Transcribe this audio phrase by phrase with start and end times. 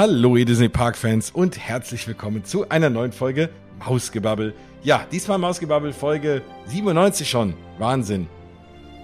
[0.00, 4.54] Hallo ihr Disney Park Fans und herzlich willkommen zu einer neuen Folge Mausgebabbel.
[4.82, 7.52] Ja, diesmal Mausgebabbel Folge 97 schon.
[7.78, 8.26] Wahnsinn.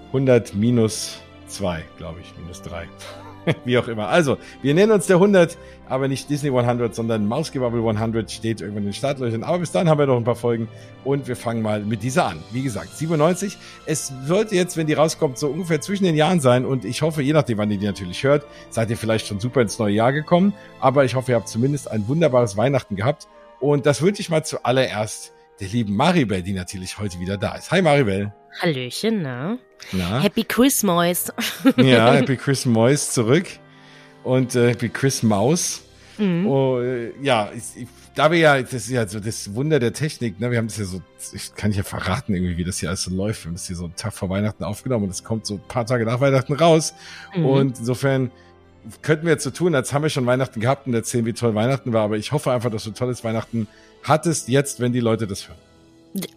[0.07, 2.89] 100 minus 2, glaube ich, minus 3.
[3.65, 4.09] Wie auch immer.
[4.09, 5.57] Also, wir nennen uns der 100,
[5.89, 9.45] aber nicht Disney 100, sondern Mausgebabbel 100 steht irgendwann in den Startlöchern.
[9.45, 10.69] Aber bis dahin haben wir noch ein paar Folgen
[11.05, 12.43] und wir fangen mal mit dieser an.
[12.53, 13.57] Wie gesagt, 97.
[13.87, 17.23] Es sollte jetzt, wenn die rauskommt, so ungefähr zwischen den Jahren sein und ich hoffe,
[17.23, 20.13] je nachdem, wann ihr die natürlich hört, seid ihr vielleicht schon super ins neue Jahr
[20.13, 20.53] gekommen.
[20.81, 23.29] Aber ich hoffe, ihr habt zumindest ein wunderbares Weihnachten gehabt.
[23.61, 27.71] Und das wünsche ich mal zuallererst der lieben Maribel, die natürlich heute wieder da ist.
[27.71, 28.33] Hi Maribel.
[28.61, 29.59] Hallöchen, ne?
[29.93, 30.23] Na?
[30.23, 31.33] Happy Christmas.
[31.77, 33.47] ja, Happy Christmas zurück.
[34.25, 35.83] Und äh, Happy Chris Maus.
[36.19, 36.47] Mhm.
[36.47, 39.93] Oh, äh, ja, ich, ich, da wir ja, das ist ja so das Wunder der
[39.93, 40.51] Technik, ne?
[40.51, 43.15] Wir haben das ja so, ich kann ja verraten irgendwie, wie das hier alles so
[43.15, 43.45] läuft.
[43.45, 45.69] Wir haben das hier so einen Tag vor Weihnachten aufgenommen und es kommt so ein
[45.69, 46.95] paar Tage nach Weihnachten raus.
[47.35, 47.47] Mhm.
[47.47, 48.31] Und insofern
[49.03, 51.55] könnten wir jetzt so tun, als haben wir schon Weihnachten gehabt und erzählen, wie toll
[51.55, 52.03] Weihnachten war.
[52.03, 53.69] Aber ich hoffe einfach, dass du tolles Weihnachten
[54.03, 55.59] hattest jetzt, wenn die Leute das hören.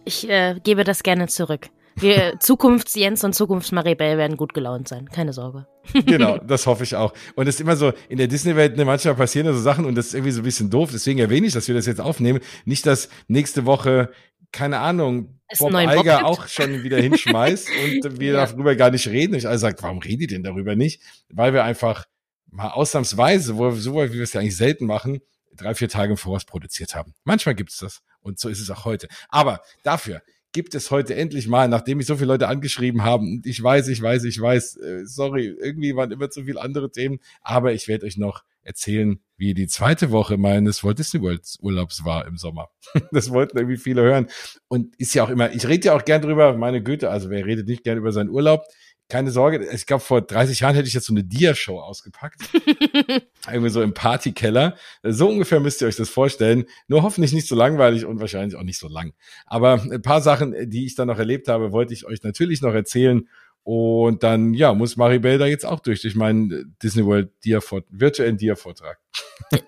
[0.04, 1.68] Ich äh, gebe das gerne zurück.
[1.96, 5.08] Wir Zukunfts-Jens und Zukunfts-Maribel werden gut gelaunt sein.
[5.10, 5.66] Keine Sorge.
[6.06, 7.12] genau, das hoffe ich auch.
[7.34, 10.08] Und es ist immer so, in der Disney-Welt, ne, manchmal passieren so Sachen und das
[10.08, 10.90] ist irgendwie so ein bisschen doof.
[10.92, 12.40] Deswegen erwähne ich, dass wir das jetzt aufnehmen.
[12.64, 14.10] Nicht, dass nächste Woche,
[14.52, 17.68] keine Ahnung, es Bob Eiger auch schon wieder hinschmeißt
[18.04, 18.46] und wir ja.
[18.46, 19.34] darüber gar nicht reden.
[19.34, 21.02] Ich also sagt, warum redet ihr denn darüber nicht?
[21.28, 22.06] Weil wir einfach
[22.50, 25.20] mal ausnahmsweise, wo, so wie wir es ja eigentlich selten machen,
[25.56, 27.14] drei, vier Tage im Voraus produziert haben.
[27.24, 28.02] Manchmal gibt's das.
[28.20, 29.08] Und so ist es auch heute.
[29.28, 33.40] Aber dafür gibt es heute endlich mal, nachdem mich so viele Leute angeschrieben haben.
[33.44, 37.20] Ich weiß, ich weiß, ich weiß, äh, sorry, irgendwie waren immer zu viele andere Themen.
[37.42, 42.04] Aber ich werde euch noch erzählen, wie die zweite Woche meines Walt Disney World Urlaubs
[42.04, 42.68] war im Sommer.
[43.12, 44.26] das wollten irgendwie viele hören.
[44.68, 47.46] Und ist ja auch immer, ich rede ja auch gern drüber, meine Güte, also wer
[47.46, 48.64] redet nicht gern über seinen Urlaub?
[49.10, 52.40] Keine Sorge, ich glaube, vor 30 Jahren hätte ich jetzt so eine Dia-Show ausgepackt.
[53.50, 54.76] Irgendwie so im Partykeller.
[55.02, 56.64] So ungefähr müsst ihr euch das vorstellen.
[56.88, 59.12] Nur hoffentlich nicht so langweilig und wahrscheinlich auch nicht so lang.
[59.46, 62.72] Aber ein paar Sachen, die ich dann noch erlebt habe, wollte ich euch natürlich noch
[62.72, 63.28] erzählen.
[63.62, 67.60] Und dann, ja, muss Maribel da jetzt auch durch, durch meinen Disney World Dia
[67.90, 68.98] virtuellen Dia-Vortrag.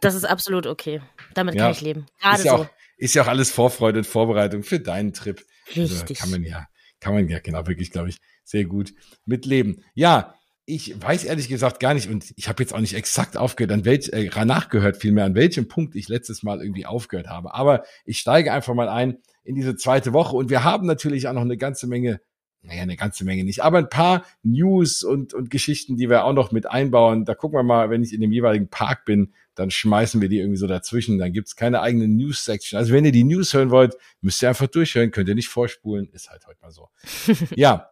[0.00, 1.00] Das ist absolut okay.
[1.34, 2.06] Damit ja, kann ich leben.
[2.20, 2.62] Gerade ist ja so.
[2.64, 5.44] Auch, ist ja auch alles Vorfreude und Vorbereitung für deinen Trip.
[5.68, 6.20] Also Richtig.
[6.20, 6.66] Also kann man ja,
[7.02, 8.94] kann man ja genau wirklich, glaube ich, sehr gut
[9.26, 9.82] mitleben.
[9.94, 13.72] Ja, ich weiß ehrlich gesagt gar nicht und ich habe jetzt auch nicht exakt aufgehört,
[13.72, 17.54] an welch, äh, nachgehört vielmehr, an welchem Punkt ich letztes Mal irgendwie aufgehört habe.
[17.54, 21.32] Aber ich steige einfach mal ein in diese zweite Woche und wir haben natürlich auch
[21.32, 22.20] noch eine ganze Menge,
[22.62, 26.32] naja, eine ganze Menge nicht, aber ein paar News und, und Geschichten, die wir auch
[26.32, 27.24] noch mit einbauen.
[27.24, 30.38] Da gucken wir mal, wenn ich in dem jeweiligen Park bin, dann schmeißen wir die
[30.38, 31.18] irgendwie so dazwischen.
[31.18, 32.78] Dann gibt's keine eigene News-Section.
[32.78, 36.08] Also wenn ihr die News hören wollt, müsst ihr einfach durchhören, könnt ihr nicht vorspulen,
[36.12, 36.88] ist halt heute mal so.
[37.56, 37.88] ja,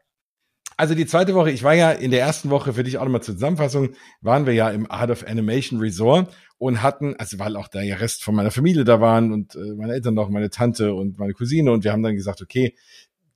[0.80, 3.22] also die zweite Woche, ich war ja in der ersten Woche, für dich auch nochmal
[3.22, 3.90] zur Zusammenfassung,
[4.22, 8.24] waren wir ja im Art of Animation Resort und hatten, also weil auch der Rest
[8.24, 11.70] von meiner Familie da waren und äh, meine Eltern noch, meine Tante und meine Cousine
[11.70, 12.74] und wir haben dann gesagt, okay,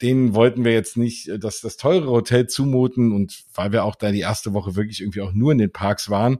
[0.00, 3.94] denen wollten wir jetzt nicht äh, das, das teure Hotel zumuten und weil wir auch
[3.94, 6.38] da die erste Woche wirklich irgendwie auch nur in den Parks waren,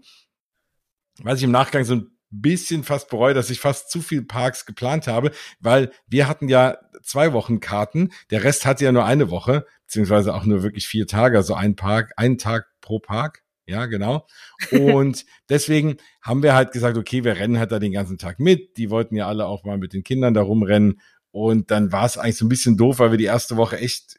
[1.23, 4.67] was ich im Nachgang so ein bisschen fast bereue, dass ich fast zu viel Parks
[4.67, 5.31] geplant habe,
[5.61, 10.35] weil wir hatten ja zwei Wochen Karten, der Rest hatte ja nur eine Woche, beziehungsweise
[10.35, 13.43] auch nur wirklich vier Tage, also ein Park, einen Tag pro Park.
[13.67, 14.27] Ja, genau.
[14.73, 18.77] Und deswegen haben wir halt gesagt, okay, wir rennen halt da den ganzen Tag mit.
[18.77, 21.01] Die wollten ja alle auch mal mit den Kindern da rumrennen.
[21.31, 24.19] Und dann war es eigentlich so ein bisschen doof, weil wir die erste Woche echt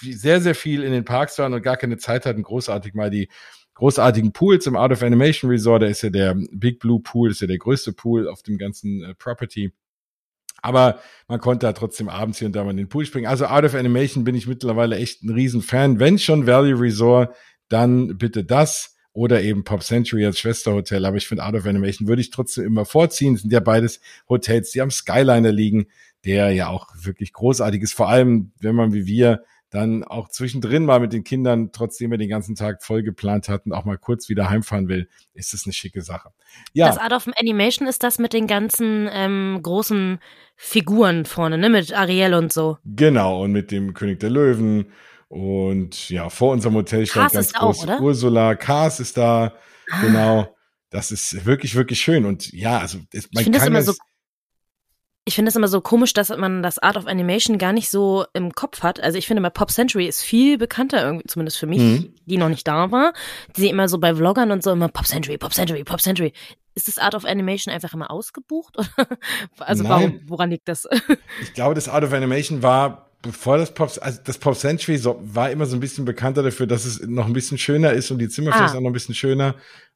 [0.00, 3.28] sehr, sehr viel in den Parks waren und gar keine Zeit hatten, großartig mal die
[3.74, 5.82] großartigen Pools im Art of Animation Resort.
[5.82, 9.02] Da ist ja der Big Blue Pool, ist ja der größte Pool auf dem ganzen
[9.02, 9.72] äh, Property.
[10.62, 13.26] Aber man konnte da trotzdem abends hier und da mal in den Pool springen.
[13.26, 15.98] Also Art of Animation bin ich mittlerweile echt ein Riesenfan.
[15.98, 17.34] Wenn schon Valley Resort,
[17.68, 21.04] dann bitte das oder eben Pop Century als Schwesterhotel.
[21.04, 23.34] Aber ich finde Art of Animation würde ich trotzdem immer vorziehen.
[23.34, 25.86] Das sind ja beides Hotels, die am Skyliner liegen,
[26.24, 27.94] der ja auch wirklich großartig ist.
[27.94, 29.42] Vor allem, wenn man wie wir
[29.72, 33.72] dann auch zwischendrin mal mit den Kindern, trotzdem wir den ganzen Tag voll geplant hatten,
[33.72, 36.28] auch mal kurz wieder heimfahren will, ist das eine schicke Sache.
[36.74, 36.88] Ja.
[36.88, 40.18] Das Art of Animation ist das mit den ganzen ähm, großen
[40.56, 41.70] Figuren vorne, ne?
[41.70, 42.76] Mit Ariel und so.
[42.84, 44.92] Genau, und mit dem König der Löwen.
[45.28, 48.54] Und ja, vor unserem Hotel stand ganz groß auch, Ursula.
[48.54, 49.54] Kars ist da.
[49.90, 50.00] Ah.
[50.02, 50.54] Genau.
[50.90, 52.26] Das ist wirklich, wirklich schön.
[52.26, 53.94] Und ja, also man ich kann das immer so
[55.24, 58.24] ich finde es immer so komisch, dass man das Art of Animation gar nicht so
[58.32, 59.00] im Kopf hat.
[59.00, 62.14] Also ich finde mal Pop Century ist viel bekannter irgendwie, zumindest für mich, mhm.
[62.26, 63.12] die noch nicht da war.
[63.56, 66.32] Die immer so bei Vloggern und so immer Pop Century, Pop Century, Pop Century.
[66.74, 68.76] Ist das Art of Animation einfach immer ausgebucht?
[69.58, 70.88] also warum, woran liegt das?
[71.42, 75.20] ich glaube, das Art of Animation war bevor das Pop, also das Pop Century so,
[75.22, 78.18] war immer so ein bisschen bekannter dafür, dass es noch ein bisschen schöner ist und
[78.18, 78.56] die Zimmer ah.
[78.56, 79.54] vielleicht auch noch ein bisschen schöner.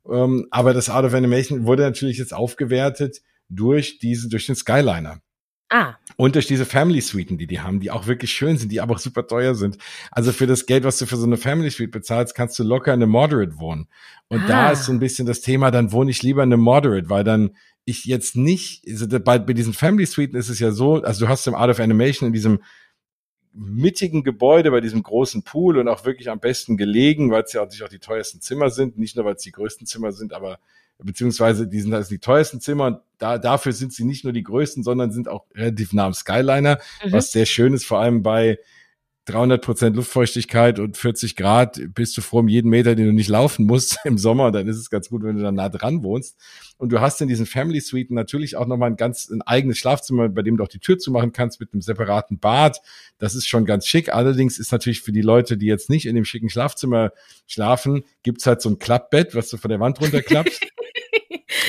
[0.09, 5.21] Ähm, aber das Art of Animation wurde natürlich jetzt aufgewertet durch diese, durch den Skyliner.
[5.69, 5.97] Ah.
[6.17, 8.95] Und durch diese Family Suiten, die die haben, die auch wirklich schön sind, die aber
[8.95, 9.79] auch super teuer sind.
[10.13, 12.95] Also für das Geld, was du für so eine Family Suite bezahlst, kannst du locker
[12.95, 13.89] in eine Moderate wohnen.
[14.29, 14.47] Und ah.
[14.47, 17.25] da ist so ein bisschen das Thema, dann wohne ich lieber in eine Moderate, weil
[17.25, 21.25] dann ich jetzt nicht, also bei, bei diesen Family Suiten ist es ja so, also
[21.25, 22.61] du hast im Art of Animation in diesem
[23.53, 27.63] mittigen Gebäude bei diesem großen Pool und auch wirklich am besten gelegen, weil es ja
[27.63, 30.59] auch, auch die teuersten Zimmer sind, nicht nur weil es die größten Zimmer sind, aber
[31.03, 34.43] beziehungsweise die sind also die teuersten Zimmer und da, dafür sind sie nicht nur die
[34.43, 37.13] größten, sondern sind auch relativ nah am Skyliner, mhm.
[37.13, 38.59] was sehr schön ist, vor allem bei
[39.27, 43.29] 300 Prozent Luftfeuchtigkeit und 40 Grad bist du froh um jeden Meter, den du nicht
[43.29, 44.53] laufen musst im Sommer.
[44.53, 46.39] Dann ist es ganz gut, wenn du da nah dran wohnst.
[46.79, 50.29] Und du hast in diesen Family Suiten natürlich auch nochmal ein ganz ein eigenes Schlafzimmer,
[50.29, 52.81] bei dem du auch die Tür zumachen kannst mit einem separaten Bad.
[53.19, 54.15] Das ist schon ganz schick.
[54.15, 57.11] Allerdings ist natürlich für die Leute, die jetzt nicht in dem schicken Schlafzimmer
[57.49, 60.65] schlafen, gibt's halt so ein Klappbett, was du von der Wand runterklappst.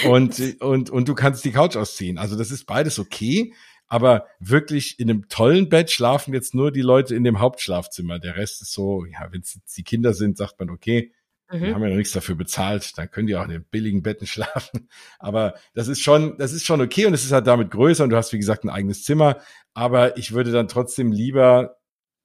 [0.06, 2.18] und, und, und du kannst die Couch ausziehen.
[2.18, 3.54] Also das ist beides okay.
[3.88, 8.20] Aber wirklich in einem tollen Bett schlafen jetzt nur die Leute in dem Hauptschlafzimmer.
[8.20, 11.14] Der Rest ist so, ja, wenn es die Kinder sind, sagt man, okay,
[11.50, 11.62] mhm.
[11.62, 14.28] wir haben ja noch nichts dafür bezahlt, dann können die auch in den billigen Betten
[14.28, 14.90] schlafen.
[15.20, 18.10] Aber das ist schon, das ist schon okay und es ist halt damit größer und
[18.10, 19.38] du hast, wie gesagt, ein eigenes Zimmer.
[19.74, 21.78] Aber ich würde dann trotzdem lieber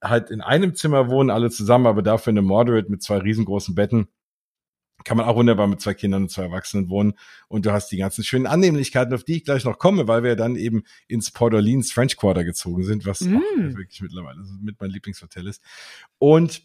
[0.03, 4.09] halt in einem Zimmer wohnen, alle zusammen, aber dafür eine Moderate mit zwei riesengroßen Betten
[5.03, 7.13] kann man auch wunderbar mit zwei Kindern und zwei Erwachsenen wohnen.
[7.47, 10.35] Und du hast die ganzen schönen Annehmlichkeiten, auf die ich gleich noch komme, weil wir
[10.35, 13.35] dann eben ins Port Orleans French Quarter gezogen sind, was mm.
[13.35, 15.61] auch wirklich mittlerweile mit meinem Lieblingshotel ist.
[16.19, 16.63] Und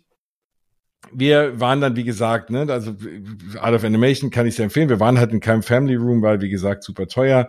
[1.12, 2.96] wir waren dann, wie gesagt, ne, also
[3.60, 4.88] Art of Animation kann ich sehr empfehlen.
[4.88, 7.48] Wir waren halt in keinem Family Room, weil, wie gesagt, super teuer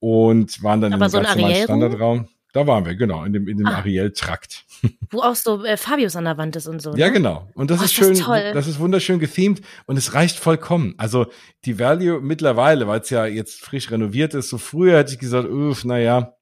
[0.00, 2.28] und waren dann Aber in einem ganz Standardraum.
[2.52, 3.78] Da waren wir, genau, in dem, in dem ah.
[3.78, 4.64] Ariel-Trakt.
[5.10, 6.94] Wo auch so äh, Fabius an der Wand ist und so.
[6.96, 7.12] Ja, ne?
[7.12, 7.48] genau.
[7.54, 10.94] Und das oh, ist schön, das, ist das ist wunderschön gethemed und es reicht vollkommen.
[10.96, 11.26] Also
[11.64, 15.48] die Value mittlerweile, weil es ja jetzt frisch renoviert ist, so früher hätte ich gesagt,
[15.48, 16.34] uff, naja,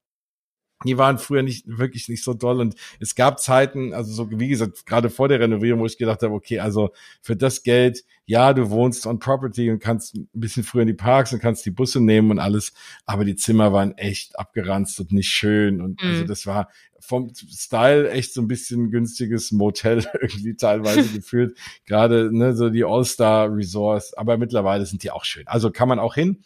[0.85, 4.49] die waren früher nicht wirklich nicht so doll und es gab Zeiten, also so wie
[4.49, 6.91] gesagt, gerade vor der Renovierung, wo ich gedacht habe, okay, also
[7.21, 10.95] für das Geld, ja, du wohnst on Property und kannst ein bisschen früher in die
[10.95, 12.73] Parks und kannst die Busse nehmen und alles,
[13.07, 16.15] aber die Zimmer waren echt abgeranzt und nicht schön und also mhm.
[16.15, 16.69] also das war
[17.01, 22.85] vom Style echt so ein bisschen günstiges Motel irgendwie teilweise gefühlt, gerade ne, so die
[22.85, 25.47] All-Star Resorts, aber mittlerweile sind die auch schön.
[25.47, 26.43] Also kann man auch hin.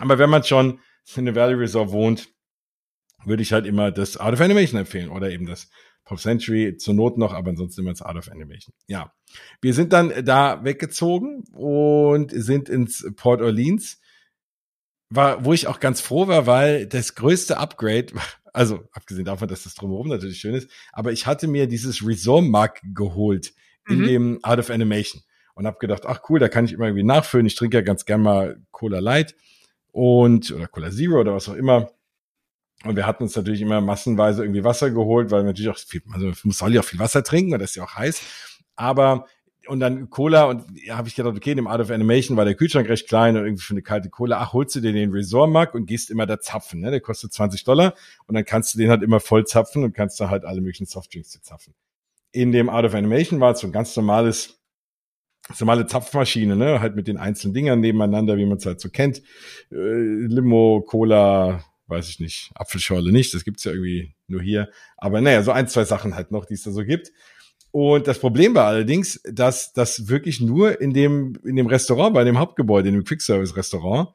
[0.00, 0.80] Aber wenn man schon
[1.16, 2.33] in der Valley Resort wohnt,
[3.26, 5.68] würde ich halt immer das Art of Animation empfehlen oder eben das
[6.04, 8.74] Pop Century zur Not noch, aber ansonsten immer das Art of Animation.
[8.86, 9.12] Ja.
[9.60, 14.00] Wir sind dann da weggezogen und sind ins Port Orleans,
[15.08, 18.06] war, wo ich auch ganz froh war, weil das größte Upgrade,
[18.52, 22.44] also abgesehen davon, dass das drumherum natürlich schön ist, aber ich hatte mir dieses Resort
[22.44, 23.54] Mug geholt
[23.88, 24.06] in mhm.
[24.06, 25.22] dem Art of Animation
[25.54, 27.46] und habe gedacht, ach cool, da kann ich immer irgendwie nachfüllen.
[27.46, 29.34] Ich trinke ja ganz gern mal Cola Light
[29.92, 31.90] und oder Cola Zero oder was auch immer
[32.84, 36.26] und wir hatten uns natürlich immer massenweise irgendwie Wasser geholt, weil natürlich auch viel, also
[36.26, 38.20] man soll ja auch viel Wasser trinken, weil das ist ja auch heiß.
[38.76, 39.26] Aber
[39.66, 42.54] und dann Cola und ja, habe ich gedacht, okay, dem Art of Animation war der
[42.54, 45.50] Kühlschrank recht klein und irgendwie für eine kalte Cola, ach, holst du dir den Resort
[45.50, 46.90] Mug und gehst immer da zapfen, ne?
[46.90, 47.94] Der kostet 20 Dollar
[48.26, 50.86] und dann kannst du den halt immer voll zapfen und kannst da halt alle möglichen
[50.86, 51.74] Softdrinks dir zapfen.
[52.32, 54.60] In dem Art of Animation war es so ein ganz normales
[55.58, 56.80] normale Zapfmaschine, ne?
[56.80, 59.22] Halt mit den einzelnen Dingern nebeneinander, wie man es halt so kennt.
[59.70, 64.70] Äh, Limo, Cola, weiß ich nicht, Apfelschorle nicht, das gibt's ja irgendwie nur hier.
[64.96, 67.12] Aber naja, so ein, zwei Sachen halt noch, die es da so gibt.
[67.70, 72.24] Und das Problem war allerdings, dass das wirklich nur in dem, in dem Restaurant, bei
[72.24, 74.14] dem Hauptgebäude, in dem Quick-Service-Restaurant,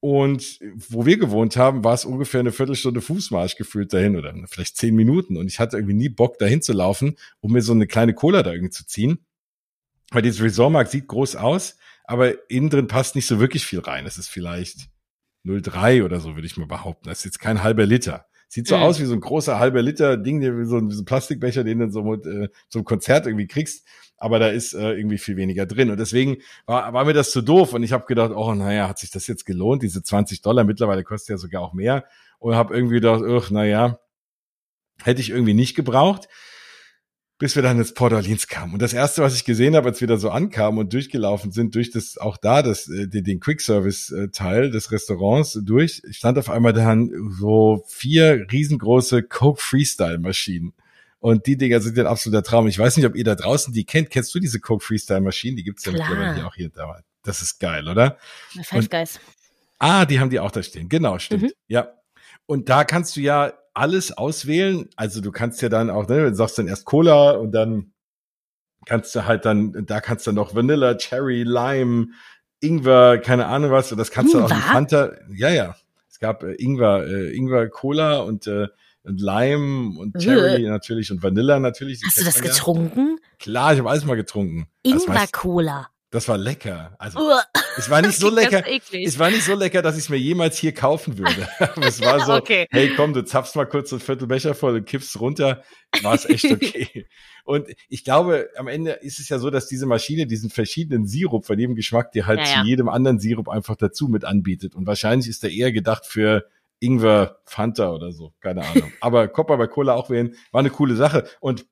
[0.00, 4.76] und wo wir gewohnt haben, war es ungefähr eine Viertelstunde Fußmarsch gefühlt dahin oder vielleicht
[4.76, 5.36] zehn Minuten.
[5.36, 8.44] Und ich hatte irgendwie nie Bock, dahin zu laufen, um mir so eine kleine Cola
[8.44, 9.18] da irgendwie zu ziehen.
[10.10, 14.06] Weil dieses Resortmarkt sieht groß aus, aber innen drin passt nicht so wirklich viel rein.
[14.06, 14.88] Es ist vielleicht
[15.48, 17.08] 0,3 oder so, würde ich mal behaupten.
[17.08, 18.26] Das ist jetzt kein halber Liter.
[18.48, 18.82] Sieht so mhm.
[18.82, 21.90] aus wie so ein großer halber Liter Ding, so ein, so ein Plastikbecher, den du
[21.90, 23.86] so mit äh, so einem Konzert irgendwie kriegst.
[24.16, 25.90] Aber da ist äh, irgendwie viel weniger drin.
[25.90, 27.74] Und deswegen war, war mir das zu doof.
[27.74, 29.82] Und ich habe gedacht, oh, naja, hat sich das jetzt gelohnt?
[29.82, 32.04] Diese 20 Dollar, mittlerweile kostet ja sogar auch mehr.
[32.38, 33.98] Und habe irgendwie gedacht, ach, naja,
[35.02, 36.28] hätte ich irgendwie nicht gebraucht
[37.38, 38.74] bis wir dann ins Port Orleans kamen.
[38.74, 41.74] Und das erste, was ich gesehen habe, als wir da so ankamen und durchgelaufen sind,
[41.74, 47.10] durch das, auch da, das, äh, den Quick-Service-Teil des Restaurants durch, stand auf einmal dann
[47.38, 50.72] so vier riesengroße Coke Freestyle-Maschinen.
[51.20, 52.66] Und die Dinger sind ein absoluter Traum.
[52.68, 54.10] Ich weiß nicht, ob ihr da draußen die kennt.
[54.10, 55.56] Kennst du diese Coke Freestyle-Maschinen?
[55.56, 57.00] Die gibt's ja mittlerweile auch hier da.
[57.22, 58.18] Das ist geil, oder?
[58.62, 59.20] Five Guys.
[59.78, 60.88] Ah, die haben die auch da stehen.
[60.88, 61.42] Genau, stimmt.
[61.42, 61.52] Mhm.
[61.68, 61.92] Ja.
[62.46, 64.88] Und da kannst du ja alles auswählen.
[64.96, 67.92] Also du kannst ja dann auch, ne, du sagst dann erst Cola und dann
[68.86, 72.08] kannst du halt dann, da kannst du noch Vanilla, Cherry, Lime,
[72.60, 75.76] Ingwer, keine Ahnung was, und das kannst du auch mit Fanta, ja, ja.
[76.10, 78.66] Es gab äh, Ingwer, äh, Ingwer Cola und, äh,
[79.04, 80.68] und Lime und Cherry äh.
[80.68, 82.02] natürlich und Vanilla natürlich.
[82.04, 83.18] Hast du das getrunken?
[83.20, 83.28] Ja.
[83.38, 84.66] Klar, ich habe alles mal getrunken.
[84.82, 85.88] Ingwer Cola.
[86.10, 86.96] Das war lecker.
[86.98, 87.18] Also
[87.76, 88.64] es war nicht so lecker.
[88.92, 91.46] Es war nicht so lecker, dass ich es mir jemals hier kaufen würde.
[91.86, 92.66] es war so, okay.
[92.70, 95.62] hey komm, du zapfst mal kurz so ein Viertelbecher voll und kippst runter.
[96.02, 97.06] War es echt okay.
[97.44, 101.44] und ich glaube, am Ende ist es ja so, dass diese Maschine diesen verschiedenen Sirup
[101.44, 102.62] von jedem Geschmack dir halt ja, ja.
[102.62, 104.74] zu jedem anderen Sirup einfach dazu mit anbietet.
[104.74, 106.46] Und wahrscheinlich ist der eher gedacht für
[106.80, 108.92] Ingwer Fanta oder so, keine Ahnung.
[109.00, 111.24] Aber Copper bei Cola auch wählen, war eine coole Sache.
[111.40, 111.66] Und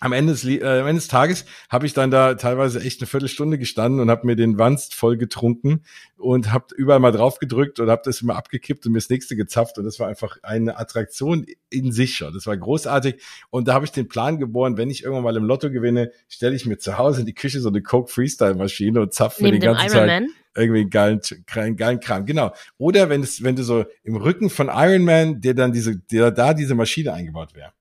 [0.00, 3.06] am Ende des, äh, am Ende des Tages habe ich dann da teilweise echt eine
[3.06, 5.82] Viertelstunde gestanden und habe mir den Wanst voll getrunken
[6.16, 9.36] und habe überall mal drauf gedrückt und habe das immer abgekippt und mir das nächste
[9.36, 12.32] gezapft und das war einfach eine Attraktion in sich schon.
[12.32, 15.44] Das war großartig und da habe ich den Plan geboren, wenn ich irgendwann mal im
[15.44, 19.00] Lotto gewinne, stelle ich mir zu Hause in die Küche so eine Coke Freestyle Maschine
[19.00, 20.22] und zapfe mir den ganzen Tag
[20.56, 22.26] irgendwie einen geilen, geilen, geilen Kram.
[22.26, 22.52] Genau.
[22.78, 26.30] Oder wenn es wenn du so im Rücken von Iron Man, der dann diese der
[26.30, 27.72] da diese Maschine eingebaut wäre.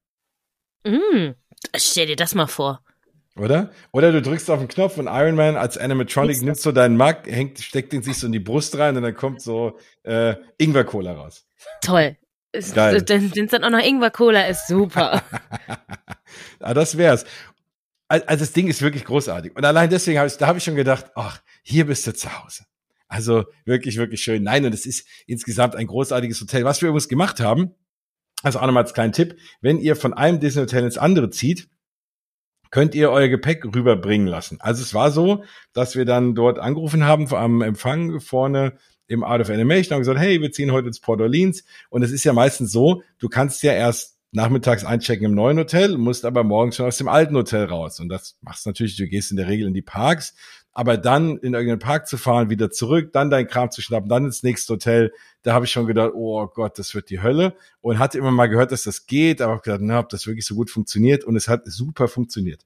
[0.86, 1.34] Mm.
[1.76, 2.82] Stell dir das mal vor.
[3.38, 3.72] Oder?
[3.92, 7.28] Oder du drückst auf den Knopf und Iron Man als Animatronic nimmt so deinen Mac,
[7.28, 11.14] hängt, steckt den sich so in die Brust rein und dann kommt so äh, Ingwer-Cola
[11.14, 11.46] raus.
[11.82, 12.18] Toll.
[12.74, 13.02] Geil.
[13.04, 15.22] Dann sind dann auch noch Ingwer-Cola, ist super.
[16.60, 17.26] ah, das wär's.
[18.08, 19.56] Also das Ding ist wirklich großartig.
[19.56, 22.30] Und allein deswegen habe ich, da habe ich schon gedacht, ach, hier bist du zu
[22.42, 22.64] Hause.
[23.08, 24.44] Also wirklich, wirklich schön.
[24.44, 26.64] Nein, und es ist insgesamt ein großartiges Hotel.
[26.64, 27.76] Was wir übrigens gemacht haben,
[28.44, 31.70] also auch nochmal als kleinen Tipp, wenn ihr von einem Disney Hotel ins andere zieht,
[32.70, 34.58] könnt ihr euer Gepäck rüberbringen lassen.
[34.60, 38.78] Also es war so, dass wir dann dort angerufen haben am Empfang vorne
[39.08, 41.64] im Art of Animation und gesagt, hey, wir ziehen heute ins Port Orleans.
[41.90, 45.98] Und es ist ja meistens so, du kannst ja erst nachmittags einchecken im neuen Hotel,
[45.98, 48.00] musst aber morgens schon aus dem alten Hotel raus.
[48.00, 50.36] Und das machst du natürlich, du gehst in der Regel in die Parks,
[50.78, 54.26] aber dann in irgendeinen Park zu fahren, wieder zurück, dann dein Kram zu schnappen, dann
[54.26, 57.56] ins nächste Hotel, da habe ich schon gedacht, oh Gott, das wird die Hölle.
[57.82, 60.46] Und hatte immer mal gehört, dass das geht, aber habe gedacht, na, ob das wirklich
[60.46, 61.24] so gut funktioniert.
[61.24, 62.62] Und es hat super funktioniert.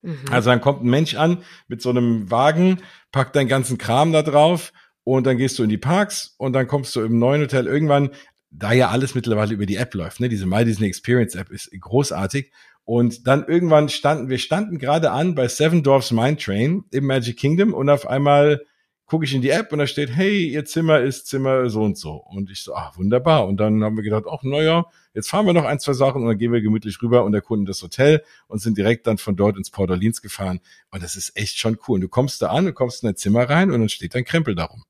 [0.00, 0.16] Mhm.
[0.30, 2.78] Also dann kommt ein Mensch an mit so einem Wagen,
[3.12, 4.72] packt deinen ganzen Kram da drauf
[5.04, 8.12] und dann gehst du in die Parks und dann kommst du im neuen Hotel irgendwann,
[8.50, 10.30] da ja alles mittlerweile über die App läuft, ne?
[10.30, 12.50] Diese My Disney Experience App ist großartig.
[12.86, 17.36] Und dann irgendwann standen, wir standen gerade an bei Seven Dwarfs Mine Train im Magic
[17.36, 18.62] Kingdom und auf einmal
[19.06, 21.98] gucke ich in die App und da steht, hey, ihr Zimmer ist Zimmer so und
[21.98, 22.14] so.
[22.14, 23.48] Und ich so, ach, wunderbar.
[23.48, 26.28] Und dann haben wir gedacht, ach, naja, jetzt fahren wir noch ein, zwei Sachen und
[26.28, 29.56] dann gehen wir gemütlich rüber und erkunden das Hotel und sind direkt dann von dort
[29.56, 30.60] ins Port Orleans gefahren.
[30.92, 31.96] Und das ist echt schon cool.
[31.96, 34.24] Und du kommst da an, du kommst in dein Zimmer rein und dann steht dein
[34.24, 34.84] Krempel darum.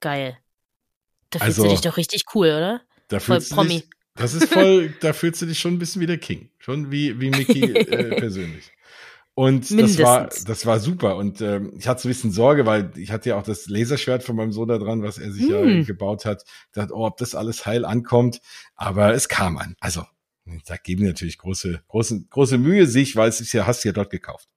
[0.00, 0.38] Geil.
[1.30, 2.80] Da fühlst also, du dich doch richtig cool, oder?
[3.08, 3.80] Da Voll Promi.
[3.80, 6.50] Dich, das ist voll, da fühlst du dich schon ein bisschen wie der King.
[6.58, 8.70] Schon wie, wie Mickey äh, persönlich.
[9.34, 11.14] Und das war, das war super.
[11.14, 14.24] Und ähm, ich hatte so ein bisschen Sorge, weil ich hatte ja auch das Laserschwert
[14.24, 15.52] von meinem Sohn da dran, was er sich mm.
[15.52, 15.86] ja hm.
[15.86, 16.42] gebaut hat.
[16.44, 18.40] Ich dachte, oh, ob das alles heil ankommt.
[18.74, 19.76] Aber es kam an.
[19.78, 20.04] Also,
[20.66, 23.92] da geben natürlich große, große, große Mühe sich, weil es ist ja, hast du ja
[23.92, 24.48] dort gekauft.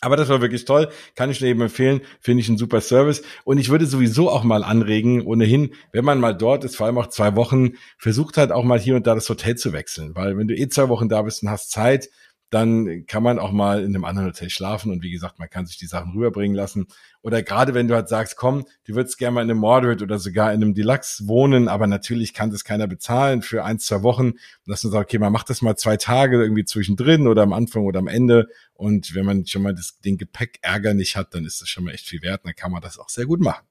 [0.00, 3.22] Aber das war wirklich toll, kann ich dir eben empfehlen, finde ich ein super Service.
[3.44, 6.96] Und ich würde sowieso auch mal anregen, ohnehin, wenn man mal dort ist, vor allem
[6.96, 10.14] auch zwei Wochen, versucht halt auch mal hier und da das Hotel zu wechseln.
[10.14, 12.08] Weil wenn du eh zwei Wochen da bist und hast Zeit,
[12.50, 15.66] dann kann man auch mal in einem anderen Hotel schlafen und wie gesagt, man kann
[15.66, 16.88] sich die Sachen rüberbringen lassen.
[17.22, 20.18] Oder gerade wenn du halt sagst, komm, du würdest gerne mal in einem Moderate oder
[20.18, 24.32] sogar in einem Deluxe wohnen, aber natürlich kann das keiner bezahlen für ein, zwei Wochen.
[24.66, 27.84] dass man sagt, okay, man macht das mal zwei Tage irgendwie zwischendrin oder am Anfang
[27.84, 28.48] oder am Ende.
[28.74, 31.92] Und wenn man schon mal das, den Gepäckärger nicht hat, dann ist das schon mal
[31.92, 32.44] echt viel wert.
[32.44, 33.64] Dann kann man das auch sehr gut machen.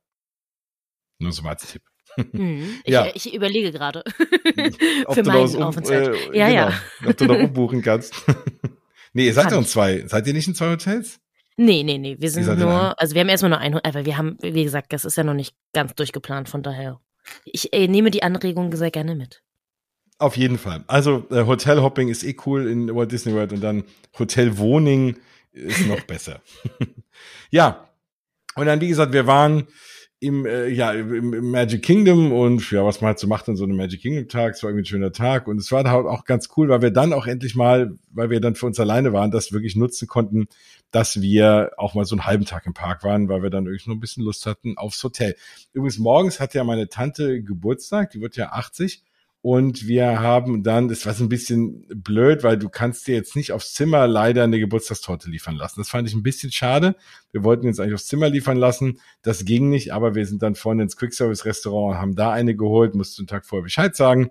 [1.20, 1.84] Nur so mal als Tipp.
[2.16, 3.08] Hm, ich, ja.
[3.14, 4.04] ich überlege gerade
[5.12, 6.16] für meinen um, Aufenthalt.
[6.34, 6.74] Äh, ja, genau, ja.
[7.06, 8.14] Ob du noch umbuchen kannst.
[9.14, 10.08] nee, ihr seid ja in zwei.
[10.08, 11.20] Seid ihr nicht in zwei Hotels?
[11.58, 12.16] Nee, nee, nee.
[12.20, 15.04] Wir sind nur, also wir haben erstmal nur ein, aber wir haben, wie gesagt, das
[15.04, 17.02] ist ja noch nicht ganz durchgeplant, von daher.
[17.44, 19.44] Ich äh, nehme die Anregung sehr gerne mit.
[20.20, 20.84] Auf jeden Fall.
[20.88, 23.84] Also äh, Hotelhopping ist eh cool in Walt Disney World und dann
[24.18, 25.18] Hotelwohning
[25.52, 26.42] ist noch besser.
[27.50, 27.90] ja.
[28.56, 29.68] Und dann, wie gesagt, wir waren
[30.22, 33.56] im, äh, ja, im, im Magic Kingdom und ja, was man halt so macht an
[33.56, 36.06] so einem Magic Kingdom Tag, es war irgendwie ein schöner Tag und es war halt
[36.06, 39.14] auch ganz cool, weil wir dann auch endlich mal, weil wir dann für uns alleine
[39.14, 40.48] waren, das wirklich nutzen konnten,
[40.92, 43.88] dass wir auch mal so einen halben Tag im Park waren, weil wir dann wirklich
[43.88, 45.36] noch ein bisschen Lust hatten aufs Hotel.
[45.72, 49.04] Übrigens morgens hat ja meine Tante Geburtstag, die wird ja 80
[49.42, 53.38] und wir haben dann, das war so ein bisschen blöd, weil du kannst dir jetzt
[53.38, 55.80] nicht aufs Zimmer leider eine Geburtstagstorte liefern lassen.
[55.80, 56.96] Das fand ich ein bisschen schade.
[57.32, 59.00] Wir wollten jetzt eigentlich aufs Zimmer liefern lassen.
[59.22, 62.96] Das ging nicht, aber wir sind dann vorne ins Quick-Service-Restaurant und haben da eine geholt,
[62.96, 64.30] musst du einen Tag vorher Bescheid sagen.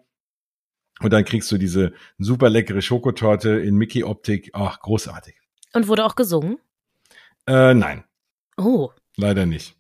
[1.00, 4.50] Und dann kriegst du diese super leckere Schokotorte in Mickey-Optik.
[4.52, 5.36] Ach, großartig.
[5.72, 6.58] Und wurde auch gesungen?
[7.46, 8.04] Äh, nein.
[8.58, 8.90] Oh.
[9.16, 9.74] Leider nicht.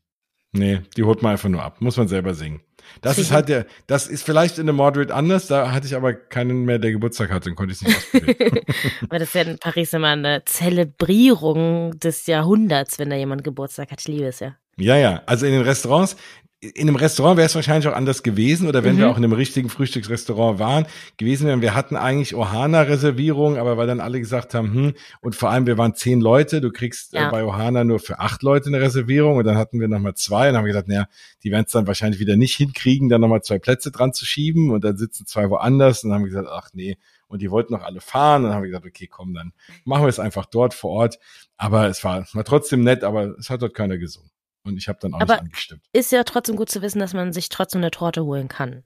[0.52, 1.82] Nee, die holt man einfach nur ab.
[1.82, 2.62] Muss man selber singen.
[3.00, 6.14] Das ist halt der, das ist vielleicht in der Moderate anders, da hatte ich aber
[6.14, 8.60] keinen mehr, der Geburtstag hatte, dann konnte ich es nicht ausprobieren.
[9.02, 13.90] aber das ist ja in Paris immer eine Zelebrierung des Jahrhunderts, wenn da jemand Geburtstag
[13.90, 14.00] hat.
[14.00, 14.56] Ich liebe es ja.
[14.76, 15.22] Ja, ja.
[15.26, 16.16] Also in den Restaurants,
[16.60, 18.98] in einem Restaurant wäre es wahrscheinlich auch anders gewesen oder wenn mhm.
[18.98, 20.86] wir auch in einem richtigen Frühstücksrestaurant waren,
[21.16, 21.62] gewesen wären.
[21.62, 25.78] Wir hatten eigentlich Ohana-Reservierung, aber weil dann alle gesagt haben, hm, und vor allem wir
[25.78, 27.28] waren zehn Leute, du kriegst äh, ja.
[27.28, 30.50] äh, bei Ohana nur für acht Leute eine Reservierung und dann hatten wir nochmal zwei
[30.50, 31.06] und haben gesagt, naja,
[31.44, 34.70] die werden es dann wahrscheinlich wieder nicht hinkriegen, dann nochmal zwei Plätze dran zu schieben
[34.70, 36.98] und dann sitzen zwei woanders und dann haben wir gesagt, ach nee,
[37.28, 38.42] und die wollten noch alle fahren.
[38.42, 39.52] Und dann haben wir gesagt, okay, komm, dann
[39.84, 41.18] machen wir es einfach dort vor Ort.
[41.56, 44.30] Aber es war, war trotzdem nett, aber es hat dort keiner gesungen.
[44.68, 45.82] Und ich habe dann auch Aber nicht angestimmt.
[45.92, 48.84] Ist ja trotzdem gut zu wissen, dass man sich trotzdem eine Torte holen kann.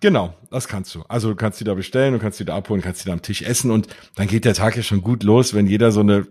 [0.00, 1.02] Genau, das kannst du.
[1.08, 3.22] Also du kannst die da bestellen, du kannst die da abholen, kannst die da am
[3.22, 6.26] Tisch essen und dann geht der Tag ja schon gut los, wenn jeder so eine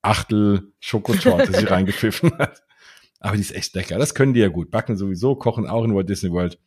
[0.00, 2.62] Achtel Schokotorte sich reingepfiffen hat.
[3.18, 3.98] Aber die ist echt lecker.
[3.98, 4.70] Das können die ja gut.
[4.70, 6.58] Backen sowieso, kochen auch in Walt Disney World.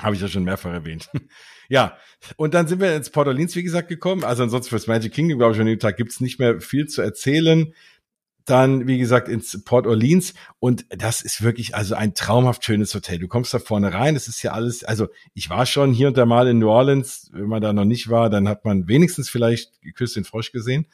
[0.00, 1.10] Habe ich ja schon mehrfach erwähnt.
[1.68, 1.96] ja,
[2.36, 4.24] und dann sind wir ins Port Orleans, wie gesagt, gekommen.
[4.24, 7.02] Also ansonsten fürs Magic Kingdom, glaube ich, an dem Tag gibt's nicht mehr viel zu
[7.02, 7.74] erzählen
[8.44, 13.18] dann, wie gesagt, ins Port Orleans und das ist wirklich also ein traumhaft schönes Hotel.
[13.18, 16.16] Du kommst da vorne rein, das ist ja alles, also ich war schon hier und
[16.16, 19.28] da mal in New Orleans, wenn man da noch nicht war, dann hat man wenigstens
[19.28, 20.86] vielleicht Küste den Frosch gesehen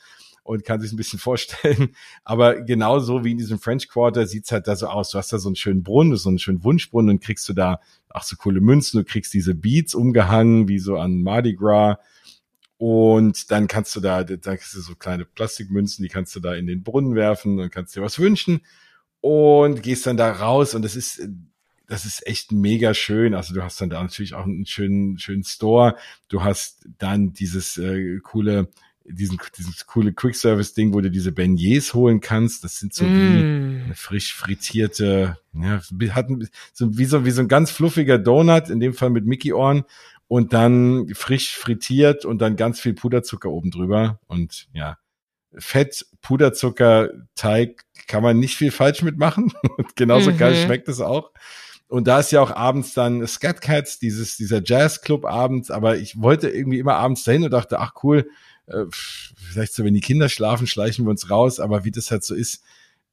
[0.46, 1.94] und kann sich ein bisschen vorstellen.
[2.24, 5.10] Aber genauso wie in diesem French Quarter sieht's halt da so aus.
[5.10, 7.80] Du hast da so einen schönen Brunnen, so einen schönen Wunschbrunnen und kriegst du da
[8.08, 11.98] auch so coole Münzen, du kriegst diese Beats umgehangen, wie so an Mardi Gras
[12.78, 16.54] und dann kannst du da, da kriegst du so kleine Plastikmünzen, die kannst du da
[16.54, 18.60] in den Brunnen werfen und kannst dir was wünschen
[19.20, 21.26] und gehst dann da raus und das ist,
[21.88, 23.34] das ist echt mega schön.
[23.34, 25.96] Also du hast dann da natürlich auch einen schönen, schönen Store.
[26.28, 28.68] Du hast dann dieses äh, coole,
[29.04, 32.64] diesen, dieses coole Quick-Service-Ding, wo du diese Beignets holen kannst.
[32.64, 33.08] Das sind so mm.
[33.08, 36.26] wie eine frisch frittierte, ja, hat
[36.72, 39.84] so, wie so, wie so ein ganz fluffiger Donut, in dem Fall mit Mickey-Ohren
[40.28, 44.98] und dann frisch frittiert und dann ganz viel Puderzucker oben drüber und ja,
[45.58, 50.38] Fett, Puderzucker, Teig kann man nicht viel falsch mitmachen und genauso mhm.
[50.38, 51.32] geil schmeckt es auch.
[51.88, 56.20] Und da ist ja auch abends dann Scat Cats, dieses, dieser Jazzclub abends, aber ich
[56.20, 58.28] wollte irgendwie immer abends dahin und dachte, ach cool,
[58.66, 62.24] äh, vielleicht so, wenn die Kinder schlafen, schleichen wir uns raus, aber wie das halt
[62.24, 62.64] so ist,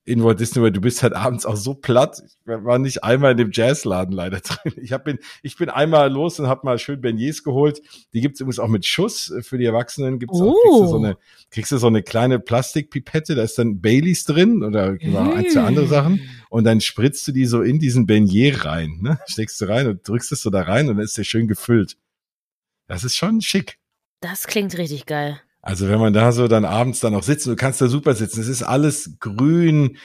[0.05, 2.21] in Walt Disney World, du bist halt abends auch so platt.
[2.25, 4.73] Ich war nicht einmal in dem Jazzladen leider drin.
[4.81, 7.81] Ich hab bin, ich bin einmal los und habe mal schön Beignets geholt.
[8.13, 10.19] Die gibt's übrigens auch mit Schuss äh, für die Erwachsenen.
[10.19, 11.17] Gibt's auch, kriegst du so eine,
[11.51, 15.15] kriegst du so eine kleine Plastikpipette, da ist dann Baileys drin oder mm.
[15.15, 16.19] ein, zwei andere Sachen.
[16.49, 19.19] Und dann spritzt du die so in diesen Beignet rein, ne?
[19.27, 21.97] Steckst du rein und drückst es so da rein und dann ist der schön gefüllt.
[22.87, 23.79] Das ist schon schick.
[24.19, 25.39] Das klingt richtig geil.
[25.63, 28.41] Also wenn man da so dann abends dann noch sitzt, du kannst da super sitzen.
[28.41, 29.97] Es ist alles grün,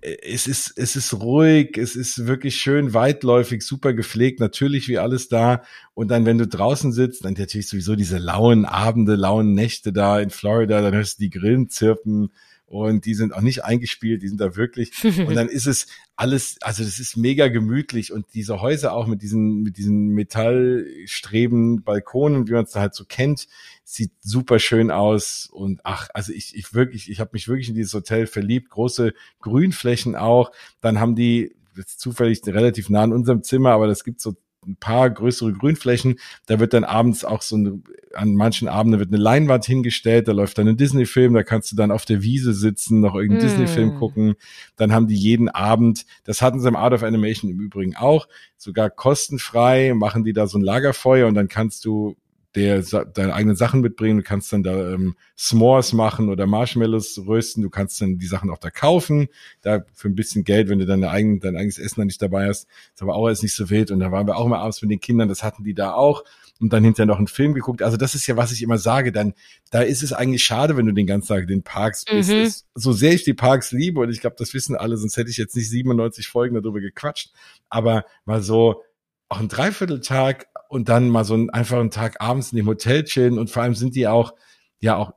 [0.00, 5.28] es ist, es ist ruhig, es ist wirklich schön weitläufig, super gepflegt, natürlich wie alles
[5.28, 5.62] da.
[5.94, 10.20] Und dann, wenn du draußen sitzt, dann natürlich sowieso diese lauen Abende, lauen Nächte da
[10.20, 12.30] in Florida, dann hörst du die Grillen zirpen,
[12.70, 14.92] und die sind auch nicht eingespielt, die sind da wirklich.
[15.04, 19.22] und dann ist es alles, also das ist mega gemütlich und diese Häuser auch mit
[19.22, 23.48] diesen, mit diesen Metallstreben, Balkonen, wie man es da halt so kennt,
[23.82, 27.74] sieht super schön aus und ach, also ich, ich wirklich, ich habe mich wirklich in
[27.74, 30.52] dieses Hotel verliebt, große Grünflächen auch.
[30.80, 34.76] Dann haben die jetzt zufällig relativ nah an unserem Zimmer, aber das gibt so ein
[34.76, 36.18] paar größere Grünflächen.
[36.46, 37.80] Da wird dann abends auch so eine,
[38.14, 41.76] an manchen Abenden wird eine Leinwand hingestellt, da läuft dann ein Disney-Film, da kannst du
[41.76, 43.48] dann auf der Wiese sitzen, noch irgendeinen mm.
[43.48, 44.34] Disney-Film gucken.
[44.76, 48.28] Dann haben die jeden Abend, das hatten sie im Art of Animation im Übrigen auch,
[48.56, 52.16] sogar kostenfrei, machen die da so ein Lagerfeuer und dann kannst du
[52.54, 54.18] der deine eigenen Sachen mitbringen.
[54.18, 57.62] Du kannst dann da ähm, S'mores machen oder Marshmallows rösten.
[57.62, 59.28] Du kannst dann die Sachen auch da kaufen.
[59.62, 62.48] Da für ein bisschen Geld, wenn du deine eigen, dein eigenes Essen dann nicht dabei
[62.48, 62.66] hast.
[62.92, 63.92] Ist aber auch alles nicht so wild.
[63.92, 65.28] Und da waren wir auch mal abends mit den Kindern.
[65.28, 66.24] Das hatten die da auch.
[66.58, 67.82] Und dann hinterher noch einen Film geguckt.
[67.82, 69.12] Also das ist ja, was ich immer sage.
[69.12, 69.34] Dann,
[69.70, 72.30] da ist es eigentlich schade, wenn du den ganzen Tag in den Parks bist.
[72.30, 72.52] Mhm.
[72.74, 75.36] so sehr ich die Parks liebe, und ich glaube, das wissen alle, sonst hätte ich
[75.36, 77.30] jetzt nicht 97 Folgen darüber gequatscht.
[77.68, 78.82] Aber mal so,
[79.30, 83.38] auch ein Dreivierteltag und dann mal so einen einfachen Tag abends in dem Hotel chillen
[83.38, 84.34] und vor allem sind die auch,
[84.78, 85.12] ja auch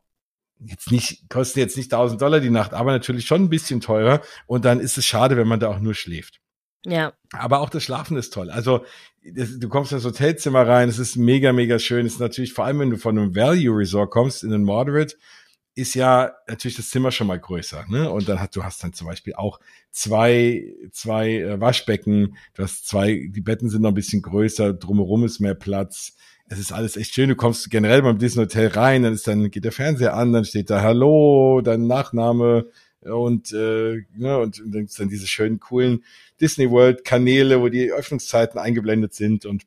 [0.58, 4.22] jetzt nicht, kosten jetzt nicht 1000 Dollar die Nacht, aber natürlich schon ein bisschen teurer
[4.48, 6.42] und dann ist es schade, wenn man da auch nur schläft.
[6.86, 7.14] Ja.
[7.34, 8.50] Aber auch das Schlafen ist toll.
[8.50, 8.84] Also
[9.24, 12.08] das, du kommst in das Hotelzimmer rein, es ist mega, mega schön.
[12.08, 15.16] Es ist natürlich vor allem, wenn du von einem Value Resort kommst in einen Moderate,
[15.76, 18.10] ist ja natürlich das Zimmer schon mal größer, ne?
[18.12, 19.60] Und dann hast du hast dann zum Beispiel auch
[19.92, 25.26] zwei zwei äh, Waschbecken, du hast zwei, die Betten sind noch ein bisschen größer, drumherum
[25.26, 26.16] ist mehr Platz.
[26.48, 27.30] Es ist alles echt schön.
[27.30, 30.46] Du kommst generell beim Disney Hotel rein, dann ist dann geht der Fernseher an, dann
[30.46, 32.68] steht da Hallo, dein Nachname,
[33.06, 36.04] und, äh, ne, und, und dann gibt's dann diese schönen, coolen
[36.40, 39.64] Disney World Kanäle, wo die Öffnungszeiten eingeblendet sind und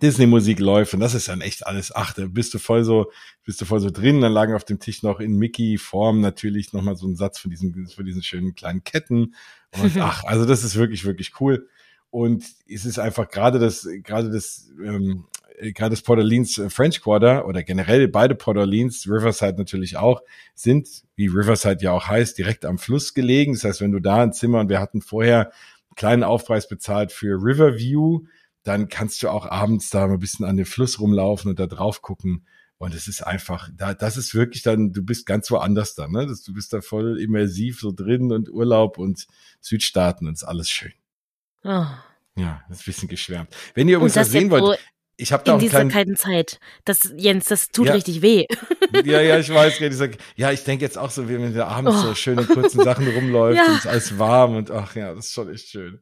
[0.00, 3.10] Disney-Musik läuft und das ist dann echt alles, ach, da bist du voll so,
[3.44, 6.96] bist du voll so drin, dann lagen auf dem Tisch noch in Mickey-Form natürlich nochmal
[6.96, 9.34] so ein Satz von diesen, von diesen schönen kleinen Ketten.
[9.72, 11.68] Und ach, also das ist wirklich, wirklich cool.
[12.10, 15.24] Und es ist einfach gerade das, gerade das, ähm,
[15.70, 20.22] gerade das Port Orleans äh, French Quarter oder generell beide Port Orleans, Riverside natürlich auch,
[20.54, 23.54] sind, wie Riverside ja auch heißt, direkt am Fluss gelegen.
[23.54, 27.12] Das heißt, wenn du da ein Zimmer und wir hatten vorher einen kleinen Aufpreis bezahlt
[27.12, 28.24] für Riverview,
[28.62, 31.66] dann kannst du auch abends da mal ein bisschen an den Fluss rumlaufen und da
[31.66, 32.46] drauf gucken.
[32.78, 36.26] Und es ist einfach, da, das ist wirklich dann, du bist ganz woanders dann, ne?
[36.26, 39.26] du bist da voll immersiv so drin und Urlaub und
[39.60, 40.92] Südstaaten und ist alles schön.
[41.62, 41.86] Oh.
[42.34, 43.54] Ja, das ist ein bisschen geschwärmt.
[43.74, 44.80] Wenn ihr übrigens was sehen wollt,
[45.16, 46.58] ich habe da in auch dieser kleinen, kalten Zeit.
[46.84, 47.94] Das, Jens, das tut ja.
[47.94, 48.46] richtig weh.
[49.06, 49.80] Ja, ja, ich weiß.
[49.80, 52.08] Ich sag, ja, ich denke jetzt auch so, wie wenn der abends oh.
[52.08, 53.64] so schöne kurzen Sachen rumläuft ja.
[53.64, 55.98] und es ist alles warm und ach ja, das ist schon echt schön.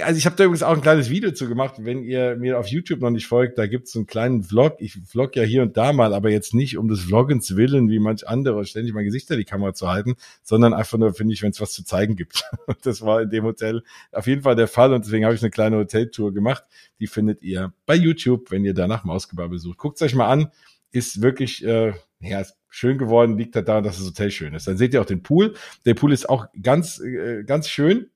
[0.00, 1.76] Also ich habe da übrigens auch ein kleines Video zu gemacht.
[1.78, 4.76] Wenn ihr mir auf YouTube noch nicht folgt, da gibt's einen kleinen Vlog.
[4.78, 7.98] Ich vlog ja hier und da mal, aber jetzt nicht um des Vloggens willen, wie
[7.98, 11.42] manch andere, ständig mein Gesicht in die Kamera zu halten, sondern einfach nur, finde ich,
[11.42, 12.44] wenn es was zu zeigen gibt.
[12.82, 15.50] das war in dem Hotel auf jeden Fall der Fall und deswegen habe ich eine
[15.50, 16.64] kleine Hoteltour gemacht.
[16.98, 19.78] Die findet ihr bei YouTube, wenn ihr da nach Mausgebabbel sucht.
[19.78, 20.50] Guckt's euch mal an.
[20.92, 24.66] Ist wirklich, äh, ja, ist schön geworden, liegt halt daran, dass das Hotel schön ist.
[24.66, 25.54] Dann seht ihr auch den Pool.
[25.86, 28.10] Der Pool ist auch ganz, äh, ganz schön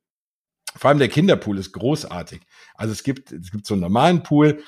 [0.76, 2.42] vor allem der Kinderpool ist großartig.
[2.74, 4.62] Also es gibt, es gibt so einen normalen Pool.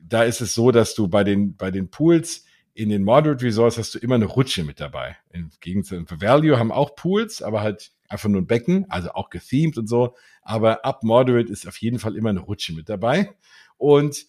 [0.00, 2.44] Da ist es so, dass du bei den, bei den Pools
[2.74, 5.16] in den Moderate Resorts hast du immer eine Rutsche mit dabei.
[5.30, 9.30] Im Gegensatz zu Value haben auch Pools, aber halt einfach nur ein Becken, also auch
[9.30, 10.14] gethemed und so.
[10.42, 13.34] Aber ab Moderate ist auf jeden Fall immer eine Rutsche mit dabei.
[13.76, 14.26] Und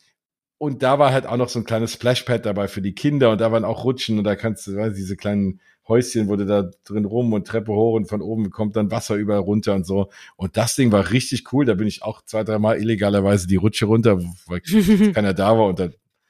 [0.59, 3.39] und da war halt auch noch so ein kleines Splashpad dabei für die Kinder und
[3.39, 7.05] da waren auch Rutschen und da kannst du, weißt, diese kleinen Häuschen wurde da drin
[7.05, 10.09] rum und Treppe hoch und von oben kommt dann Wasser überall runter und so.
[10.35, 11.65] Und das Ding war richtig cool.
[11.65, 14.61] Da bin ich auch zwei, dreimal illegalerweise die Rutsche runter, weil
[15.13, 15.89] keiner da war und da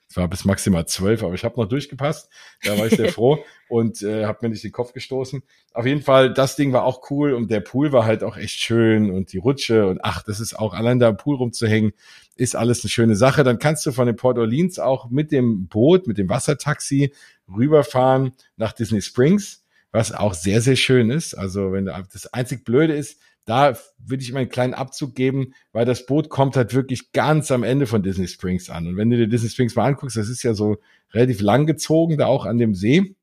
[0.10, 2.30] es war bis maximal zwölf, aber ich habe noch durchgepasst.
[2.64, 5.44] Da war ich sehr froh und äh, habe mir nicht den Kopf gestoßen.
[5.72, 8.60] Auf jeden Fall, das Ding war auch cool und der Pool war halt auch echt
[8.60, 11.94] schön und die Rutsche und ach, das ist auch allein da im Pool rumzuhängen,
[12.36, 13.44] ist alles eine schöne Sache.
[13.44, 17.14] Dann kannst du von den Port Orleans auch mit dem Boot, mit dem Wassertaxi
[17.48, 21.36] rüberfahren nach Disney Springs, was auch sehr, sehr schön ist.
[21.36, 25.54] Also wenn du, das einzig Blöde ist, da würde ich immer einen kleinen Abzug geben,
[25.72, 28.88] weil das Boot kommt halt wirklich ganz am Ende von Disney Springs an.
[28.88, 30.78] Und wenn du dir Disney Springs mal anguckst, das ist ja so
[31.14, 33.16] relativ lang gezogen, da auch an dem See.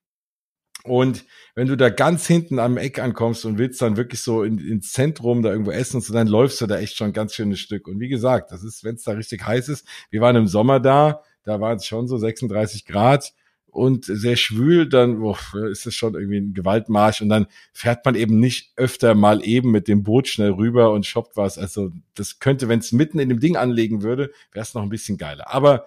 [0.84, 1.24] Und
[1.54, 4.92] wenn du da ganz hinten am Eck ankommst und willst dann wirklich so in, ins
[4.92, 7.58] Zentrum da irgendwo essen und so, dann läufst du da echt schon ein ganz schönes
[7.58, 7.88] Stück.
[7.88, 10.80] Und wie gesagt, das ist, wenn es da richtig heiß ist, wir waren im Sommer
[10.80, 13.32] da, da war es schon so 36 Grad
[13.76, 15.36] und sehr schwül, dann oh,
[15.70, 19.70] ist es schon irgendwie ein Gewaltmarsch und dann fährt man eben nicht öfter mal eben
[19.70, 21.58] mit dem Boot schnell rüber und shoppt was.
[21.58, 24.88] Also das könnte, wenn es mitten in dem Ding anlegen würde, wäre es noch ein
[24.88, 25.52] bisschen geiler.
[25.52, 25.86] Aber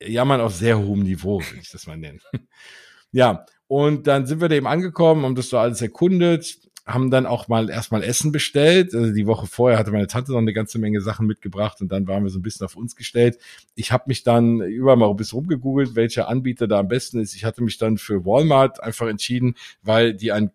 [0.00, 2.20] ja, man auf sehr hohem Niveau, würde ich das mal nennen.
[3.12, 7.26] ja, und dann sind wir da eben angekommen, haben das so alles erkundet haben dann
[7.26, 8.94] auch mal erstmal Essen bestellt.
[8.94, 12.06] Also die Woche vorher hatte meine Tante noch eine ganze Menge Sachen mitgebracht und dann
[12.08, 13.38] waren wir so ein bisschen auf uns gestellt.
[13.74, 17.34] Ich habe mich dann überall mal ein bisschen rumgegoogelt, welcher Anbieter da am besten ist.
[17.34, 20.50] Ich hatte mich dann für Walmart einfach entschieden, weil die einen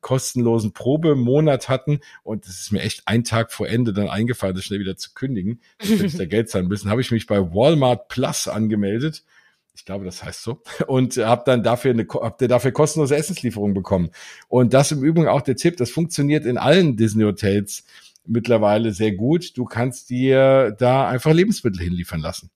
[0.00, 4.64] kostenlosen Probemonat hatten und es ist mir echt ein Tag vor Ende dann eingefallen, das
[4.64, 8.08] schnell wieder zu kündigen, dass ich da Geld zahlen müssen, habe ich mich bei Walmart
[8.08, 9.24] Plus angemeldet
[9.78, 10.60] ich glaube, das heißt so.
[10.88, 14.10] Und habe dann dafür eine, habt ihr dafür kostenlose Essenslieferung bekommen.
[14.48, 17.84] Und das im Übrigen auch der Tipp, das funktioniert in allen Disney Hotels
[18.26, 19.56] mittlerweile sehr gut.
[19.56, 22.50] Du kannst dir da einfach Lebensmittel hinliefern lassen.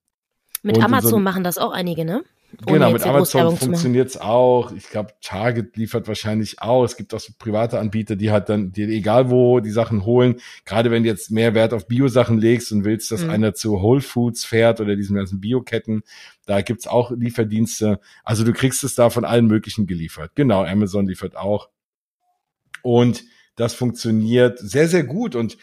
[0.63, 2.25] Mit und Amazon so, machen das auch einige, ne?
[2.67, 4.73] Genau, mit Amazon funktioniert's auch.
[4.73, 6.85] Ich glaube, Target liefert wahrscheinlich auch.
[6.85, 10.37] Es gibt auch so private Anbieter, die halt dann, die egal wo die Sachen holen.
[10.65, 13.31] Gerade wenn du jetzt mehr Wert auf Bio-Sachen legst und willst, dass mhm.
[13.31, 16.03] einer zu Whole Foods fährt oder diesen ganzen Bioketten,
[16.47, 18.01] da gibt's auch Lieferdienste.
[18.23, 20.33] Also du kriegst es da von allen möglichen geliefert.
[20.35, 21.69] Genau, Amazon liefert auch.
[22.83, 23.25] Und
[23.57, 25.35] das funktioniert sehr, sehr gut.
[25.35, 25.57] Und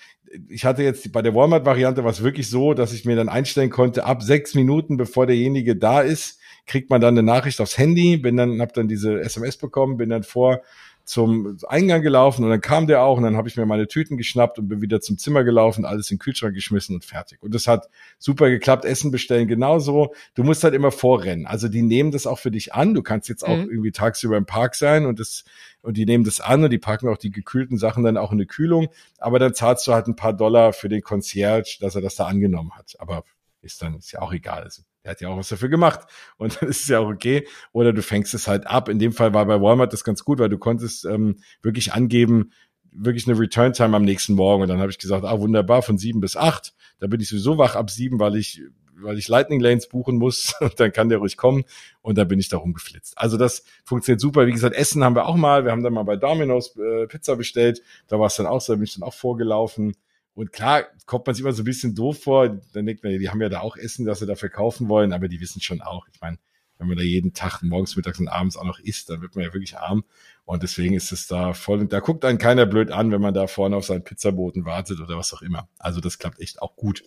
[0.48, 4.06] ich hatte jetzt bei der Walmart-Variante was wirklich so, dass ich mir dann einstellen konnte,
[4.06, 8.38] ab sechs Minuten, bevor derjenige da ist, kriegt man dann eine Nachricht aufs Handy, bin
[8.38, 10.62] dann, hab dann diese SMS bekommen, bin dann vor
[11.04, 14.16] zum Eingang gelaufen und dann kam der auch und dann habe ich mir meine Tüten
[14.16, 17.42] geschnappt und bin wieder zum Zimmer gelaufen, alles in den Kühlschrank geschmissen und fertig.
[17.42, 18.86] Und das hat super geklappt.
[18.86, 20.14] Essen bestellen genauso.
[20.36, 21.48] Du musst halt immer vorrennen.
[21.48, 22.94] Also die nehmen das auch für dich an.
[22.94, 23.72] Du kannst jetzt auch mhm.
[23.72, 25.46] irgendwie tagsüber im Park sein und das
[25.82, 28.38] und die nehmen das an und die packen auch die gekühlten Sachen dann auch in
[28.38, 28.90] eine Kühlung.
[29.18, 32.28] Aber dann zahlst du halt ein paar Dollar für den Concierge, dass er das da
[32.28, 32.94] angenommen hat.
[33.00, 33.24] Aber
[33.64, 34.62] ist dann, ist ja auch egal.
[34.62, 36.02] Also, er hat ja auch was dafür gemacht
[36.38, 37.48] und dann ist es ja auch okay.
[37.72, 38.90] Oder du fängst es halt ab.
[38.90, 42.52] In dem Fall war bei Walmart das ganz gut, weil du konntest ähm, wirklich angeben,
[42.92, 44.64] wirklich eine Return Time am nächsten Morgen.
[44.64, 46.74] Und dann habe ich gesagt, ah, wunderbar, von sieben bis acht.
[47.00, 48.62] Da bin ich sowieso wach ab sieben, weil ich
[49.02, 51.64] weil ich Lightning Lanes buchen muss, dann kann der ruhig kommen
[52.02, 53.18] und dann bin ich da rumgeflitzt.
[53.18, 54.46] Also das funktioniert super.
[54.46, 55.64] Wie gesagt, Essen haben wir auch mal.
[55.64, 57.82] Wir haben dann mal bei Domino's äh, Pizza bestellt.
[58.08, 59.96] Da war es dann auch so, da bin ich dann auch vorgelaufen.
[60.34, 62.50] Und klar, kommt man sich immer so ein bisschen doof vor.
[62.74, 65.28] Dann denkt man, die haben ja da auch Essen, das sie da verkaufen wollen, aber
[65.28, 66.08] die wissen schon auch.
[66.14, 66.38] Ich meine,
[66.78, 69.44] wenn man da jeden Tag morgens, mittags und abends auch noch isst, dann wird man
[69.44, 70.04] ja wirklich arm.
[70.46, 71.80] Und deswegen ist es da voll.
[71.80, 75.00] Und da guckt einen keiner blöd an, wenn man da vorne auf seinen Pizzaboten wartet
[75.02, 75.68] oder was auch immer.
[75.78, 77.04] Also das klappt echt auch gut.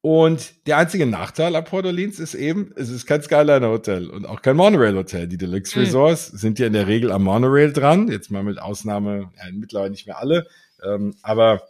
[0.00, 4.24] Und der einzige Nachteil an Port Orleans ist eben, es ist kein Skyliner Hotel und
[4.24, 5.26] auch kein Monorail Hotel.
[5.26, 5.84] Die Deluxe mhm.
[5.84, 6.36] Resorts mhm.
[6.38, 8.08] sind ja in der Regel am Monorail dran.
[8.08, 10.46] Jetzt mal mit Ausnahme, ja, mittlerweile nicht mehr alle.
[10.84, 11.62] Ähm, aber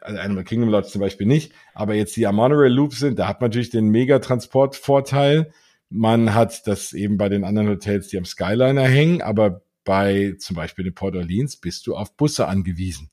[0.00, 1.52] also Animal Kingdom Lodge zum Beispiel nicht.
[1.74, 5.52] Aber jetzt die am Monorail Loop sind, da hat man natürlich den Mega-Transport-Vorteil.
[5.88, 10.56] Man hat das eben bei den anderen Hotels, die am Skyliner hängen, aber bei zum
[10.56, 13.10] Beispiel den Port Orleans bist du auf Busse angewiesen.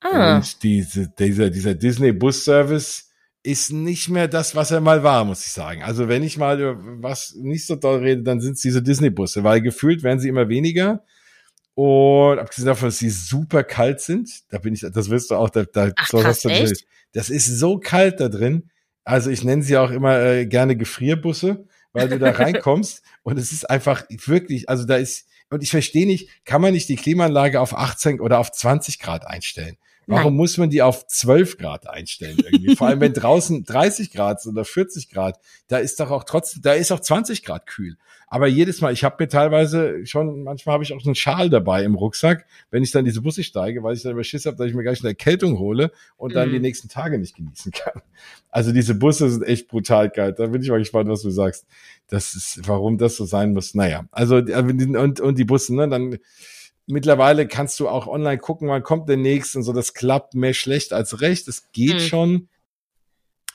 [0.00, 0.36] Ah.
[0.36, 3.10] Und diese, dieser, dieser Disney-Bus-Service
[3.42, 5.82] ist nicht mehr das, was er mal war, muss ich sagen.
[5.82, 9.60] Also wenn ich mal was nicht so doll rede, dann sind es diese Disney-Busse, weil
[9.60, 11.04] gefühlt werden sie immer weniger.
[11.76, 15.50] Und abgesehen davon, dass sie super kalt sind, da bin ich, das wirst du auch,
[15.50, 16.48] da, da Ach, krass, du,
[17.12, 18.70] das ist so kalt da drin.
[19.04, 23.52] Also ich nenne sie auch immer äh, gerne Gefrierbusse weil du da reinkommst und es
[23.52, 27.60] ist einfach wirklich, also da ist, und ich verstehe nicht, kann man nicht die Klimaanlage
[27.60, 29.76] auf 18 oder auf 20 Grad einstellen?
[30.08, 30.36] Warum Nein.
[30.36, 32.76] muss man die auf 12 Grad einstellen irgendwie?
[32.76, 36.62] Vor allem, wenn draußen 30 Grad sind oder 40 Grad, da ist doch auch trotzdem,
[36.62, 37.96] da ist auch 20 Grad kühl.
[38.28, 41.84] Aber jedes Mal, ich habe mir teilweise schon, manchmal habe ich auch einen Schal dabei
[41.84, 44.66] im Rucksack, wenn ich dann diese Busse steige, weil ich dann immer Schiss habe, dass
[44.66, 46.54] ich mir gleich eine Erkältung hole und dann mhm.
[46.54, 48.02] die nächsten Tage nicht genießen kann.
[48.50, 50.34] Also diese Busse sind echt brutal geil.
[50.36, 51.66] Da bin ich mal gespannt, was du sagst.
[52.08, 53.74] Das ist, warum das so sein muss.
[53.74, 56.18] Naja, also und, und die Busse, ne, dann
[56.86, 59.72] mittlerweile kannst du auch online gucken, wann kommt der nächste und so.
[59.72, 61.48] Das klappt mehr schlecht als recht.
[61.48, 62.00] Das geht mhm.
[62.00, 62.48] schon.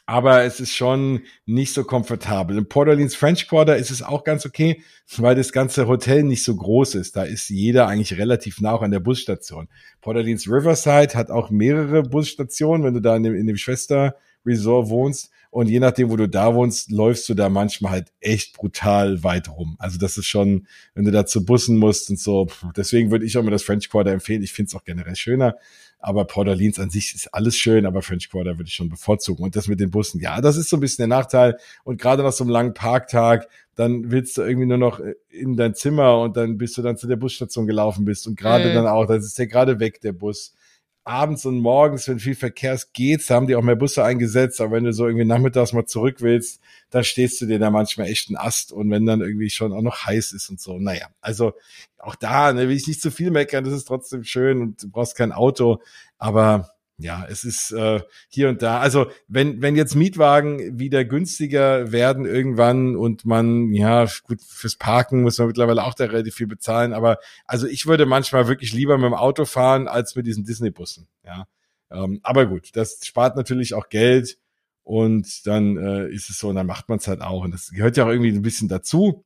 [0.06, 2.58] Aber es ist schon nicht so komfortabel.
[2.58, 4.82] Im Port Orleans French Quarter ist es auch ganz okay,
[5.18, 7.16] weil das ganze Hotel nicht so groß ist.
[7.16, 9.70] Da ist jeder eigentlich relativ nah an der Busstation.
[10.02, 14.16] Port Orleans Riverside hat auch mehrere Busstationen, wenn du da in dem, in dem Schwester
[14.46, 15.32] Resort wohnst.
[15.52, 19.50] Und je nachdem, wo du da wohnst, läufst du da manchmal halt echt brutal weit
[19.50, 19.76] rum.
[19.80, 22.48] Also das ist schon, wenn du da zu Bussen musst und so.
[22.78, 24.44] Deswegen würde ich auch mal das French Quarter empfehlen.
[24.44, 25.58] Ich finde es auch generell schöner.
[26.00, 29.44] Aber Port Orleans an sich ist alles schön, aber French Quarter würde ich schon bevorzugen.
[29.44, 31.58] Und das mit den Bussen, ja, das ist so ein bisschen der Nachteil.
[31.84, 35.76] Und gerade nach so einem langen Parktag, dann willst du irgendwie nur noch in dein
[35.76, 38.26] Zimmer und dann bist du dann zu der Busstation gelaufen bist.
[38.26, 38.76] Und gerade mhm.
[38.76, 40.56] dann auch, das ist ja gerade weg, der Bus
[41.04, 44.84] abends und morgens, wenn viel Verkehr geht, haben die auch mehr Busse eingesetzt, aber wenn
[44.84, 48.38] du so irgendwie nachmittags mal zurück willst, dann stehst du dir da manchmal echt einen
[48.38, 48.72] Ast.
[48.72, 51.54] Und wenn dann irgendwie schon auch noch heiß ist und so, naja, also
[51.98, 54.90] auch da ne, will ich nicht zu viel meckern, das ist trotzdem schön und du
[54.90, 55.82] brauchst kein Auto,
[56.18, 58.80] aber ja, es ist äh, hier und da.
[58.80, 65.24] Also wenn wenn jetzt Mietwagen wieder günstiger werden irgendwann und man ja gut fürs Parken
[65.24, 66.94] muss man mittlerweile auch da relativ viel bezahlen.
[66.94, 71.08] Aber also ich würde manchmal wirklich lieber mit dem Auto fahren als mit diesen Disney-Bussen.
[71.26, 71.48] Ja,
[71.90, 74.38] ähm, aber gut, das spart natürlich auch Geld
[74.84, 77.70] und dann äh, ist es so und dann macht man es halt auch und das
[77.72, 79.26] gehört ja auch irgendwie ein bisschen dazu.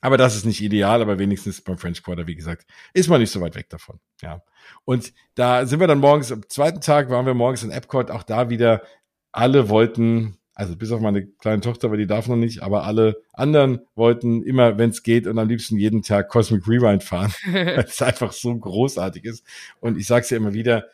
[0.00, 3.30] Aber das ist nicht ideal, aber wenigstens beim French Quarter, wie gesagt, ist man nicht
[3.30, 3.98] so weit weg davon.
[4.20, 4.42] Ja.
[4.84, 8.22] Und da sind wir dann morgens, am zweiten Tag waren wir morgens in Epcot, auch
[8.22, 8.82] da wieder,
[9.32, 13.22] alle wollten, also bis auf meine kleine Tochter, weil die darf noch nicht, aber alle
[13.32, 17.84] anderen wollten immer, wenn es geht und am liebsten jeden Tag Cosmic Rewind fahren, weil
[17.84, 19.44] es einfach so großartig ist.
[19.80, 20.86] Und ich sag's ja immer wieder,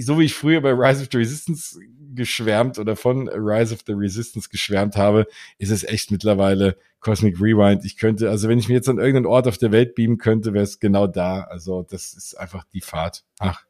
[0.00, 1.78] so wie ich früher bei Rise of the Resistance
[2.14, 5.26] geschwärmt oder von Rise of the Resistance geschwärmt habe,
[5.58, 7.84] ist es echt mittlerweile Cosmic Rewind.
[7.84, 10.52] Ich könnte, also wenn ich mir jetzt an irgendeinen Ort auf der Welt beamen könnte,
[10.52, 11.42] wäre es genau da.
[11.42, 13.24] Also das ist einfach die Fahrt.
[13.38, 13.64] Ach,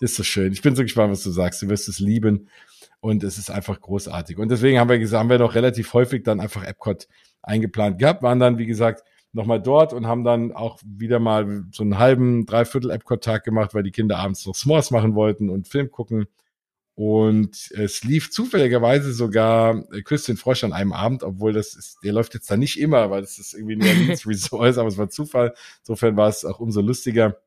[0.00, 0.52] das ist so schön.
[0.52, 1.62] Ich bin so gespannt, was du sagst.
[1.62, 2.48] Du wirst es lieben.
[3.00, 4.38] Und es ist einfach großartig.
[4.38, 7.06] Und deswegen haben wir gesagt, haben wir doch relativ häufig dann einfach Epcot
[7.42, 11.82] eingeplant gehabt, waren dann, wie gesagt, nochmal dort und haben dann auch wieder mal so
[11.82, 15.90] einen halben, dreiviertel Epcot-Tag gemacht, weil die Kinder abends noch S'mores machen wollten und Film
[15.90, 16.26] gucken.
[16.96, 22.34] Und es lief zufälligerweise sogar Christian Frosch an einem Abend, obwohl das ist, der läuft
[22.34, 25.54] jetzt da nicht immer, weil das ist irgendwie nur ein Resort, aber es war Zufall.
[25.80, 27.40] Insofern war es auch umso lustiger.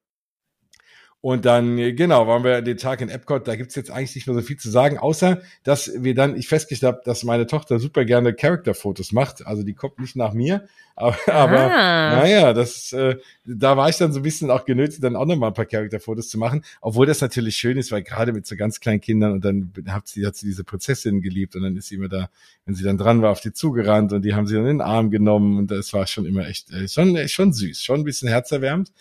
[1.20, 3.48] Und dann, äh, genau, waren wir den Tag in Epcot.
[3.48, 6.48] Da gibt's jetzt eigentlich nicht mehr so viel zu sagen, außer, dass wir dann, ich
[6.48, 9.46] festgestellt habe, dass meine Tochter super gerne Charakterfotos macht.
[9.46, 14.14] Also die kommt nicht nach mir, aber, aber naja, das, äh, da war ich dann
[14.14, 16.64] so ein bisschen auch genötigt, dann auch nochmal ein paar Charakterfotos zu machen.
[16.82, 20.08] Obwohl das natürlich schön ist, weil gerade mit so ganz kleinen Kindern und dann hat
[20.08, 22.30] sie, hat sie diese Prinzessin geliebt und dann ist sie immer da,
[22.66, 24.82] wenn sie dann dran war, auf die zugerannt und die haben sie dann in den
[24.82, 28.30] Arm genommen und das war schon immer echt, äh, schon, schon süß, schon ein bisschen
[28.30, 28.92] herzerwärmend.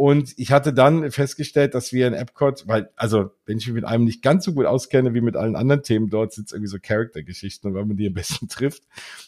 [0.00, 3.84] Und ich hatte dann festgestellt, dass wir in Epcot, weil, also, wenn ich mich mit
[3.84, 6.70] einem nicht ganz so gut auskenne wie mit allen anderen Themen, dort sind es irgendwie
[6.70, 8.82] so Charaktergeschichten, weil man die am besten trifft.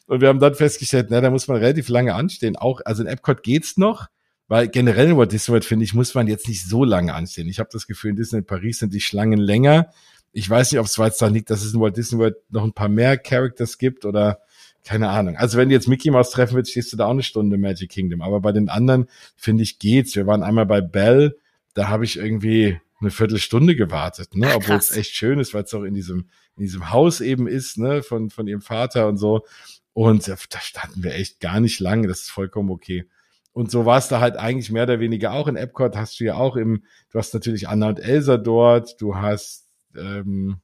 [0.07, 2.57] Und wir haben dann festgestellt, na, da muss man relativ lange anstehen.
[2.57, 4.07] Auch, also in Epcot geht's noch,
[4.49, 7.51] weil generell in Walt Disney World, finde ich, muss man jetzt nicht so lange anstehen.
[7.51, 9.91] Ich habe das Gefühl, in Disney Paris sind die Schlangen länger.
[10.33, 12.73] Ich weiß nicht, ob es weiter liegt, dass es in Walt Disney World noch ein
[12.73, 14.41] paar mehr Characters gibt oder
[14.85, 15.37] keine Ahnung.
[15.37, 17.91] Also wenn du jetzt Mickey Mouse treffen willst, stehst du da auch eine Stunde Magic
[17.91, 18.21] Kingdom.
[18.21, 20.17] Aber bei den anderen, finde ich, geht's.
[20.17, 21.37] Wir waren einmal bei Bell,
[21.75, 24.55] da habe ich irgendwie eine Viertelstunde gewartet, ne?
[24.55, 27.79] Obwohl es echt schön ist, weil es auch in diesem, in diesem Haus eben ist,
[27.79, 29.45] ne, von, von ihrem Vater und so.
[29.93, 32.09] Und da standen wir echt gar nicht lange.
[32.09, 33.07] Das ist vollkommen okay.
[33.53, 35.97] Und so war es da halt eigentlich mehr oder weniger auch in Epcot.
[35.97, 40.57] Hast du ja auch im, du hast natürlich Anna und Elsa dort, du hast ähm,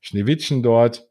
[0.00, 1.08] Schneewittchen dort.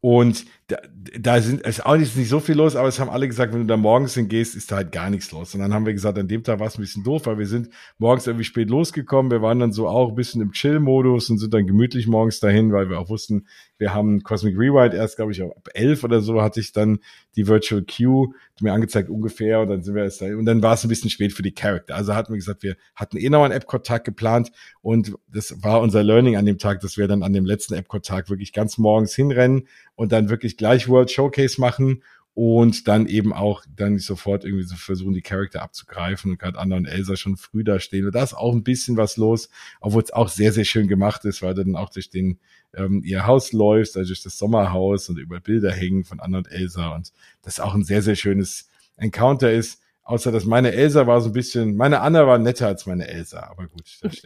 [0.00, 0.78] Und da,
[1.18, 3.60] da sind es auch nicht, nicht so viel los, aber es haben alle gesagt, wenn
[3.60, 5.54] du da morgens hingehst, ist da halt gar nichts los.
[5.54, 7.46] Und dann haben wir gesagt, an dem Tag war es ein bisschen doof, weil wir
[7.46, 9.30] sind morgens irgendwie spät losgekommen.
[9.30, 12.72] Wir waren dann so auch ein bisschen im Chill-Modus und sind dann gemütlich morgens dahin,
[12.72, 13.46] weil wir auch wussten,
[13.78, 17.00] wir haben Cosmic Rewind erst, glaube ich, ab elf oder so hatte ich dann
[17.34, 18.28] die Virtual Queue
[18.62, 20.26] mir angezeigt ungefähr und dann sind wir erst da.
[20.26, 21.96] Und dann war es ein bisschen spät für die Charakter.
[21.96, 26.02] Also hatten wir gesagt, wir hatten eh noch einen Epcot-Tag geplant und das war unser
[26.02, 29.66] Learning an dem Tag, dass wir dann an dem letzten Epcot-Tag wirklich ganz morgens hinrennen
[29.94, 32.02] und dann wirklich gleich World Showcase machen
[32.34, 36.76] und dann eben auch dann sofort irgendwie so versuchen, die Charakter abzugreifen und gerade Anna
[36.76, 38.06] und Elsa schon früh da stehen.
[38.06, 41.24] Und da ist auch ein bisschen was los, obwohl es auch sehr, sehr schön gemacht
[41.26, 42.38] ist, weil du dann auch durch den
[42.74, 46.50] ähm, ihr Haus läufst, also durch das Sommerhaus und über Bilder hängen von Anna und
[46.50, 47.12] Elsa und
[47.42, 49.80] das auch ein sehr, sehr schönes Encounter ist.
[50.02, 53.42] Außer dass meine Elsa war so ein bisschen, meine Anna war netter als meine Elsa,
[53.42, 53.84] aber gut.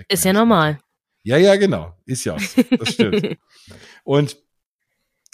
[0.09, 0.79] ist ja normal.
[1.25, 1.93] Ja, ja, genau.
[2.05, 2.63] Ist ja auch so.
[2.79, 3.37] Das stimmt.
[4.05, 4.37] und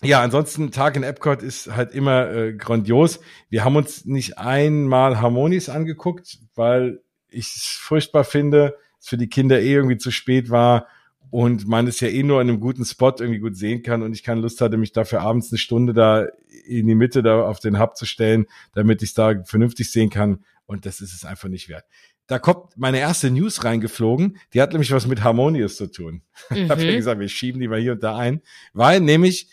[0.03, 3.21] ja, ansonsten Tag in Epcot ist halt immer äh, grandios.
[3.49, 9.29] Wir haben uns nicht einmal Harmonies angeguckt, weil ich es furchtbar finde, es für die
[9.29, 10.87] Kinder eh irgendwie zu spät war
[11.31, 14.13] und man es ja eh nur in einem guten Spot irgendwie gut sehen kann und
[14.13, 16.27] ich keine Lust hatte, mich dafür abends eine Stunde da
[16.67, 20.11] in die Mitte da auf den Hub zu stellen, damit ich es da vernünftig sehen
[20.11, 21.85] kann und das ist es einfach nicht wert.
[22.27, 26.23] Da kommt meine erste News reingeflogen, die hat nämlich was mit Harmonious zu tun.
[26.51, 26.57] Mhm.
[26.57, 29.49] Ich habe ja gesagt, wir schieben die mal hier und da ein, weil nämlich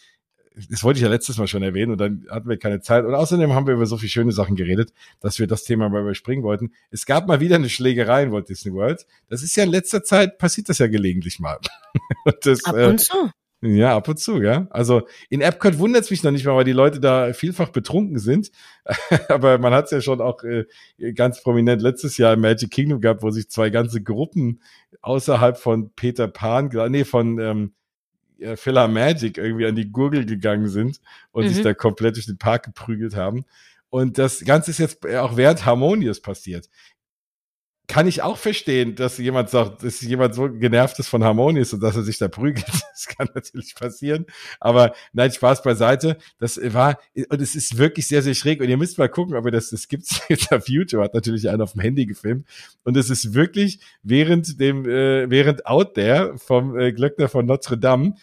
[0.69, 3.05] das wollte ich ja letztes Mal schon erwähnen und dann hatten wir keine Zeit.
[3.05, 6.01] Und außerdem haben wir über so viele schöne Sachen geredet, dass wir das Thema mal
[6.01, 6.71] überspringen wollten.
[6.91, 9.05] Es gab mal wieder eine Schlägerei in Walt Disney World.
[9.29, 11.57] Das ist ja in letzter Zeit, passiert das ja gelegentlich mal.
[12.41, 13.13] das, Ab und zu.
[13.13, 13.29] Äh,
[13.61, 14.67] ja, ab und zu, ja.
[14.69, 18.17] Also in Epcot wundert es mich noch nicht mal, weil die Leute da vielfach betrunken
[18.17, 18.51] sind.
[19.27, 20.65] Aber man hat es ja schon auch äh,
[21.13, 24.61] ganz prominent letztes Jahr im Magic Kingdom gehabt, wo sich zwei ganze Gruppen
[25.01, 27.73] außerhalb von Peter Pan, nee, von ähm,
[28.41, 30.99] äh, Filler Magic irgendwie an die Gurgel gegangen sind
[31.31, 31.49] und mhm.
[31.49, 33.45] sich da komplett durch den Park geprügelt haben.
[33.89, 36.69] Und das Ganze ist jetzt auch während Harmonious passiert.
[37.89, 41.81] Kann ich auch verstehen, dass jemand sagt, dass jemand so genervt ist von Harmonious und
[41.81, 42.65] dass er sich da prügelt.
[42.99, 44.25] Das kann natürlich passieren.
[44.59, 46.17] Aber nein, Spaß beiseite.
[46.37, 48.59] Das war, und es ist wirklich sehr, sehr schräg.
[48.59, 51.63] Und ihr müsst mal gucken, ihr das, das gibt's jetzt auf YouTube, hat natürlich einer
[51.63, 52.45] auf dem Handy gefilmt.
[52.83, 57.77] Und es ist wirklich während dem, äh, während Out There vom äh, Glöckner von Notre
[57.77, 58.15] Dame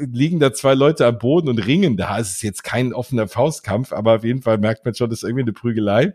[0.00, 2.18] liegen da zwei Leute am Boden und ringen da.
[2.18, 5.24] Es ist jetzt kein offener Faustkampf, aber auf jeden Fall merkt man schon, das ist
[5.24, 6.14] irgendwie eine Prügelei.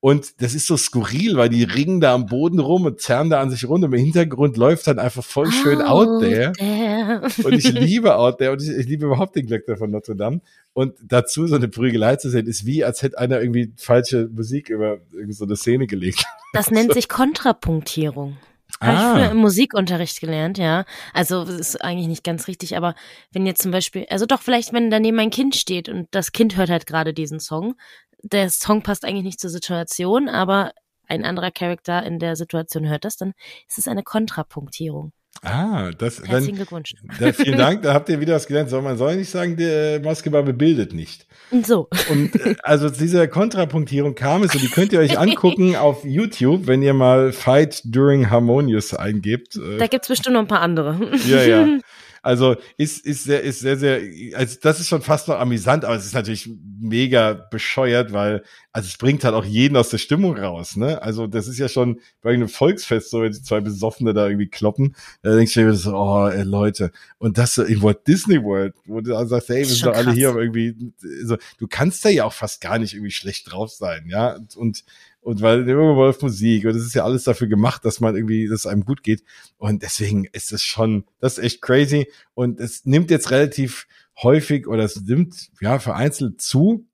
[0.00, 3.40] Und das ist so skurril, weil die ringen da am Boden rum und zerren da
[3.40, 3.86] an sich runter.
[3.86, 6.52] Im Hintergrund läuft dann einfach voll schön out, out there.
[6.52, 7.22] there.
[7.42, 10.40] Und ich liebe Out There und ich, ich liebe überhaupt den Glöckner von Notre Dame.
[10.74, 14.68] Und dazu so eine Prügelei zu sehen, ist wie, als hätte einer irgendwie falsche Musik
[14.68, 14.98] über
[15.30, 16.24] so eine Szene gelegt.
[16.52, 18.36] Das nennt sich Kontrapunktierung.
[18.80, 19.12] Habe ah.
[19.12, 20.84] ich früher im Musikunterricht gelernt, ja.
[21.14, 22.94] Also ist eigentlich nicht ganz richtig, aber
[23.32, 26.56] wenn jetzt zum Beispiel, also doch vielleicht, wenn daneben ein Kind steht und das Kind
[26.56, 27.74] hört halt gerade diesen Song,
[28.22, 30.72] der Song passt eigentlich nicht zur Situation, aber
[31.08, 33.32] ein anderer Charakter in der Situation hört das, dann
[33.68, 35.12] ist es eine Kontrapunktierung.
[35.42, 36.94] Ah, das Herzlichen dann, Glückwunsch.
[37.20, 38.70] Da, vielen Dank, da habt ihr wieder was gelernt.
[38.70, 41.26] Soll man soll nicht sagen, der Basketball bildet nicht.
[41.62, 41.88] So.
[42.10, 46.66] Und äh, also diese Kontrapunktierung kam es und die könnt ihr euch angucken auf YouTube,
[46.66, 49.58] wenn ihr mal Fight During Harmonious eingebt.
[49.78, 50.98] Da gibt's bestimmt noch ein paar andere.
[51.26, 51.66] Ja, ja.
[52.26, 54.00] Also ist, ist sehr, ist sehr, sehr,
[54.34, 56.50] also das ist schon fast noch amüsant, aber es ist natürlich
[56.80, 61.00] mega bescheuert, weil, also es bringt halt auch jeden aus der Stimmung raus, ne?
[61.00, 64.48] Also das ist ja schon bei einem Volksfest so, wenn die zwei Besoffene da irgendwie
[64.48, 66.90] kloppen, da denkst du dir so, oh, ey, Leute.
[67.18, 69.94] Und das so in Walt Disney World, wo du dann sagst, hey, wir sind doch
[69.94, 70.74] alle hier, aber irgendwie,
[71.22, 74.36] so, du kannst da ja auch fast gar nicht irgendwie schlecht drauf sein, ja?
[74.56, 74.82] Und,
[75.26, 78.46] und weil immer läuft Musik und es ist ja alles dafür gemacht, dass man irgendwie,
[78.46, 79.24] dass es einem gut geht.
[79.58, 82.06] Und deswegen ist es schon, das ist echt crazy.
[82.34, 83.88] Und es nimmt jetzt relativ
[84.22, 86.86] häufig oder es nimmt ja vereinzelt zu.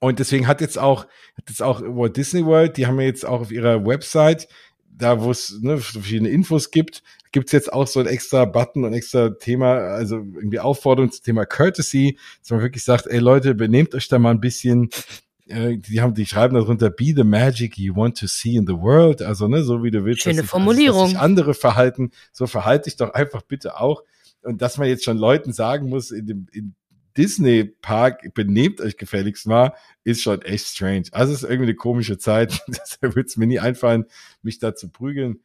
[0.00, 1.04] Und deswegen hat jetzt auch,
[1.36, 4.48] hat jetzt auch Walt Disney World, die haben ja jetzt auch auf ihrer Website,
[4.84, 8.94] da wo es ne, verschiedene Infos gibt, gibt's jetzt auch so ein extra Button und
[8.94, 13.94] extra Thema, also irgendwie Aufforderung zum Thema Courtesy, dass man wirklich sagt, ey Leute, benehmt
[13.94, 14.90] euch da mal ein bisschen,
[15.48, 19.22] die haben, die schreiben darunter, be the magic you want to see in the world.
[19.22, 20.22] Also, ne, so wie du willst.
[20.22, 21.02] Schöne dass Formulierung.
[21.02, 24.02] Dass sich andere verhalten, so verhalte dich doch einfach bitte auch.
[24.42, 26.74] Und dass man jetzt schon Leuten sagen muss, in dem, in
[27.16, 29.74] Disney Park benehmt euch gefälligst mal,
[30.04, 31.04] ist schon echt strange.
[31.10, 32.60] Also es ist irgendwie eine komische Zeit.
[32.68, 34.04] Deshalb wird es mir nie einfallen,
[34.42, 35.40] mich da zu prügeln.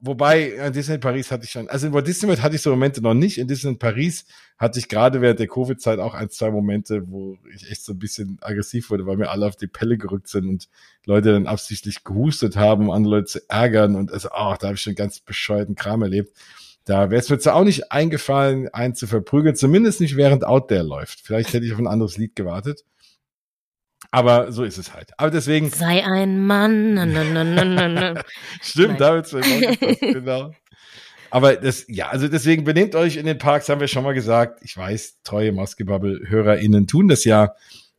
[0.00, 2.70] Wobei, in Disney Paris hatte ich schon, also in Walt Disney World hatte ich so
[2.70, 3.38] Momente noch nicht.
[3.38, 4.24] In Disney Paris
[4.58, 7.98] hatte ich gerade während der Covid-Zeit auch ein, zwei Momente, wo ich echt so ein
[7.98, 10.68] bisschen aggressiv wurde, weil mir alle auf die Pelle gerückt sind und
[11.04, 14.76] Leute dann absichtlich gehustet haben, um andere Leute zu ärgern und also, ach, da habe
[14.76, 16.36] ich schon ganz bescheuerten Kram erlebt.
[16.84, 20.68] Da wäre es mir zwar auch nicht eingefallen, einen zu verprügeln, zumindest nicht während Out
[20.68, 21.20] There läuft.
[21.20, 22.84] Vielleicht hätte ich auf ein anderes Lied gewartet.
[24.10, 25.10] Aber so ist es halt.
[25.18, 25.70] Aber deswegen.
[25.70, 26.94] Sei ein Mann.
[26.94, 28.22] Na, na, na, na, na.
[28.62, 29.28] Stimmt, damit
[30.00, 30.52] genau.
[31.30, 34.60] Aber das, ja, also deswegen benehmt euch in den Parks, haben wir schon mal gesagt.
[34.62, 37.54] Ich weiß, treue Maskebubble-HörerInnen tun das ja.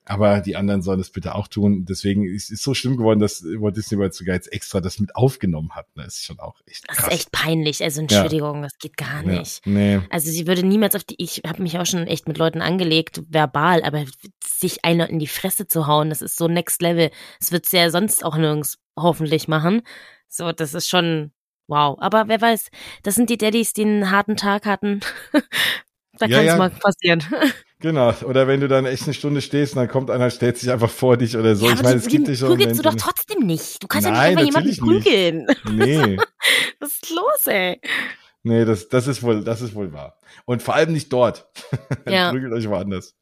[0.10, 1.86] Aber die anderen sollen das bitte auch tun.
[1.86, 5.16] Deswegen ist es so schlimm geworden, dass Walt Disney World sogar jetzt extra das mit
[5.16, 5.88] aufgenommen hat.
[5.96, 6.98] Das ist schon auch echt krass.
[6.98, 7.84] Das ist echt peinlich.
[7.84, 8.62] Also Entschuldigung, ja.
[8.64, 9.66] das geht gar nicht.
[9.66, 10.02] Ja, nee.
[10.10, 13.22] Also sie würde niemals auf die, ich habe mich auch schon echt mit Leuten angelegt,
[13.28, 14.06] verbal, aber
[14.46, 17.12] sich einer in die Fresse zu hauen, das ist so next level.
[17.40, 19.82] Das wird sie ja sonst auch nirgends hoffentlich machen.
[20.30, 21.32] So, das ist schon
[21.68, 21.98] wow.
[22.00, 22.70] Aber wer weiß,
[23.04, 25.02] das sind die Daddys, die einen harten Tag hatten.
[26.14, 27.24] da Ja, kann es mal passieren.
[27.80, 28.12] Genau.
[28.24, 30.90] Oder wenn du dann echt eine Stunde stehst und dann kommt einer, stellt sich einfach
[30.90, 31.68] vor dich oder so.
[31.68, 32.50] Ja, ich meine, es gibt dich schon.
[32.50, 33.84] prügelst du doch trotzdem nicht.
[33.84, 35.66] Du kannst Nein, ja nicht einfach jemanden natürlich nicht.
[35.66, 36.08] prügeln.
[36.16, 36.18] Nee.
[36.80, 37.80] Was ist los, ey?
[38.48, 40.18] Nee, das, das ist wohl, das ist wohl wahr.
[40.46, 41.48] Und vor allem nicht dort.
[42.10, 42.32] Ja.
[42.32, 43.16] Prügelt euch woanders.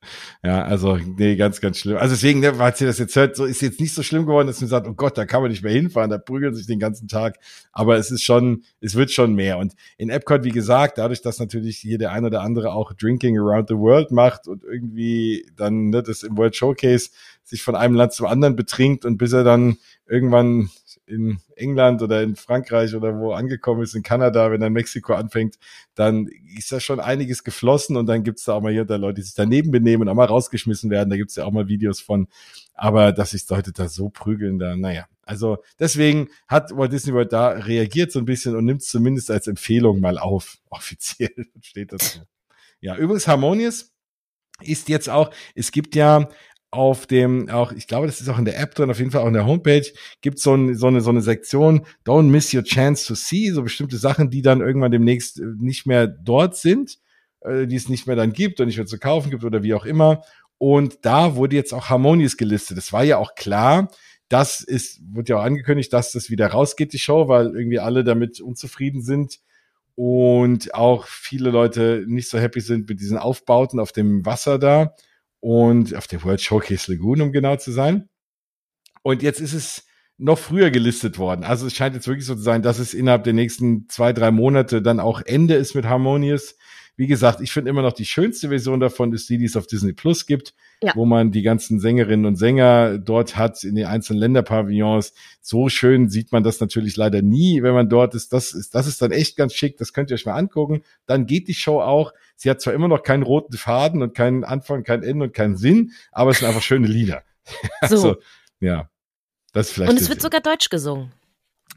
[0.43, 1.97] Ja, also, nee, ganz, ganz schlimm.
[1.97, 4.45] Also deswegen, ne, falls ihr das jetzt hört, so ist jetzt nicht so schlimm geworden,
[4.45, 6.77] dass man sagt, oh Gott, da kann man nicht mehr hinfahren, da prügeln sich den
[6.77, 7.39] ganzen Tag.
[7.71, 9.57] Aber es ist schon, es wird schon mehr.
[9.57, 13.39] Und in Epcot, wie gesagt, dadurch, dass natürlich hier der ein oder andere auch Drinking
[13.39, 17.09] Around the World macht und irgendwie dann, ne, das im World Showcase
[17.43, 20.69] sich von einem Land zum anderen betrinkt und bis er dann irgendwann
[21.07, 25.57] in England oder in Frankreich oder wo angekommen ist, in Kanada, wenn in Mexiko anfängt,
[25.93, 26.27] dann
[26.57, 29.21] ist da schon einiges geflossen und dann gibt's da auch mal hier da Leute, die
[29.23, 31.09] sich daneben benehmen und auch mal rausgeschmissen werden.
[31.09, 32.27] Da gibt's ja auch mal Videos von.
[32.73, 35.07] Aber dass sich Leute da so prügeln, da, naja.
[35.23, 39.31] Also deswegen hat Walt Disney World da reagiert so ein bisschen und nimmt es zumindest
[39.31, 40.57] als Empfehlung mal auf.
[40.69, 42.19] Offiziell steht das so.
[42.81, 43.93] Ja, übrigens Harmonious
[44.61, 46.29] ist jetzt auch, es gibt ja
[46.71, 49.21] auf dem, auch, ich glaube, das ist auch in der App drin, auf jeden Fall
[49.21, 49.85] auch in der Homepage,
[50.21, 53.63] gibt so, ein, so, eine, so eine Sektion, Don't miss your chance to see, so
[53.63, 56.99] bestimmte Sachen, die dann irgendwann demnächst äh, nicht mehr dort sind,
[57.41, 59.73] äh, die es nicht mehr dann gibt und nicht mehr zu kaufen gibt oder wie
[59.73, 60.23] auch immer.
[60.57, 62.77] Und da wurde jetzt auch Harmonious gelistet.
[62.77, 63.89] Es war ja auch klar,
[64.29, 68.03] das ist, wurde ja auch angekündigt, dass das wieder rausgeht, die Show, weil irgendwie alle
[68.03, 69.39] damit unzufrieden sind
[69.95, 74.95] und auch viele Leute nicht so happy sind mit diesen Aufbauten auf dem Wasser da
[75.39, 78.09] und auf der World Showcase Lagoon, um genau zu sein.
[79.03, 79.85] Und jetzt ist es
[80.17, 81.43] noch früher gelistet worden.
[81.43, 84.31] Also es scheint jetzt wirklich so zu sein, dass es innerhalb der nächsten zwei, drei
[84.31, 86.55] Monate dann auch Ende ist mit Harmonious.
[86.97, 89.67] Wie gesagt, ich finde immer noch die schönste Version davon ist die, die es auf
[89.67, 90.93] Disney Plus gibt, Ja.
[90.95, 95.13] wo man die ganzen Sängerinnen und Sänger dort hat in den einzelnen Länderpavillons.
[95.41, 98.31] So schön sieht man das natürlich leider nie, wenn man dort ist.
[98.31, 99.77] Das ist, das ist dann echt ganz schick.
[99.77, 100.83] Das könnt ihr euch mal angucken.
[101.05, 102.13] Dann geht die Show auch.
[102.37, 105.57] Sie hat zwar immer noch keinen roten Faden und keinen Anfang, kein Ende und keinen
[105.57, 107.23] Sinn, aber es sind einfach schöne Lieder.
[107.87, 107.95] So.
[107.95, 108.15] Also,
[108.59, 108.89] ja.
[109.53, 109.91] Das vielleicht.
[109.91, 111.11] Und es wird sogar Deutsch gesungen.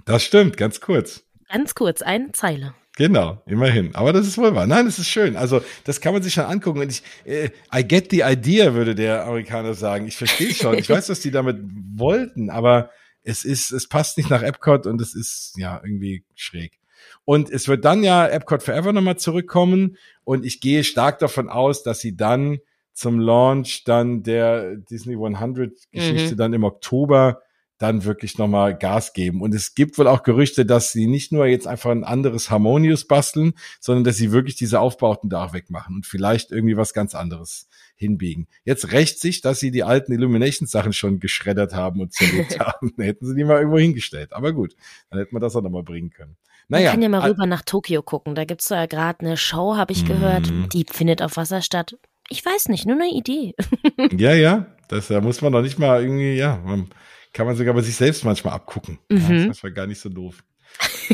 [0.04, 1.24] Das stimmt, ganz kurz.
[1.48, 2.74] Ganz kurz, eine Zeile.
[2.98, 3.94] Genau, immerhin.
[3.94, 4.66] Aber das ist wohl wahr.
[4.66, 5.36] Nein, das ist schön.
[5.36, 6.80] Also, das kann man sich schon angucken.
[6.80, 10.08] Und ich, äh, I get the idea, würde der Amerikaner sagen.
[10.08, 10.76] Ich verstehe schon.
[10.76, 11.58] Ich weiß, was die damit
[11.94, 12.90] wollten, aber
[13.22, 16.80] es ist, es passt nicht nach Epcot und es ist, ja, irgendwie schräg.
[17.24, 19.96] Und es wird dann ja Epcot Forever nochmal zurückkommen.
[20.24, 22.58] Und ich gehe stark davon aus, dass sie dann
[22.94, 26.36] zum Launch dann der Disney 100 Geschichte Mhm.
[26.36, 27.42] dann im Oktober
[27.78, 29.40] dann wirklich nochmal Gas geben.
[29.40, 33.06] Und es gibt wohl auch Gerüchte, dass sie nicht nur jetzt einfach ein anderes Harmonious
[33.06, 37.14] basteln, sondern dass sie wirklich diese Aufbauten da auch wegmachen und vielleicht irgendwie was ganz
[37.14, 38.48] anderes hinbiegen.
[38.64, 42.92] Jetzt rächt sich, dass sie die alten Illumination-Sachen schon geschreddert haben und zerlegt haben.
[42.96, 44.32] Hätten sie die mal irgendwo hingestellt.
[44.32, 44.74] Aber gut,
[45.10, 46.36] dann hätten wir das auch nochmal bringen können.
[46.68, 48.34] Naja, Man kann ja mal rüber nach Tokio gucken.
[48.34, 50.50] Da gibt's ja gerade eine Show, habe ich gehört.
[50.50, 50.68] Mm.
[50.68, 51.96] Die findet auf Wasser statt.
[52.28, 53.54] Ich weiß nicht, nur eine Idee.
[54.18, 56.90] ja, ja, das da muss man doch nicht mal irgendwie, ja, man,
[57.32, 58.98] kann man sogar bei sich selbst manchmal abgucken.
[59.08, 59.18] Mhm.
[59.18, 60.42] Ja, das war gar nicht so doof.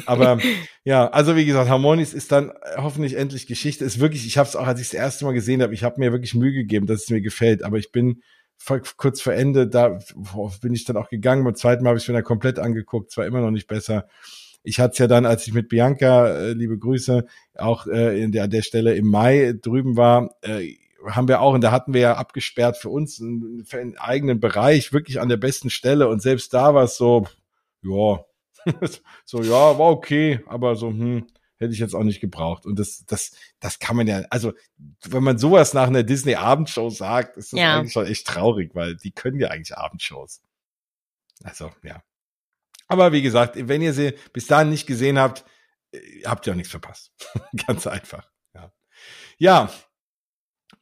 [0.07, 0.39] Aber
[0.85, 3.85] ja, also wie gesagt, Harmonis ist dann hoffentlich endlich Geschichte.
[3.85, 6.01] Ist wirklich, ich habe es auch, als ich das erste Mal gesehen habe, ich habe
[6.01, 7.63] mir wirklich Mühe gegeben, dass es mir gefällt.
[7.63, 8.23] Aber ich bin
[8.97, 9.99] kurz vor Ende, da
[10.63, 11.45] bin ich dann auch gegangen.
[11.45, 13.11] Beim zweiten Mal habe ich es mir dann komplett angeguckt.
[13.11, 14.09] Es war immer noch nicht besser.
[14.63, 18.33] Ich hatte es ja dann, als ich mit Bianca, äh, liebe Grüße, auch äh, in
[18.33, 20.77] der, an der Stelle im Mai drüben war, äh,
[21.07, 24.41] haben wir auch, und da hatten wir ja abgesperrt für uns einen, für einen eigenen
[24.41, 26.09] Bereich, wirklich an der besten Stelle.
[26.09, 27.27] Und selbst da war es so,
[27.83, 28.25] ja,
[29.25, 31.27] so, ja, war okay, aber so, hm,
[31.57, 32.67] hätte ich jetzt auch nicht gebraucht.
[32.67, 34.53] Und das, das, das kann man ja, also,
[35.05, 37.79] wenn man sowas nach einer Disney-Abendshow sagt, ist das ja.
[37.79, 40.43] eigentlich schon echt traurig, weil die können ja eigentlich Abendshows.
[41.43, 42.03] Also, ja.
[42.87, 45.45] Aber wie gesagt, wenn ihr sie bis dahin nicht gesehen habt,
[45.93, 47.13] äh, habt ihr auch nichts verpasst.
[47.67, 48.31] Ganz einfach.
[48.55, 48.73] Ja.
[49.39, 49.71] ja.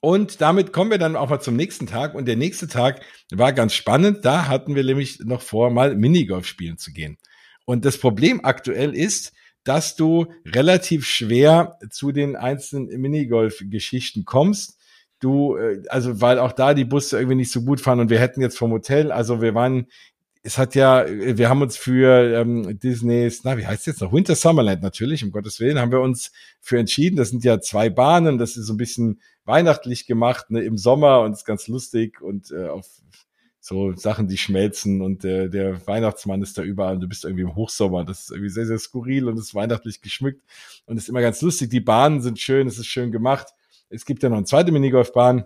[0.05, 2.17] Und damit kommen wir dann auch mal zum nächsten Tag.
[2.17, 4.25] Und der nächste Tag war ganz spannend.
[4.25, 7.19] Da hatten wir nämlich noch vor, mal Minigolf spielen zu gehen.
[7.67, 9.33] Und das Problem aktuell ist,
[9.63, 14.77] dass du relativ schwer zu den einzelnen Minigolf-Geschichten kommst.
[15.21, 18.19] Du, äh, also weil auch da die Busse irgendwie nicht so gut fahren und wir
[18.19, 19.87] hätten jetzt vom Hotel, also wir waren
[20.45, 24.13] es hat ja, wir haben uns für ähm, Disneys, na, wie heißt es jetzt noch?
[24.13, 27.15] Winter Summerland natürlich, um Gottes Willen, haben wir uns für entschieden.
[27.15, 31.21] Das sind ja zwei Bahnen, das ist so ein bisschen weihnachtlich gemacht, ne, im Sommer
[31.21, 32.87] und ist ganz lustig und äh, auf
[33.61, 37.45] so Sachen, die schmelzen und äh, der Weihnachtsmann ist da überall und du bist irgendwie
[37.45, 38.05] im Hochsommer.
[38.05, 40.43] Das ist irgendwie sehr, sehr skurril und ist weihnachtlich geschmückt
[40.87, 41.71] und ist immer ganz lustig.
[41.71, 43.49] Die Bahnen sind schön, es ist schön gemacht.
[43.89, 45.45] Es gibt ja noch eine zweite Minigolfbahn,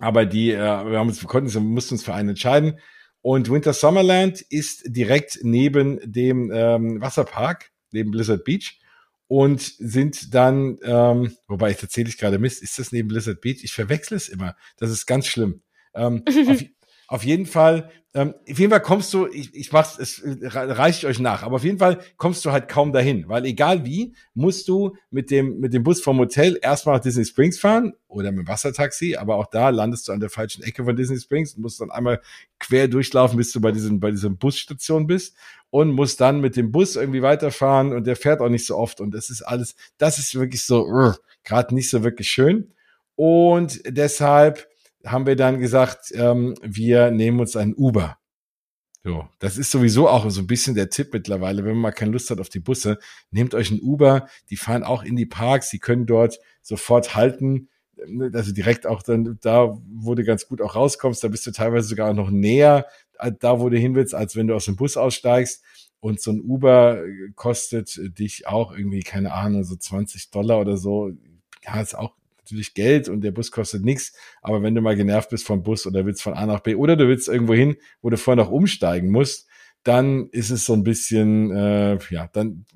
[0.00, 2.80] aber die, äh, wir haben uns, wir konnten, wir mussten uns für einen entscheiden
[3.20, 8.80] und Winter Summerland ist direkt neben dem ähm, Wasserpark, neben Blizzard Beach
[9.28, 13.60] und sind dann, ähm, wobei ich tatsächlich gerade Mist, ist das neben Blizzard Beach?
[13.62, 14.56] Ich verwechsel es immer.
[14.78, 15.62] Das ist ganz schlimm.
[15.94, 16.64] Ähm, auf,
[17.08, 21.06] auf jeden Fall, ähm, auf jeden Fall kommst du, ich, ich mach's, es reiche ich
[21.06, 24.68] euch nach, aber auf jeden Fall kommst du halt kaum dahin, weil egal wie, musst
[24.68, 28.40] du mit dem, mit dem Bus vom Hotel erstmal nach Disney Springs fahren oder mit
[28.40, 31.62] dem Wassertaxi, aber auch da landest du an der falschen Ecke von Disney Springs und
[31.62, 32.20] musst dann einmal
[32.58, 35.34] quer durchlaufen, bis du bei diesem, bei diesem Busstation bist
[35.70, 39.00] und musst dann mit dem Bus irgendwie weiterfahren und der fährt auch nicht so oft
[39.00, 42.74] und das ist alles, das ist wirklich so, uh, gerade nicht so wirklich schön.
[43.16, 44.68] Und deshalb
[45.04, 48.18] haben wir dann gesagt, ähm, wir nehmen uns einen Uber.
[49.04, 52.10] So, das ist sowieso auch so ein bisschen der Tipp mittlerweile, wenn man mal keine
[52.10, 52.98] Lust hat auf die Busse,
[53.30, 57.68] nehmt euch einen Uber, die fahren auch in die Parks, die können dort sofort halten,
[58.32, 61.88] also direkt auch dann da, wo du ganz gut auch rauskommst, da bist du teilweise
[61.88, 62.86] sogar noch näher
[63.18, 65.62] äh, da, wo du hin willst, als wenn du aus dem Bus aussteigst.
[66.00, 67.02] Und so ein Uber
[67.34, 71.10] kostet dich auch irgendwie, keine Ahnung, so 20 Dollar oder so.
[71.64, 72.14] Ja, ist auch
[72.50, 74.12] natürlich Geld und der Bus kostet nichts.
[74.42, 76.96] Aber wenn du mal genervt bist vom Bus oder willst von A nach B oder
[76.96, 79.48] du willst irgendwo hin, wo du vorher noch umsteigen musst,
[79.82, 82.66] dann ist es so ein bisschen, äh, ja, dann,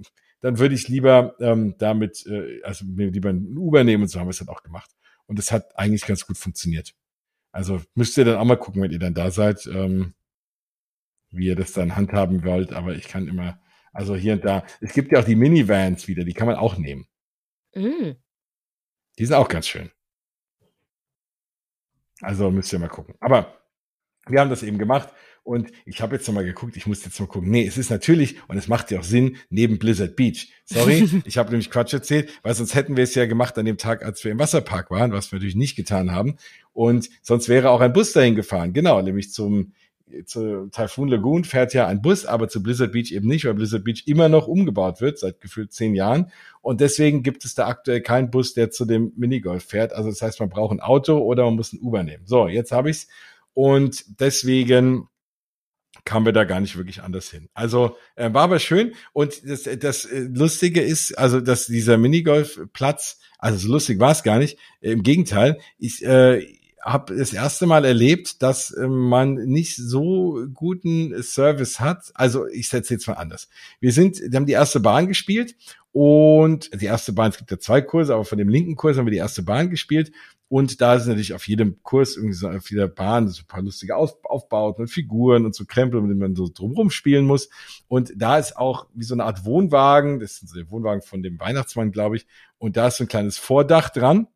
[0.41, 4.27] dann würde ich lieber ähm, damit, äh, also lieber ein Uber nehmen und so haben
[4.27, 4.91] wir es dann auch gemacht.
[5.27, 6.95] Und es hat eigentlich ganz gut funktioniert.
[7.53, 10.15] Also müsst ihr dann auch mal gucken, wenn ihr dann da seid, ähm,
[11.31, 12.73] wie ihr das dann handhaben wollt.
[12.73, 13.61] Aber ich kann immer,
[13.93, 16.77] also hier und da, es gibt ja auch die Minivans wieder, die kann man auch
[16.79, 17.07] nehmen.
[17.75, 18.13] Mm.
[19.19, 19.91] Die sind auch ganz schön.
[22.21, 23.15] Also müsst ihr mal gucken.
[23.21, 23.59] Aber
[24.27, 25.09] wir haben das eben gemacht
[25.43, 27.51] und ich habe jetzt noch mal geguckt, ich muss jetzt mal gucken.
[27.51, 30.53] Nee, es ist natürlich, und es macht ja auch Sinn, neben Blizzard Beach.
[30.65, 33.77] Sorry, ich habe nämlich Quatsch erzählt, weil sonst hätten wir es ja gemacht an dem
[33.77, 36.37] Tag, als wir im Wasserpark waren, was wir natürlich nicht getan haben.
[36.73, 39.73] Und sonst wäre auch ein Bus dahin gefahren, genau, nämlich zum
[40.25, 43.85] zu Typhoon Lagoon fährt ja ein Bus, aber zu Blizzard Beach eben nicht, weil Blizzard
[43.85, 46.31] Beach immer noch umgebaut wird, seit gefühlt zehn Jahren.
[46.61, 49.93] Und deswegen gibt es da aktuell keinen Bus, der zu dem Minigolf fährt.
[49.93, 52.27] Also das heißt, man braucht ein Auto oder man muss ein Uber nehmen.
[52.27, 53.09] So, jetzt habe ich's.
[53.55, 55.09] Und deswegen
[56.05, 57.49] kamen wir da gar nicht wirklich anders hin.
[57.55, 58.95] Also äh, war aber schön.
[59.13, 64.23] Und das, das äh, Lustige ist, also dass dieser Minigolfplatz, also so lustig war es
[64.23, 64.59] gar nicht.
[64.81, 66.47] Im Gegenteil, ich, äh,
[66.83, 72.11] habe das erste Mal erlebt, dass äh, man nicht so guten Service hat.
[72.15, 73.49] Also ich setze jetzt mal anders.
[73.81, 75.55] Wir sind, wir haben die erste Bahn gespielt
[75.93, 79.07] und die erste Bahn, es gibt ja zwei Kurse, aber von dem linken Kurs haben
[79.07, 80.13] wir die erste Bahn gespielt
[80.53, 83.63] und da sind natürlich auf jedem Kurs irgendwie so auf jeder Bahn so ein paar
[83.63, 87.49] lustige Aufbauten und Figuren und so Krempel, mit denen man so drumherum spielen muss.
[87.89, 91.23] Und da ist auch wie so eine Art Wohnwagen, das ist so der Wohnwagen von
[91.23, 92.27] dem Weihnachtsmann, glaube ich.
[92.59, 94.27] Und da ist so ein kleines Vordach dran.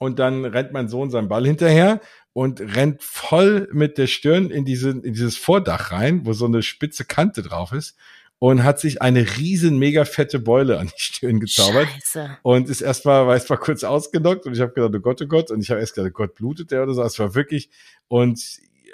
[0.00, 2.00] Und dann rennt mein Sohn seinen Ball hinterher
[2.32, 6.62] und rennt voll mit der Stirn in, diese, in dieses Vordach rein, wo so eine
[6.62, 7.96] spitze Kante drauf ist
[8.38, 12.38] und hat sich eine riesen mega fette Beule an die Stirn gezaubert Scheiße.
[12.42, 15.50] und ist erstmal war erstmal kurz ausgenockt und ich habe gedacht, oh Gott, oh Gott
[15.50, 17.68] und ich habe erst gedacht, oh Gott, blutet der oder so, es war wirklich
[18.08, 18.40] und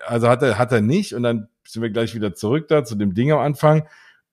[0.04, 2.96] also hat er hat er nicht und dann sind wir gleich wieder zurück da zu
[2.96, 3.86] dem Ding am Anfang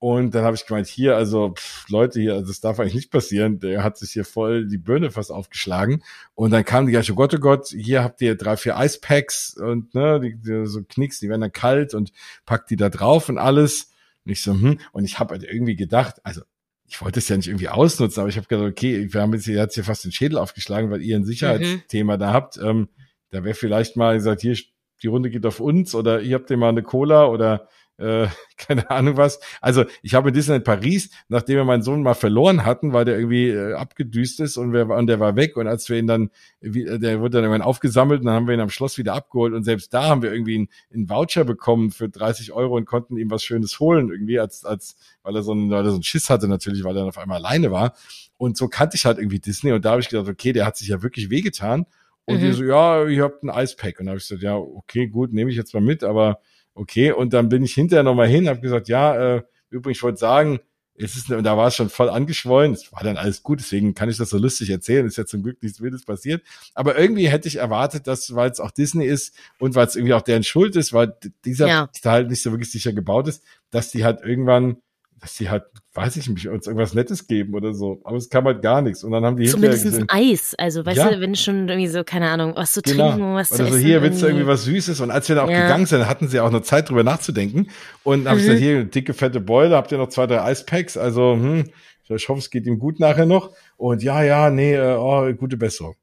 [0.03, 3.09] und dann habe ich gemeint, hier, also pff, Leute, hier, also das darf eigentlich nicht
[3.09, 3.59] passieren.
[3.59, 6.03] Der hat sich hier voll die Birne fast aufgeschlagen.
[6.35, 9.55] Und dann kam die gleich, oh Gott, oh Gott, hier habt ihr drei, vier Eispacks
[9.55, 12.11] und ne, die, die, so Knicks, die werden dann kalt und
[12.45, 13.93] packt die da drauf und alles.
[14.25, 16.41] Und ich so, hm, und ich habe halt irgendwie gedacht, also
[16.85, 19.45] ich wollte es ja nicht irgendwie ausnutzen, aber ich habe gedacht, okay, wir haben jetzt
[19.45, 22.19] hier, jetzt hier fast den Schädel aufgeschlagen, weil ihr ein Sicherheitsthema mhm.
[22.19, 22.57] da habt.
[22.57, 22.89] Ähm,
[23.29, 24.57] da wäre vielleicht mal gesagt, hier,
[25.01, 28.27] die Runde geht auf uns oder ihr habt ihr mal eine Cola oder äh,
[28.57, 29.39] keine Ahnung was.
[29.61, 33.17] Also ich habe in Disneyland Paris, nachdem wir meinen Sohn mal verloren hatten, weil der
[33.17, 36.29] irgendwie äh, abgedüst ist und, wir, und der war weg und als wir ihn dann,
[36.61, 39.13] wie, äh, der wurde dann irgendwann aufgesammelt und dann haben wir ihn am Schloss wieder
[39.13, 42.85] abgeholt und selbst da haben wir irgendwie einen, einen Voucher bekommen für 30 Euro und
[42.85, 45.95] konnten ihm was Schönes holen irgendwie, als, als weil er so einen, weil er so
[45.95, 47.93] einen Schiss hatte natürlich, weil er dann auf einmal alleine war.
[48.37, 50.77] Und so kannte ich halt irgendwie Disney und da habe ich gedacht, okay, der hat
[50.77, 51.85] sich ja wirklich wehgetan.
[52.25, 52.41] Und mhm.
[52.41, 53.99] die so, ja, ihr habt ein Eispack.
[53.99, 56.39] Und da habe ich gesagt, ja, okay, gut, nehme ich jetzt mal mit, aber
[56.75, 60.19] okay, und dann bin ich hinterher nochmal hin, habe gesagt, ja, äh, übrigens, ich wollte
[60.19, 60.59] sagen,
[60.95, 63.95] es ist, und da war es schon voll angeschwollen, es war dann alles gut, deswegen
[63.95, 66.43] kann ich das so lustig erzählen, ist ja zum Glück nichts Wildes passiert,
[66.75, 70.13] aber irgendwie hätte ich erwartet, dass, weil es auch Disney ist und weil es irgendwie
[70.13, 71.15] auch deren Schuld ist, weil
[71.45, 71.89] dieser ja.
[72.01, 74.77] Teil nicht so wirklich sicher gebaut ist, dass die halt irgendwann
[75.23, 75.63] dass sie halt,
[75.95, 78.01] weiß ich nicht, uns irgendwas Nettes geben oder so.
[78.03, 79.03] Aber es kam halt gar nichts.
[79.03, 80.55] Und dann haben die Zumindest ein Eis.
[80.57, 81.11] Also, weißt ja.
[81.11, 83.11] du, wenn schon irgendwie so, keine Ahnung, was zu genau.
[83.11, 83.85] trinken, was oder zu so, essen.
[83.85, 85.01] hier willst du irgendwie was Süßes.
[85.01, 85.61] Und als wir dann auch ja.
[85.61, 87.67] gegangen sind, hatten sie auch noch Zeit drüber nachzudenken.
[88.03, 88.27] Und dann mhm.
[88.29, 90.97] habe ich gesagt, hier, dicke, fette Beule, habt ihr noch zwei, drei Eispacks?
[90.97, 91.65] Also, hm,
[92.09, 93.51] ich hoffe, es geht ihm gut nachher noch.
[93.77, 95.95] Und ja, ja, nee, äh, oh, gute Besserung.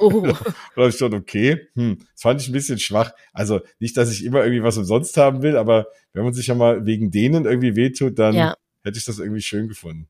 [0.00, 0.20] Oh.
[0.22, 0.34] da
[0.76, 3.12] habe ich gedacht, okay, hm, das fand ich ein bisschen schwach.
[3.32, 6.56] Also nicht, dass ich immer irgendwie was umsonst haben will, aber wenn man sich ja
[6.56, 8.54] mal wegen denen irgendwie wehtut, dann ja
[8.88, 10.08] hätte ich das irgendwie schön gefunden.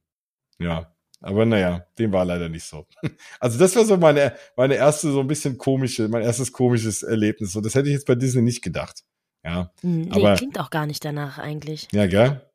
[0.58, 0.94] Ja.
[1.20, 2.86] Aber naja, dem war leider nicht so.
[3.40, 7.52] Also das war so meine, meine erste so ein bisschen komische, mein erstes komisches Erlebnis.
[7.52, 9.04] So, das hätte ich jetzt bei Disney nicht gedacht.
[9.44, 9.72] Ja.
[9.80, 11.88] Hm, nee, aber, klingt auch gar nicht danach eigentlich.
[11.92, 12.48] Ja, gell?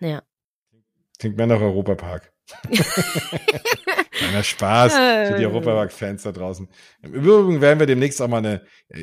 [0.00, 0.22] Ja.
[1.18, 2.32] Klingt mehr nach Europapark.
[4.18, 6.68] Kleiner Spaß für die Europapark-Fans da draußen.
[7.02, 8.62] Im Übrigen werden wir demnächst auch mal eine,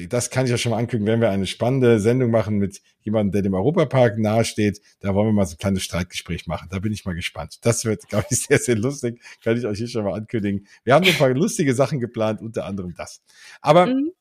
[0.10, 3.32] das kann ich ja schon mal ankündigen, werden wir eine spannende Sendung machen mit jemandem,
[3.32, 4.82] der dem Europapark nahesteht.
[5.00, 6.68] Da wollen wir mal so ein kleines Streitgespräch machen.
[6.70, 7.60] Da bin ich mal gespannt.
[7.62, 9.22] Das wird, glaube ich, sehr, sehr lustig.
[9.44, 10.68] Kann ich euch hier schon mal ankündigen.
[10.84, 13.22] Wir haben ein paar lustige Sachen geplant, unter anderem das.
[13.62, 14.12] Aber mhm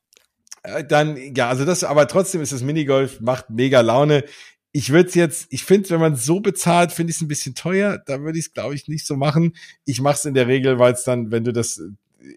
[0.63, 4.23] äh, dann, ja, also das, aber trotzdem ist das Minigolf, macht mega Laune
[4.75, 7.55] ich würde es jetzt, ich finde, wenn man so bezahlt, finde ich es ein bisschen
[7.55, 7.97] teuer.
[8.05, 9.55] Da würde ich es, glaube ich, nicht so machen.
[9.85, 11.81] Ich mache es in der Regel, weil es dann, wenn du das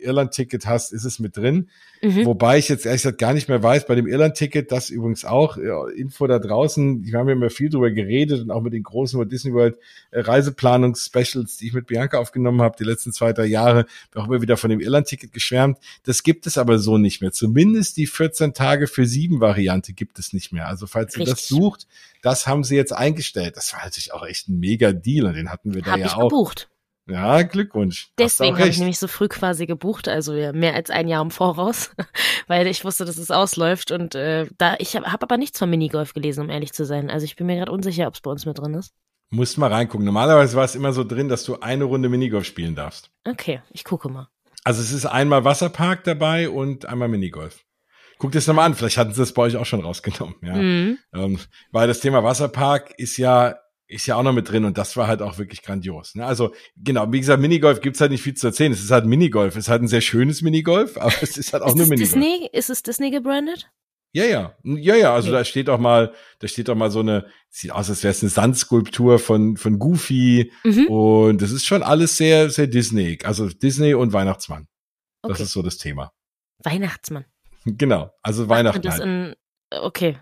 [0.00, 1.68] Irland-Ticket hast, ist es mit drin.
[2.02, 2.26] Mhm.
[2.26, 5.56] Wobei ich jetzt ehrlich gesagt gar nicht mehr weiß, bei dem Irland-Ticket, das übrigens auch,
[5.56, 9.18] Info da draußen, wir haben ja immer viel drüber geredet und auch mit den großen
[9.18, 9.78] Walt Disney World
[10.10, 14.42] äh, Reiseplanungs-Specials, die ich mit Bianca aufgenommen habe, die letzten zwei, drei Jahre, auch immer
[14.42, 15.78] wieder von dem Irland-Ticket geschwärmt.
[16.04, 17.32] Das gibt es aber so nicht mehr.
[17.32, 20.68] Zumindest die 14 Tage für sieben Variante gibt es nicht mehr.
[20.68, 21.26] Also falls Richtig.
[21.26, 21.86] ihr das sucht,
[22.22, 23.56] das haben sie jetzt eingestellt.
[23.56, 26.06] Das war natürlich auch echt ein mega Deal und den hatten wir da Hab ja
[26.06, 26.28] ich auch.
[26.28, 26.68] Gebucht.
[27.08, 28.10] Ja, Glückwunsch.
[28.18, 31.90] Deswegen habe ich nämlich so früh quasi gebucht, also mehr als ein Jahr im Voraus,
[32.46, 35.70] weil ich wusste, dass es ausläuft und äh, da ich habe hab aber nichts von
[35.70, 37.10] Minigolf gelesen, um ehrlich zu sein.
[37.10, 38.92] Also ich bin mir gerade unsicher, ob es bei uns mit drin ist.
[39.30, 40.06] Musst mal reingucken.
[40.06, 43.10] Normalerweise war es immer so drin, dass du eine Runde Minigolf spielen darfst.
[43.26, 44.28] Okay, ich gucke mal.
[44.64, 47.64] Also es ist einmal Wasserpark dabei und einmal Minigolf.
[48.18, 50.54] Guckt es nochmal an, vielleicht hatten sie das bei euch auch schon rausgenommen, ja.
[50.54, 50.98] Mhm.
[51.14, 51.38] Ähm,
[51.70, 53.56] weil das Thema Wasserpark ist ja
[53.88, 56.14] ist ja auch noch mit drin und das war halt auch wirklich grandios.
[56.14, 56.24] Ne?
[56.24, 58.70] Also genau, wie gesagt, Minigolf gibt's halt nicht viel zu erzählen.
[58.70, 59.54] Es ist halt Minigolf.
[59.54, 62.12] Es ist halt ein sehr schönes Minigolf, aber es ist halt auch ist nur Minigolf.
[62.12, 62.48] Disney?
[62.52, 63.70] Ist es Disney gebrandet?
[64.12, 65.14] Ja, ja, ja, ja.
[65.14, 65.38] Also okay.
[65.38, 68.22] da steht auch mal, da steht auch mal so eine, sieht aus, als wäre es
[68.22, 70.86] eine Sandskulptur von von Goofy mhm.
[70.86, 73.18] und das ist schon alles sehr, sehr Disney.
[73.24, 74.66] Also Disney und Weihnachtsmann.
[75.22, 75.42] Das okay.
[75.44, 76.12] ist so das Thema.
[76.62, 77.24] Weihnachtsmann.
[77.64, 78.80] Genau, also Weihnachten.
[78.80, 79.04] Das halt.
[79.04, 79.34] in,
[79.70, 80.16] okay,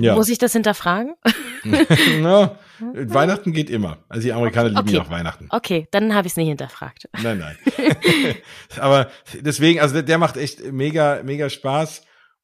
[0.00, 0.14] ja.
[0.14, 1.14] Muss ich das hinterfragen?
[2.20, 3.98] no, Weihnachten geht immer.
[4.08, 4.98] Also die Amerikaner lieben okay.
[4.98, 5.46] auch Weihnachten.
[5.50, 7.08] Okay, dann habe ich es nicht hinterfragt.
[7.22, 7.56] Nein, nein.
[8.80, 12.02] Aber deswegen, also der, der, macht echt mega, mega Spaß.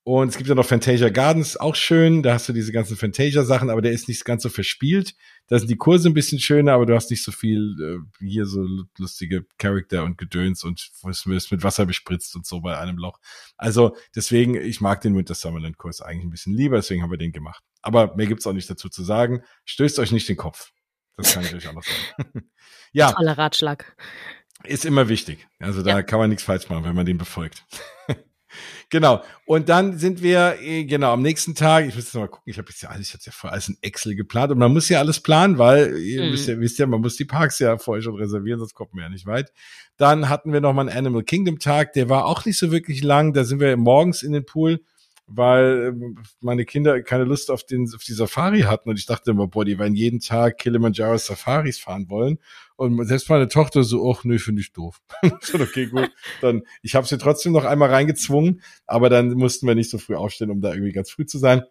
[0.09, 2.23] Und es gibt ja noch Fantasia Gardens, auch schön.
[2.23, 5.17] Da hast du diese ganzen Fantasia-Sachen, aber der ist nicht ganz so verspielt.
[5.49, 7.75] Da sind die Kurse ein bisschen schöner, aber du hast nicht so viel
[8.23, 8.65] äh, hier so
[8.99, 13.19] lustige Charakter und Gedöns und es wirst mit Wasser bespritzt und so bei einem Loch.
[13.57, 17.19] Also deswegen, ich mag den Winter Summerland Kurs eigentlich ein bisschen lieber, deswegen haben wir
[17.19, 17.65] den gemacht.
[17.83, 19.43] Aber mehr gibt's auch nicht dazu zu sagen.
[19.65, 20.71] Stößt euch nicht den Kopf.
[21.17, 22.49] Das kann ich euch auch noch sagen.
[22.93, 23.11] ja.
[23.11, 23.97] Toller Ratschlag.
[24.63, 25.49] Ist immer wichtig.
[25.59, 26.03] Also da ja.
[26.05, 27.65] kann man nichts falsch machen, wenn man den befolgt.
[28.91, 29.23] Genau.
[29.47, 32.59] Und dann sind wir, äh, genau, am nächsten Tag, ich muss jetzt mal gucken, ich
[32.59, 34.89] habe jetzt ja alles, ich hatte ja vorher alles in Excel geplant und man muss
[34.89, 36.33] ja alles planen, weil ihr mhm.
[36.33, 39.03] wisst, ja, wisst ja, man muss die Parks ja vorher schon reservieren, sonst kommt man
[39.03, 39.53] ja nicht weit.
[39.97, 43.33] Dann hatten wir nochmal einen Animal Kingdom Tag, der war auch nicht so wirklich lang,
[43.33, 44.81] da sind wir morgens in den Pool
[45.27, 49.33] weil ähm, meine Kinder keine Lust auf, den, auf die Safari hatten und ich dachte
[49.33, 52.39] immer, boah, die werden jeden Tag Kilimanjaro Safaris fahren wollen.
[52.77, 55.01] Und selbst meine Tochter so, ach nee, finde ich doof.
[55.55, 56.11] okay, gut.
[56.41, 60.15] Dann, ich habe sie trotzdem noch einmal reingezwungen, aber dann mussten wir nicht so früh
[60.15, 61.63] aufstehen, um da irgendwie ganz früh zu sein.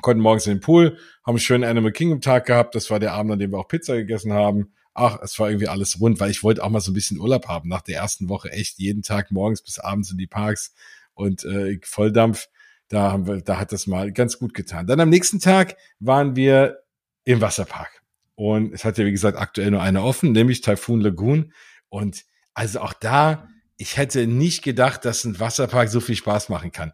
[0.00, 2.74] Konnten morgens in den Pool, haben einen schönen Animal Kingdom Tag gehabt.
[2.74, 4.72] Das war der Abend, an dem wir auch Pizza gegessen haben.
[4.94, 7.46] Ach, es war irgendwie alles rund, weil ich wollte auch mal so ein bisschen Urlaub
[7.46, 7.68] haben.
[7.68, 10.74] Nach der ersten Woche echt jeden Tag morgens bis abends in die Parks
[11.14, 12.48] und äh, Volldampf
[12.94, 14.86] da haben wir, da hat das mal ganz gut getan.
[14.86, 16.82] Dann am nächsten Tag waren wir
[17.24, 18.02] im Wasserpark.
[18.36, 21.52] Und es hat ja, wie gesagt, aktuell nur eine offen, nämlich Typhoon Lagoon.
[21.88, 22.24] Und
[22.54, 26.92] also auch da, ich hätte nicht gedacht, dass ein Wasserpark so viel Spaß machen kann.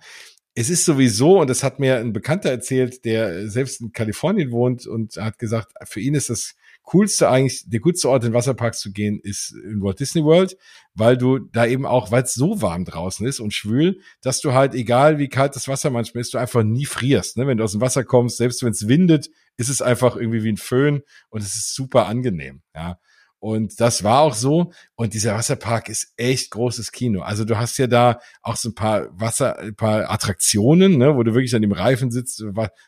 [0.55, 4.87] Es ist sowieso, und das hat mir ein Bekannter erzählt, der selbst in Kalifornien wohnt
[4.87, 6.57] und hat gesagt, für ihn ist das
[6.91, 10.57] coolste eigentlich, der coolste Ort in Wasserparks zu gehen, ist in Walt Disney World,
[10.95, 14.55] weil du da eben auch, weil es so warm draußen ist und schwül, dass du
[14.55, 17.37] halt, egal wie kalt das Wasser manchmal ist, du einfach nie frierst.
[17.37, 17.47] Ne?
[17.47, 20.51] Wenn du aus dem Wasser kommst, selbst wenn es windet, ist es einfach irgendwie wie
[20.53, 22.63] ein Föhn und es ist super angenehm.
[22.75, 22.99] Ja.
[23.41, 24.71] Und das war auch so.
[24.97, 27.23] Und dieser Wasserpark ist echt großes Kino.
[27.23, 31.23] Also du hast ja da auch so ein paar Wasser, ein paar Attraktionen, ne, wo
[31.23, 32.45] du wirklich an dem Reifen sitzt,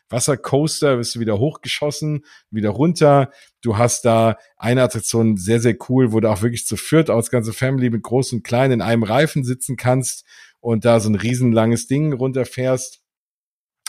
[0.09, 3.31] Wassercoaster, bist du wieder hochgeschossen, wieder runter.
[3.61, 7.31] Du hast da eine Attraktion sehr, sehr cool, wo du auch wirklich zu viert als
[7.31, 10.23] ganze Family mit groß und klein in einem Reifen sitzen kannst
[10.59, 13.01] und da so ein riesenlanges Ding runterfährst.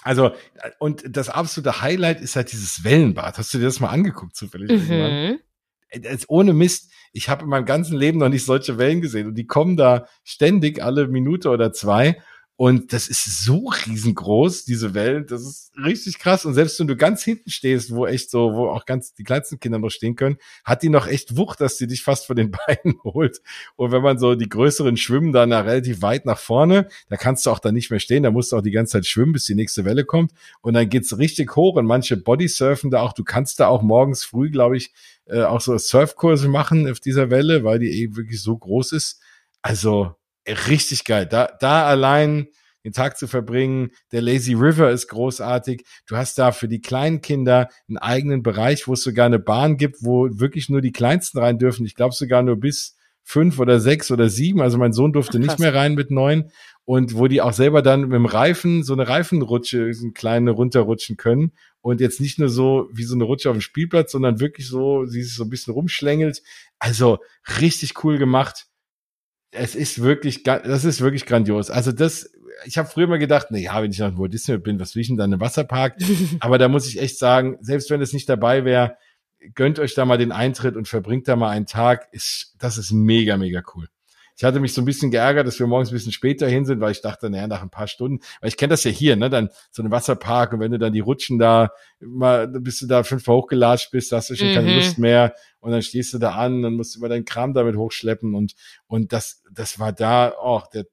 [0.03, 0.33] Also,
[0.79, 3.37] und das absolute Highlight ist halt dieses Wellenbad.
[3.37, 4.89] Hast du dir das mal angeguckt, zufällig?
[4.89, 5.41] Mhm
[6.29, 9.47] ohne Mist, ich habe in meinem ganzen Leben noch nicht solche Wellen gesehen und die
[9.47, 12.17] kommen da ständig alle Minute oder zwei
[12.57, 16.45] und das ist so riesengroß, diese Wellen, das ist richtig krass.
[16.45, 19.59] Und selbst wenn du ganz hinten stehst, wo echt so, wo auch ganz die kleinsten
[19.59, 22.53] Kinder noch stehen können, hat die noch echt Wucht, dass die dich fast vor den
[22.67, 23.41] Beinen holt.
[23.75, 27.45] Und wenn man so die größeren schwimmen dann da relativ weit nach vorne, da kannst
[27.45, 29.47] du auch da nicht mehr stehen, da musst du auch die ganze Zeit schwimmen, bis
[29.47, 30.31] die nächste Welle kommt.
[30.61, 33.15] Und dann geht's richtig hoch und manche Bodysurfen da auch.
[33.15, 34.93] Du kannst da auch morgens früh, glaube ich,
[35.27, 39.21] äh, auch so Surfkurse machen auf dieser Welle, weil die eben wirklich so groß ist.
[39.63, 40.15] Also
[40.47, 41.27] richtig geil.
[41.27, 42.49] Da, da allein
[42.85, 43.91] den Tag zu verbringen.
[44.13, 45.85] Der Lazy River ist großartig.
[46.07, 49.77] Du hast da für die kleinen Kinder einen eigenen Bereich, wo es sogar eine Bahn
[49.79, 51.87] gibt, wo wirklich nur die Kleinsten rein dürfen.
[51.87, 54.61] Ich glaube sogar nur bis fünf oder sechs oder sieben.
[54.61, 56.51] Also mein Sohn durfte Ach, nicht mehr rein mit neun.
[56.85, 60.51] Und wo die auch selber dann mit dem Reifen, so eine Reifenrutsche, so eine kleine
[60.51, 61.53] runterrutschen können.
[61.85, 65.05] Und jetzt nicht nur so wie so eine Rutsche auf dem Spielplatz, sondern wirklich so,
[65.05, 66.43] sie sich so ein bisschen rumschlängelt.
[66.79, 67.19] Also
[67.61, 68.67] richtig cool gemacht
[69.55, 71.71] es ist wirklich, das ist wirklich grandios.
[71.71, 72.31] Also das,
[72.65, 75.03] ich habe früher mal gedacht, na ja, wenn ich nach Walt Disney bin, was will
[75.03, 75.97] ich denn dann im Wasserpark?
[76.41, 78.97] Aber da muss ich echt sagen, selbst wenn es nicht dabei wäre,
[79.55, 82.09] gönnt euch da mal den Eintritt und verbringt da mal einen Tag.
[82.13, 83.89] Ist, das ist mega, mega cool.
[84.37, 86.81] Ich hatte mich so ein bisschen geärgert, dass wir morgens ein bisschen später hin sind,
[86.81, 89.31] weil ich dachte, naja, nach ein paar Stunden, weil ich kenne das ja hier, ne,
[89.31, 91.71] dann so ein Wasserpark und wenn du dann die Rutschen da,
[92.01, 94.55] mal, bis du da fünfmal hochgelatscht bist, hast du schon mhm.
[94.55, 97.55] keine Lust mehr und dann stehst du da an, dann musst du immer deinen Kram
[97.55, 98.55] damit hochschleppen und,
[98.87, 100.87] und das, das war da, oh, der,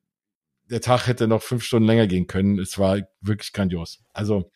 [0.70, 2.58] der Tag hätte noch fünf Stunden länger gehen können.
[2.58, 4.04] Es war wirklich grandios.
[4.14, 4.52] Also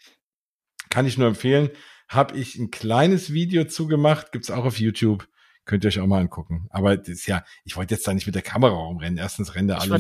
[0.90, 1.70] kann ich nur empfehlen.
[2.08, 5.28] Habe ich ein kleines Video zugemacht, gibt's auch auf YouTube.
[5.66, 6.68] Könnt ihr euch auch mal angucken.
[6.70, 9.18] Aber das ist ja, ich wollte jetzt da nicht mit der Kamera rumrennen.
[9.18, 9.96] Erstens rennen da alle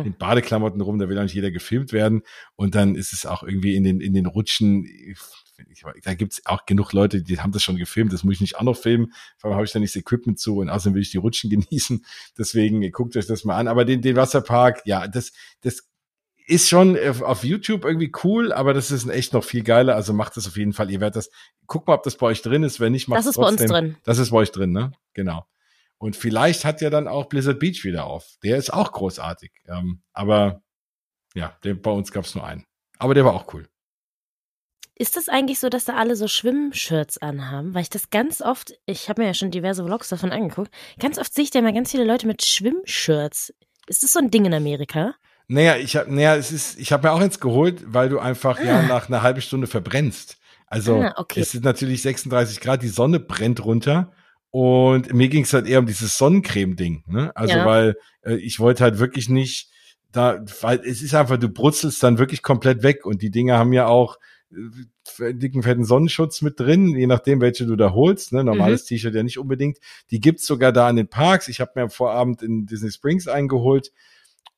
[0.00, 2.22] in, in, Badeklamotten rum, da will auch nicht jeder gefilmt werden.
[2.56, 6.64] Und dann ist es auch irgendwie in den, in den Rutschen, ich, da gibt's auch
[6.64, 9.50] genug Leute, die haben das schon gefilmt, das muss ich nicht auch noch filmen, vor
[9.50, 12.04] allem habe ich da nicht das Equipment zu und außerdem will ich die Rutschen genießen.
[12.38, 13.68] Deswegen guckt euch das mal an.
[13.68, 15.89] Aber den, den Wasserpark, ja, das, das
[16.50, 19.94] ist schon auf YouTube irgendwie cool, aber das ist echt noch viel geiler.
[19.94, 20.90] Also macht das auf jeden Fall.
[20.90, 21.30] Ihr werdet das,
[21.66, 22.80] guck mal, ob das bei euch drin ist.
[22.80, 23.56] Wenn nicht, macht Das ist trotzdem.
[23.56, 23.96] bei uns drin.
[24.04, 24.92] Das ist bei euch drin, ne?
[25.14, 25.46] Genau.
[25.98, 28.26] Und vielleicht hat ja dann auch Blizzard Beach wieder auf.
[28.42, 29.52] Der ist auch großartig.
[29.68, 30.62] Ähm, aber
[31.34, 32.64] ja, den, bei uns gab es nur einen.
[32.98, 33.68] Aber der war auch cool.
[34.96, 37.74] Ist das eigentlich so, dass da alle so Schwimmshirts anhaben?
[37.74, 41.18] Weil ich das ganz oft, ich habe mir ja schon diverse Vlogs davon angeguckt, ganz
[41.18, 43.54] oft sehe ich da immer ganz viele Leute mit Schwimmshirts.
[43.86, 45.14] Ist das so ein Ding in Amerika?
[45.52, 48.60] Naja, ich habe, naja, es ist, ich habe mir auch eins geholt, weil du einfach
[48.60, 48.64] ah.
[48.64, 50.38] ja nach einer halben Stunde verbrennst.
[50.68, 51.40] Also ah, okay.
[51.40, 54.12] es ist natürlich 36 Grad, die Sonne brennt runter.
[54.50, 57.02] Und mir ging es halt eher um dieses Sonnencreme-Ding.
[57.08, 57.32] Ne?
[57.34, 57.66] Also ja.
[57.66, 59.70] weil äh, ich wollte halt wirklich nicht
[60.12, 63.72] da, weil es ist einfach, du brutzelst dann wirklich komplett weg und die Dinger haben
[63.72, 64.18] ja auch
[64.52, 68.32] äh, dicken fetten Sonnenschutz mit drin, je nachdem, welche du da holst.
[68.32, 68.44] Ne?
[68.44, 68.86] Normales mhm.
[68.86, 69.78] T-Shirt ja nicht unbedingt.
[70.12, 71.48] Die gibt's sogar da in den Parks.
[71.48, 73.90] Ich habe mir am Vorabend in Disney Springs eingeholt.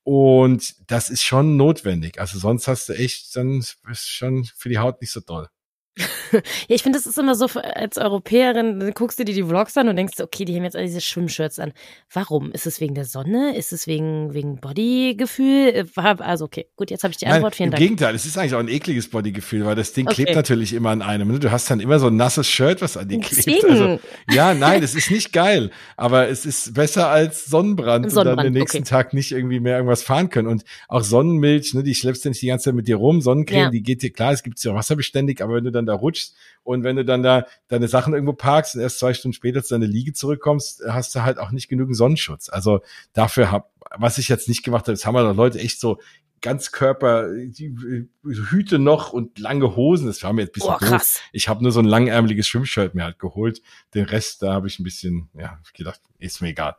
[0.04, 2.20] Und das ist schon notwendig.
[2.20, 5.48] Also sonst hast du echt, dann ist schon für die Haut nicht so toll.
[6.68, 9.76] ja, ich finde, das ist immer so, als Europäerin, dann guckst du dir die Vlogs
[9.76, 11.72] an und denkst, okay, die haben jetzt alle diese Schwimmshirts an.
[12.12, 12.52] Warum?
[12.52, 13.56] Ist es wegen der Sonne?
[13.56, 15.86] Ist es wegen, wegen Bodygefühl?
[15.96, 17.52] Äh, also, okay, gut, jetzt habe ich die Antwort.
[17.52, 17.80] Nein, Vielen Dank.
[17.80, 20.24] Im Gegenteil, es ist eigentlich auch ein ekliges Bodygefühl, weil das Ding okay.
[20.24, 21.28] klebt natürlich immer an einem.
[21.28, 21.38] Ne?
[21.38, 23.64] Du hast dann immer so ein nasses Shirt, was an dir klebt.
[23.64, 28.36] Also, ja, nein, es ist nicht geil, aber es ist besser als Sonnenbrand, Sonnenbrand und
[28.36, 28.88] dann den nächsten okay.
[28.88, 30.48] Tag nicht irgendwie mehr irgendwas fahren können.
[30.48, 33.20] Und auch Sonnenmilch, ne, die schleppst du nicht die ganze Zeit mit dir rum.
[33.20, 33.70] Sonnencreme, ja.
[33.70, 36.21] die geht dir, klar, es gibt ja wasserbeständig, aber wenn du dann da rutschst
[36.64, 39.74] und wenn du dann da deine Sachen irgendwo parkst und erst zwei Stunden später zu
[39.74, 42.48] deiner Liege zurückkommst, hast du halt auch nicht genügend Sonnenschutz.
[42.48, 42.80] Also
[43.12, 45.98] dafür hab, was ich jetzt nicht gemacht habe, das haben wir Leute echt so
[46.40, 50.08] Ganzkörper, die Hüte noch und lange Hosen.
[50.08, 51.14] Das war mir jetzt ein bisschen oh, krass.
[51.14, 51.28] Doof.
[51.32, 53.62] Ich habe nur so ein langärmeliges Schwimmshirt mir halt geholt.
[53.94, 56.76] Den Rest, da habe ich ein bisschen, ja, gedacht, ist mir egal.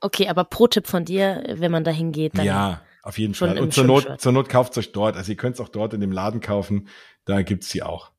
[0.00, 2.44] okay, aber Pro-Tipp von dir, wenn man da hingeht, dann.
[2.44, 3.58] Ja, auf jeden Fall.
[3.58, 5.16] Und zur Not, zur Not kauft euch dort.
[5.16, 6.88] Also ihr könnt es auch dort in dem Laden kaufen.
[7.24, 8.11] Da gibt's sie auch.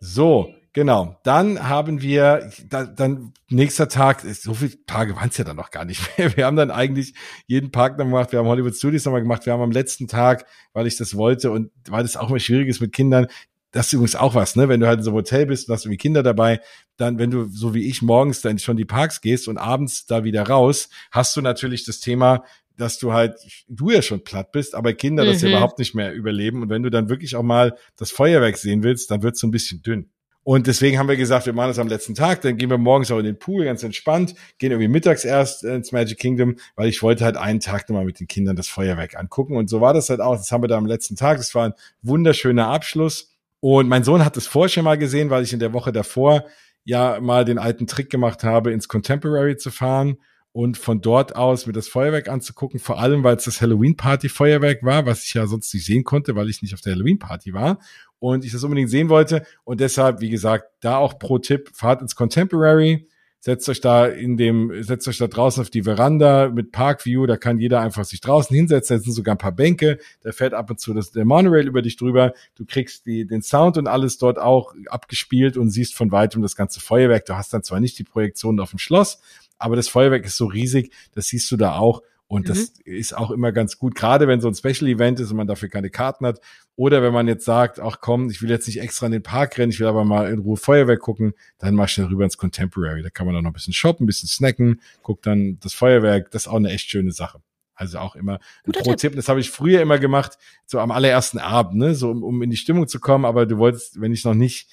[0.00, 1.18] So, genau.
[1.24, 5.70] Dann haben wir, da, dann nächster Tag, so viele Tage waren es ja dann noch
[5.70, 6.36] gar nicht mehr.
[6.36, 7.14] Wir haben dann eigentlich
[7.46, 8.32] jeden Park noch gemacht.
[8.32, 9.46] Wir haben Hollywood Studios nochmal gemacht.
[9.46, 12.68] Wir haben am letzten Tag, weil ich das wollte und weil das auch mal schwierig
[12.68, 13.26] ist mit Kindern,
[13.70, 14.68] das ist übrigens auch was, ne?
[14.68, 16.60] Wenn du halt in so einem Hotel bist und hast irgendwie Kinder dabei,
[16.96, 20.24] dann, wenn du, so wie ich, morgens dann schon die Parks gehst und abends da
[20.24, 22.44] wieder raus, hast du natürlich das Thema,
[22.78, 23.34] dass du halt,
[23.68, 25.28] du ja schon platt bist, aber Kinder mhm.
[25.28, 26.62] das ja überhaupt nicht mehr überleben.
[26.62, 29.46] Und wenn du dann wirklich auch mal das Feuerwerk sehen willst, dann wird es so
[29.46, 30.08] ein bisschen dünn.
[30.44, 33.10] Und deswegen haben wir gesagt, wir machen das am letzten Tag, dann gehen wir morgens
[33.10, 37.02] auch in den Pool, ganz entspannt, gehen irgendwie mittags erst ins Magic Kingdom, weil ich
[37.02, 39.56] wollte halt einen Tag nochmal mit den Kindern das Feuerwerk angucken.
[39.56, 40.36] Und so war das halt auch.
[40.36, 41.36] Das haben wir da am letzten Tag.
[41.36, 43.30] Das war ein wunderschöner Abschluss.
[43.60, 46.46] Und mein Sohn hat es vorher schon mal gesehen, weil ich in der Woche davor
[46.84, 50.16] ja mal den alten Trick gemacht habe, ins Contemporary zu fahren
[50.52, 55.06] und von dort aus mir das Feuerwerk anzugucken, vor allem weil es das Halloween-Party-Feuerwerk war,
[55.06, 57.78] was ich ja sonst nicht sehen konnte, weil ich nicht auf der Halloween-Party war
[58.18, 59.44] und ich das unbedingt sehen wollte.
[59.64, 63.06] Und deshalb, wie gesagt, da auch pro Tipp, fahrt ins Contemporary,
[63.40, 67.36] setzt euch da in dem, setzt euch da draußen auf die Veranda mit Parkview, da
[67.36, 70.70] kann jeder einfach sich draußen hinsetzen, da sind sogar ein paar Bänke, da fährt ab
[70.70, 74.18] und zu das, der Monorail über dich drüber, du kriegst die, den Sound und alles
[74.18, 77.26] dort auch abgespielt und siehst von weitem das ganze Feuerwerk.
[77.26, 79.20] Du hast dann zwar nicht die Projektion auf dem Schloss,
[79.58, 82.02] aber das Feuerwerk ist so riesig, das siehst du da auch.
[82.28, 82.48] Und mhm.
[82.48, 85.46] das ist auch immer ganz gut, gerade wenn so ein Special Event ist und man
[85.46, 86.40] dafür keine Karten hat.
[86.76, 89.56] Oder wenn man jetzt sagt, ach komm, ich will jetzt nicht extra in den Park
[89.58, 93.02] rennen, ich will aber mal in Ruhe Feuerwerk gucken, dann mach schnell rüber ins Contemporary.
[93.02, 96.30] Da kann man dann noch ein bisschen shoppen, ein bisschen snacken, guckt dann das Feuerwerk.
[96.30, 97.40] Das ist auch eine echt schöne Sache.
[97.74, 99.14] Also auch immer ein Pro-Tipp.
[99.16, 100.36] Das habe ich früher immer gemacht,
[100.66, 103.24] so am allerersten Abend, ne, so um, um in die Stimmung zu kommen.
[103.24, 104.68] Aber du wolltest, wenn ich noch nicht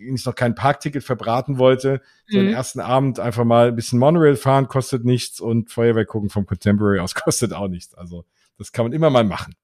[0.00, 2.46] ich noch kein Parkticket verbraten wollte, so mhm.
[2.46, 6.46] den ersten Abend einfach mal ein bisschen Monorail fahren, kostet nichts und Feuerwehr gucken vom
[6.46, 7.94] Contemporary aus kostet auch nichts.
[7.94, 8.24] Also
[8.58, 9.54] das kann man immer mal machen.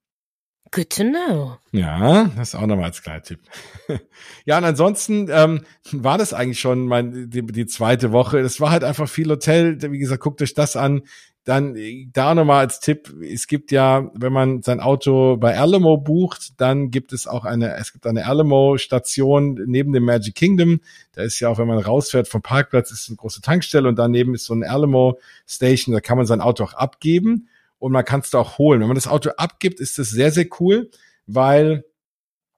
[0.73, 1.59] Good to know.
[1.71, 3.41] Ja, das ist auch nochmal als kleiner Tipp.
[4.45, 5.63] ja, und ansonsten ähm,
[5.93, 8.43] war das eigentlich schon mein, die, die zweite Woche.
[8.43, 9.81] Das war halt einfach viel Hotel.
[9.93, 11.03] Wie gesagt, guckt euch das an.
[11.47, 11.77] Dann
[12.13, 16.91] da nochmal als Tipp, es gibt ja, wenn man sein Auto bei Alamo bucht, dann
[16.91, 20.81] gibt es auch eine, es gibt eine Alamo-Station neben dem Magic Kingdom.
[21.13, 24.35] Da ist ja auch, wenn man rausfährt vom Parkplatz, ist eine große Tankstelle und daneben
[24.35, 28.31] ist so eine Alamo-Station, da kann man sein Auto auch abgeben und man kann es
[28.31, 28.81] da auch holen.
[28.81, 30.91] Wenn man das Auto abgibt, ist das sehr, sehr cool,
[31.29, 31.85] weil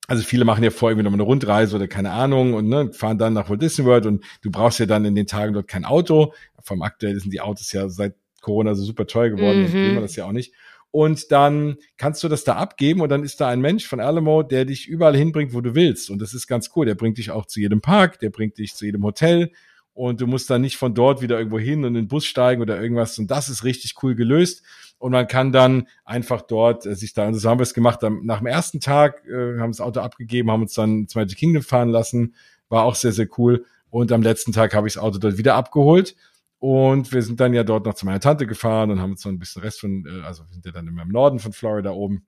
[0.07, 3.19] also viele machen ja vor irgendwie nochmal eine Rundreise oder keine Ahnung und ne, fahren
[3.19, 5.85] dann nach Walt Disney World und du brauchst ja dann in den Tagen dort kein
[5.85, 6.33] Auto.
[6.63, 8.15] Vom aktuell sind die Autos ja seit
[8.49, 9.73] Corona so super teuer geworden, mhm.
[9.73, 10.53] will man das ja auch nicht.
[10.91, 14.43] Und dann kannst du das da abgeben und dann ist da ein Mensch von Alamo,
[14.43, 16.09] der dich überall hinbringt, wo du willst.
[16.09, 16.87] Und das ist ganz cool.
[16.87, 19.53] Der bringt dich auch zu jedem Park, der bringt dich zu jedem Hotel
[19.93, 22.63] und du musst dann nicht von dort wieder irgendwo hin und in den Bus steigen
[22.63, 23.19] oder irgendwas.
[23.19, 24.63] Und das ist richtig cool gelöst.
[24.99, 28.01] Und man kann dann einfach dort äh, sich da, also so haben wir es gemacht,
[28.23, 31.63] nach dem ersten Tag äh, haben das Auto abgegeben, haben uns dann ins Magic Kingdom
[31.63, 32.35] fahren lassen.
[32.69, 33.65] War auch sehr, sehr cool.
[33.91, 36.15] Und am letzten Tag habe ich das Auto dort wieder abgeholt.
[36.59, 39.29] Und wir sind dann ja dort noch zu meiner Tante gefahren und haben uns so
[39.29, 41.91] ein bisschen Rest von, äh, also wir sind ja dann immer im Norden von Florida
[41.91, 42.27] oben.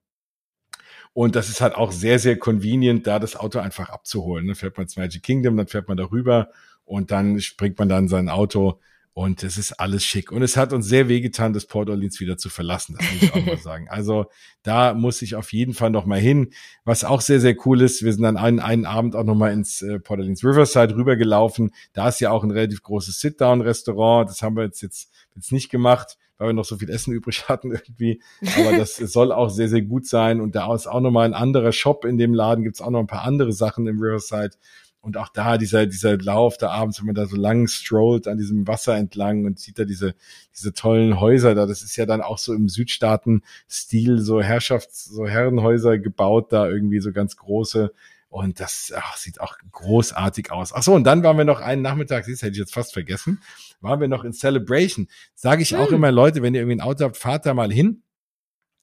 [1.12, 4.47] Und das ist halt auch sehr, sehr convenient, da das Auto einfach abzuholen.
[4.47, 6.51] Dann fährt man ins Magic Kingdom, dann fährt man darüber
[6.85, 8.81] und dann springt man dann sein Auto
[9.13, 10.31] Und es ist alles schick.
[10.31, 12.97] Und es hat uns sehr wehgetan, das Port Orleans wieder zu verlassen.
[12.99, 13.89] Das muss ich auch mal sagen.
[13.89, 14.27] Also
[14.63, 16.53] da muss ich auf jeden Fall noch mal hin.
[16.85, 19.53] Was auch sehr, sehr cool ist, wir sind dann einen, einen Abend auch noch mal
[19.53, 21.73] ins äh, Port Orleans Riverside rübergelaufen.
[21.93, 24.31] Da ist ja auch ein relativ großes Sit-Down-Restaurant.
[24.31, 27.49] Das haben wir jetzt, jetzt, jetzt nicht gemacht weil wir noch so viel Essen übrig
[27.49, 28.23] hatten irgendwie.
[28.57, 30.41] Aber das soll auch sehr, sehr gut sein.
[30.41, 33.07] Und da ist auch nochmal ein anderer Shop in dem Laden, gibt's auch noch ein
[33.07, 34.57] paar andere Sachen im Riverside.
[35.03, 38.36] Und auch da dieser, dieser Lauf da abends, wenn man da so lang strollt an
[38.36, 40.14] diesem Wasser entlang und sieht da diese,
[40.55, 41.64] diese tollen Häuser da.
[41.64, 47.01] Das ist ja dann auch so im Südstaaten-Stil, so Herrschafts-, so Herrenhäuser gebaut da irgendwie,
[47.01, 47.92] so ganz große.
[48.28, 50.72] Und das ach, sieht auch großartig aus.
[50.74, 53.40] Ach so, und dann waren wir noch einen Nachmittag, das hätte ich jetzt fast vergessen,
[53.80, 55.09] waren wir noch in Celebration.
[55.34, 55.80] Sage ich hm.
[55.80, 58.03] auch immer, Leute, wenn ihr irgendwie ein Auto habt, fahrt da mal hin.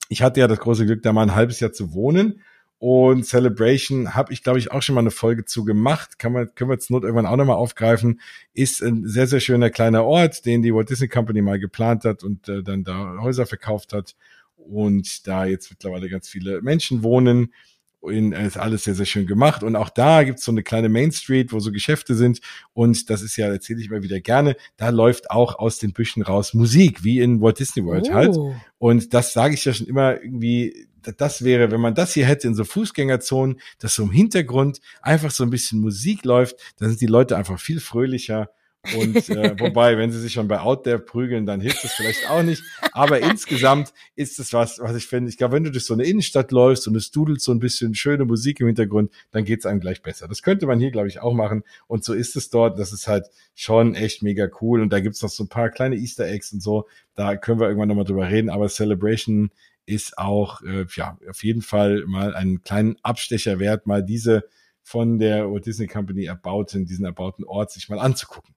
[0.09, 2.41] Ich hatte ja das große Glück, da mal ein halbes Jahr zu wohnen
[2.79, 6.19] und Celebration habe ich, glaube ich, auch schon mal eine Folge zu gemacht.
[6.19, 8.21] Kann man, können wir jetzt Not irgendwann auch nochmal aufgreifen.
[8.53, 12.23] Ist ein sehr, sehr schöner kleiner Ort, den die Walt Disney Company mal geplant hat
[12.23, 14.15] und äh, dann da Häuser verkauft hat.
[14.55, 17.53] Und da jetzt mittlerweile ganz viele Menschen wohnen.
[18.01, 19.63] In, ist alles sehr, sehr schön gemacht.
[19.63, 22.39] Und auch da gibt's so eine kleine Main Street, wo so Geschäfte sind.
[22.73, 26.21] Und das ist ja, erzähle ich immer wieder gerne, da läuft auch aus den Büschen
[26.23, 28.35] raus Musik, wie in Walt Disney World halt.
[28.37, 28.51] oh.
[28.53, 28.61] halt.
[28.77, 30.87] Und das sage ich ja schon immer irgendwie,
[31.17, 35.31] das wäre, wenn man das hier hätte in so Fußgängerzonen, dass so im Hintergrund einfach
[35.31, 38.49] so ein bisschen Musik läuft, dann sind die Leute einfach viel fröhlicher.
[38.95, 42.29] Und äh, wobei, wenn sie sich schon bei Out There prügeln, dann hilft es vielleicht
[42.29, 42.63] auch nicht.
[42.93, 45.29] Aber insgesamt ist es was, was ich finde.
[45.29, 47.95] Ich glaube, wenn du durch so eine Innenstadt läufst und es dudelt so ein bisschen
[47.95, 50.27] schöne Musik im Hintergrund, dann geht's einem gleich besser.
[50.27, 51.63] Das könnte man hier, glaube ich, auch machen.
[51.87, 52.79] Und so ist es dort.
[52.79, 53.25] Das ist halt
[53.55, 54.81] schon echt mega cool.
[54.81, 56.87] Und da gibt's noch so ein paar kleine Easter Eggs und so.
[57.15, 58.49] Da können wir irgendwann nochmal drüber reden.
[58.49, 59.51] Aber Celebration
[59.85, 64.43] ist auch äh, ja auf jeden Fall mal einen kleinen Abstecher wert, mal diese
[64.83, 68.53] von der Walt Disney Company erbauten, diesen erbauten Ort sich mal anzugucken.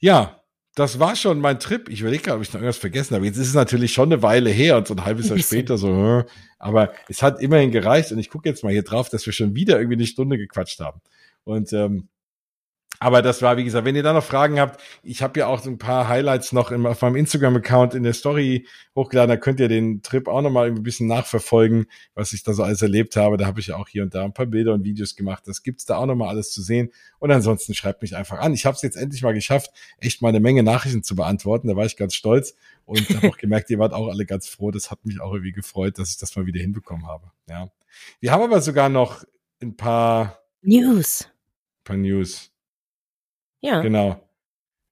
[0.00, 0.42] Ja,
[0.74, 1.88] das war schon mein Trip.
[1.88, 3.26] Ich überlege ob ich noch irgendwas vergessen habe.
[3.26, 6.24] Jetzt ist es natürlich schon eine Weile her und so ein halbes Jahr später so,
[6.58, 9.54] aber es hat immerhin gereicht und ich gucke jetzt mal hier drauf, dass wir schon
[9.54, 11.00] wieder irgendwie eine Stunde gequatscht haben.
[11.44, 12.08] Und ähm,
[13.00, 15.60] aber das war, wie gesagt, wenn ihr da noch Fragen habt, ich habe ja auch
[15.60, 19.28] so ein paar Highlights noch in, auf meinem Instagram-Account in der Story hochgeladen.
[19.28, 22.82] Da könnt ihr den Trip auch nochmal ein bisschen nachverfolgen, was ich da so alles
[22.82, 23.36] erlebt habe.
[23.36, 25.44] Da habe ich ja auch hier und da ein paar Bilder und Videos gemacht.
[25.46, 26.90] Das gibt's da auch nochmal alles zu sehen.
[27.20, 28.52] Und ansonsten schreibt mich einfach an.
[28.52, 31.68] Ich habe es jetzt endlich mal geschafft, echt mal eine Menge Nachrichten zu beantworten.
[31.68, 34.70] Da war ich ganz stolz und habe auch gemerkt, ihr wart auch alle ganz froh.
[34.70, 37.30] Das hat mich auch irgendwie gefreut, dass ich das mal wieder hinbekommen habe.
[37.48, 37.70] Ja.
[38.20, 39.24] Wir haben aber sogar noch
[39.62, 41.24] ein paar News.
[41.24, 42.50] Ein paar News.
[43.60, 43.80] Ja.
[43.80, 44.20] Genau.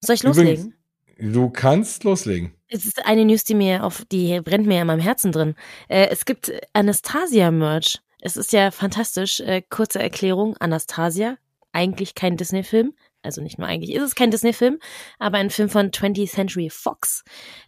[0.01, 0.73] Soll ich loslegen?
[1.15, 2.53] Übrigens, du kannst loslegen.
[2.67, 5.55] Es ist eine News, die mir auf, die brennt mir in meinem Herzen drin.
[5.87, 7.99] Äh, es gibt Anastasia-Merch.
[8.19, 9.39] Es ist ja fantastisch.
[9.39, 10.57] Äh, kurze Erklärung.
[10.57, 11.37] Anastasia,
[11.71, 12.93] eigentlich kein Disney-Film.
[13.23, 14.79] Also nicht nur eigentlich ist es kein Disney-Film,
[15.19, 17.23] aber ein Film von 20th Century Fox,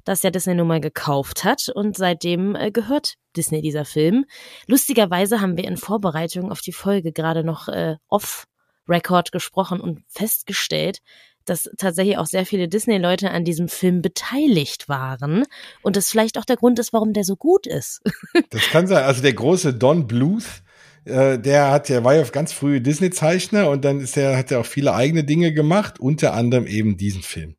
[0.06, 4.26] das ja Disney nun mal gekauft hat und seitdem äh, gehört Disney dieser Film.
[4.68, 8.46] Lustigerweise haben wir in Vorbereitung auf die Folge gerade noch äh, off
[8.90, 11.00] Record gesprochen und festgestellt,
[11.46, 15.46] dass tatsächlich auch sehr viele Disney-Leute an diesem Film beteiligt waren
[15.82, 18.02] und das vielleicht auch der Grund ist, warum der so gut ist.
[18.50, 19.04] das kann sein.
[19.04, 20.64] Also der große Don Bluth,
[21.06, 24.60] äh, der hat ja war ja ganz früh Disney-Zeichner und dann ist er hat er
[24.60, 27.56] auch viele eigene Dinge gemacht, unter anderem eben diesen Film.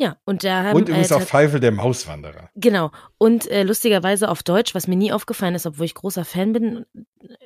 [0.00, 2.50] Ja, und da haben Und übrigens äh, auch Pfeifel der Mauswanderer.
[2.54, 2.92] Genau.
[3.18, 6.86] Und äh, lustigerweise auf Deutsch, was mir nie aufgefallen ist, obwohl ich großer Fan bin,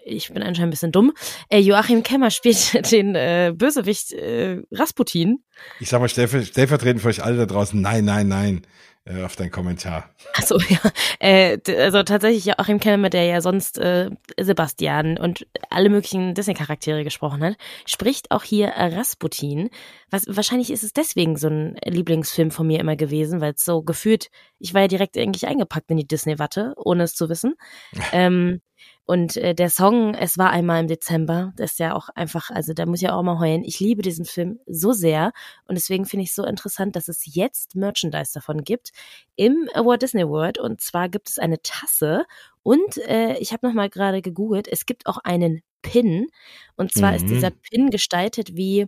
[0.05, 1.13] ich bin anscheinend ein bisschen dumm,
[1.49, 5.43] äh, Joachim Kemmer spielt den äh, Bösewicht äh, Rasputin.
[5.81, 8.63] Ich sag mal stellvertretend für euch alle da draußen, nein, nein, nein
[9.05, 10.11] äh, auf deinen Kommentar.
[10.35, 10.79] Achso, ja.
[11.19, 17.43] Äh, also tatsächlich Joachim Kemmer, der ja sonst äh, Sebastian und alle möglichen Disney-Charaktere gesprochen
[17.43, 19.71] hat, spricht auch hier Rasputin.
[20.11, 23.83] Was, wahrscheinlich ist es deswegen so ein Lieblingsfilm von mir immer gewesen, weil es so
[23.83, 24.29] gefühlt,
[24.59, 27.55] ich war ja direkt eigentlich eingepackt in die Disney-Watte, ohne es zu wissen.
[28.13, 28.61] ähm,
[29.05, 32.73] und äh, der Song Es war einmal im Dezember, das ist ja auch einfach, also
[32.73, 33.65] da muss ich ja auch mal heulen.
[33.65, 35.33] Ich liebe diesen Film so sehr
[35.67, 38.93] und deswegen finde ich es so interessant, dass es jetzt Merchandise davon gibt
[39.37, 40.59] im Walt Disney World.
[40.59, 42.25] Und zwar gibt es eine Tasse
[42.63, 46.29] und äh, ich habe nochmal gerade gegoogelt, es gibt auch einen Pin.
[46.77, 47.17] Und zwar mhm.
[47.17, 48.87] ist dieser Pin gestaltet wie,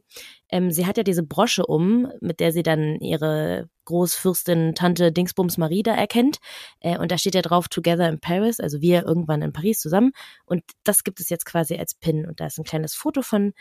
[0.51, 5.59] ähm, sie hat ja diese Brosche um, mit der sie dann ihre Großfürstin, Tante Dingsbums
[5.59, 6.39] Marie da erkennt.
[6.81, 10.13] Äh, und da steht ja drauf Together in Paris, also wir irgendwann in Paris zusammen.
[10.47, 12.27] Und das gibt es jetzt quasi als Pin.
[12.27, 13.53] Und da ist ein kleines Foto von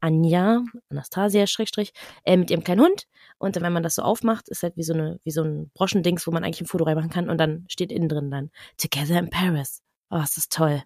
[0.00, 1.92] Anja, Anastasia, Schrägstrich,
[2.24, 3.04] äh, mit ihrem kleinen Hund.
[3.38, 6.26] Und wenn man das so aufmacht, ist halt wie so eine, wie so ein Broschendings,
[6.26, 7.30] wo man eigentlich ein Foto reinmachen kann.
[7.30, 9.82] Und dann steht innen drin dann Together in Paris.
[10.10, 10.82] Oh, ist das toll.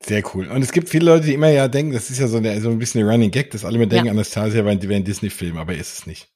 [0.00, 0.46] Sehr cool.
[0.46, 2.70] Und es gibt viele Leute, die immer ja denken, das ist ja so, eine, so
[2.70, 4.12] ein bisschen ein Running Gag, dass alle mir denken, ja.
[4.12, 6.30] Anastasia wäre ein Disney-Film, aber ist es nicht.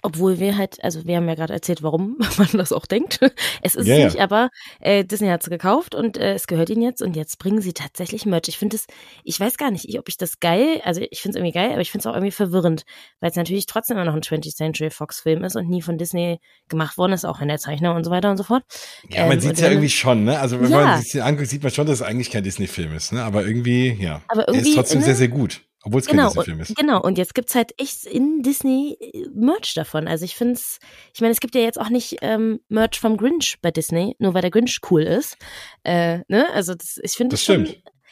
[0.00, 3.20] Obwohl wir halt, also wir haben ja gerade erzählt, warum man das auch denkt.
[3.62, 4.04] Es ist ja.
[4.04, 4.48] nicht, aber
[4.80, 7.74] äh, Disney hat es gekauft und äh, es gehört ihnen jetzt und jetzt bringen sie
[7.74, 8.48] tatsächlich Merch.
[8.48, 8.86] Ich finde es,
[9.24, 11.82] ich weiß gar nicht, ob ich das geil, also ich finde es irgendwie geil, aber
[11.82, 12.84] ich finde es auch irgendwie verwirrend,
[13.20, 15.98] weil es natürlich trotzdem immer noch ein 20th Century Fox Film ist und nie von
[15.98, 18.62] Disney gemacht worden ist, auch wenn der Zeichner und so weiter und so fort.
[19.10, 20.38] Ja, man Ähm, sieht und ja irgendwie schon, ne?
[20.40, 20.84] Also wenn Ja.
[20.86, 23.22] man sich den anguckt, sieht man schon, dass es eigentlich kein Disney-Film ist, ne?
[23.22, 24.22] Aber irgendwie, ja.
[24.28, 25.04] Aber er ist irgendwie, trotzdem ne?
[25.04, 25.60] sehr, sehr gut.
[25.84, 26.76] Obwohl es kein Genau, Disney-Film ist.
[26.76, 27.00] genau.
[27.02, 30.08] Und jetzt gibt's halt echt in Disney äh, Merch davon.
[30.08, 30.78] Also ich find's,
[31.14, 34.34] ich meine, es gibt ja jetzt auch nicht ähm, Merch vom Grinch bei Disney, nur
[34.34, 35.36] weil der Grinch cool ist.
[35.82, 36.48] Äh, ne?
[36.52, 37.68] Also das, ich finde Das es schon,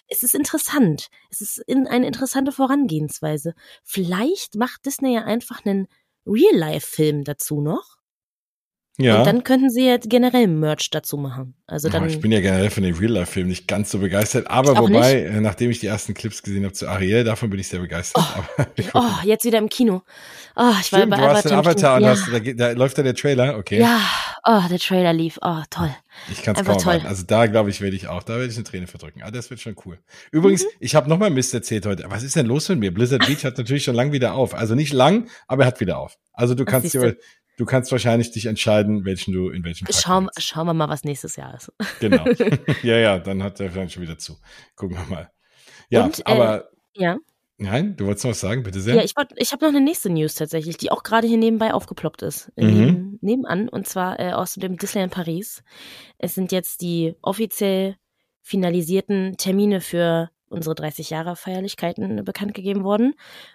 [0.09, 1.09] es ist interessant.
[1.31, 3.55] Es ist in eine interessante Vorangehensweise.
[3.83, 5.89] Vielleicht macht Disney ja einfach einen
[6.27, 7.97] Real-Life-Film dazu noch.
[8.99, 9.18] Ja.
[9.20, 11.55] Und dann könnten sie ja generell Merch dazu machen.
[11.66, 12.09] Also Oh, dann.
[12.11, 15.70] ich bin ja generell von den Real-Life-Filmen nicht ganz so begeistert, aber wobei, äh, nachdem
[15.70, 18.22] ich die ersten Clips gesehen habe zu Ariel, davon bin ich sehr begeistert.
[18.36, 20.03] aber oh, jetzt wieder im Kino.
[20.57, 22.11] Oh, ich war Stimmt, bei du hast den Avatar und Kino.
[22.11, 23.80] hast, da, da läuft da der Trailer, okay.
[23.80, 24.01] Ja,
[24.45, 25.38] oh, der Trailer lief.
[25.43, 25.95] Oh, toll.
[26.30, 27.01] Ich kann es kaum toll.
[27.05, 29.22] Also da glaube ich, werde ich auch, da werde ich eine Träne verdrücken.
[29.22, 29.99] Ah, das wird schon cool.
[30.30, 30.68] Übrigens, Mhm.
[30.80, 32.05] ich habe nochmal Mist erzählt heute.
[32.09, 32.93] Was ist denn los mit mir?
[32.95, 34.55] Blizzard Beach hat natürlich schon lang wieder auf.
[34.55, 36.18] Also nicht lang, aber er hat wieder auf.
[36.32, 37.16] Also du Ach, kannst dir,
[37.57, 39.95] du kannst wahrscheinlich dich entscheiden, welchen du in welchem Park
[40.34, 41.72] du Schauen, wir mal, was nächstes Jahr ist.
[42.01, 42.24] Genau.
[42.82, 44.38] ja, ja, dann hat er vielleicht schon wieder zu.
[44.76, 45.30] Gucken wir mal.
[45.88, 47.16] Ja, Und, äh, aber Ja.
[47.63, 48.97] Nein, du wolltest noch was sagen, bitte sehr.
[48.97, 52.23] Ja, ich, ich habe noch eine nächste News tatsächlich, die auch gerade hier nebenbei aufgeploppt
[52.23, 52.53] ist.
[52.57, 52.73] äh, Mhm.
[52.79, 53.69] Neben, nebenan.
[53.69, 55.63] Und zwar äh, aus dem Disneyland Paris.
[56.19, 57.97] Es sind jetzt die offiziell
[58.43, 63.15] finalisierten Termine für unsere 30 Jahre Feierlichkeiten bekannt gegeben worden.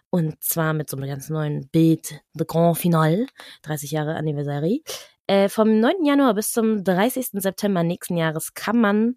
[0.10, 3.28] Und zwar mit so einem ganz neuen Bild, The Grand Finale,
[3.62, 4.84] 30 Jahre Anniversary.
[5.28, 6.06] Äh, vom 9.
[6.06, 7.28] Januar bis zum 30.
[7.34, 9.16] September nächsten Jahres kann man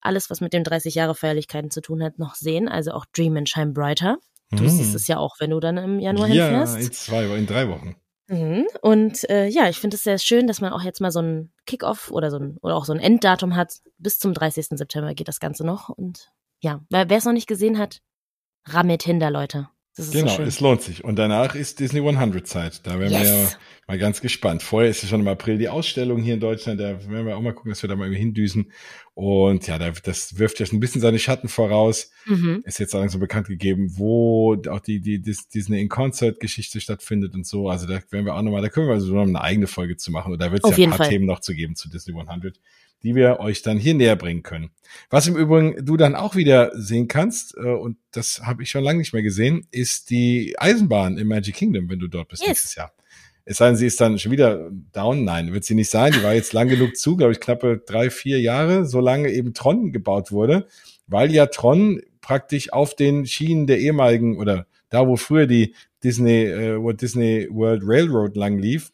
[0.00, 2.68] alles, was mit den 30 Jahre Feierlichkeiten zu tun hat, noch sehen.
[2.68, 4.18] Also auch Dream and Shine Brighter.
[4.50, 4.68] Du Mhm.
[4.68, 6.76] siehst es ja auch, wenn du dann im Januar ja, hinfährst.
[6.78, 7.96] in zwei, in drei Wochen.
[8.28, 8.66] Mhm.
[8.82, 11.52] Und äh, ja, ich finde es sehr schön, dass man auch jetzt mal so ein
[11.66, 13.74] Kickoff oder so ein oder auch so ein Enddatum hat.
[13.98, 14.66] Bis zum 30.
[14.70, 15.88] September geht das Ganze noch.
[15.88, 16.30] Und
[16.60, 18.00] ja, wer es noch nicht gesehen hat,
[18.66, 19.68] rammelt hinter, Leute.
[19.96, 21.04] Genau, so es lohnt sich.
[21.04, 22.86] Und danach ist Disney 100 Zeit.
[22.86, 23.58] Da werden wir ja yes.
[23.86, 24.62] mal ganz gespannt.
[24.62, 26.78] Vorher ist ja schon im April die Ausstellung hier in Deutschland.
[26.78, 28.72] Da werden wir auch mal gucken, dass wir da mal irgendwie hindüsen.
[29.14, 32.10] Und ja, da, das wirft ja schon ein bisschen seine Schatten voraus.
[32.26, 32.62] Mhm.
[32.66, 37.34] Ist jetzt langsam bekannt gegeben, wo auch die, die, Dis- Disney in Concert Geschichte stattfindet
[37.34, 37.70] und so.
[37.70, 40.12] Also da werden wir auch nochmal, da können wir also noch eine eigene Folge zu
[40.12, 40.30] machen.
[40.30, 41.08] Und da wird es ja ein paar Fall.
[41.08, 42.60] Themen noch zu geben zu Disney 100,
[43.06, 44.70] die wir euch dann hier näher bringen können.
[45.10, 48.82] Was im Übrigen du dann auch wieder sehen kannst, äh, und das habe ich schon
[48.82, 52.48] lange nicht mehr gesehen, ist die Eisenbahn im Magic Kingdom, wenn du dort bist Yes.
[52.48, 52.92] nächstes Jahr.
[53.44, 55.22] Es sei denn, sie ist dann schon wieder down.
[55.22, 56.12] Nein, wird sie nicht sein.
[56.12, 59.92] Die war jetzt lang genug zu, glaube ich, knappe drei, vier Jahre, solange eben Tron
[59.92, 60.66] gebaut wurde,
[61.06, 66.42] weil ja Tron praktisch auf den Schienen der ehemaligen oder da, wo früher die Disney,
[66.46, 68.90] äh, Walt Disney World Railroad lang lief,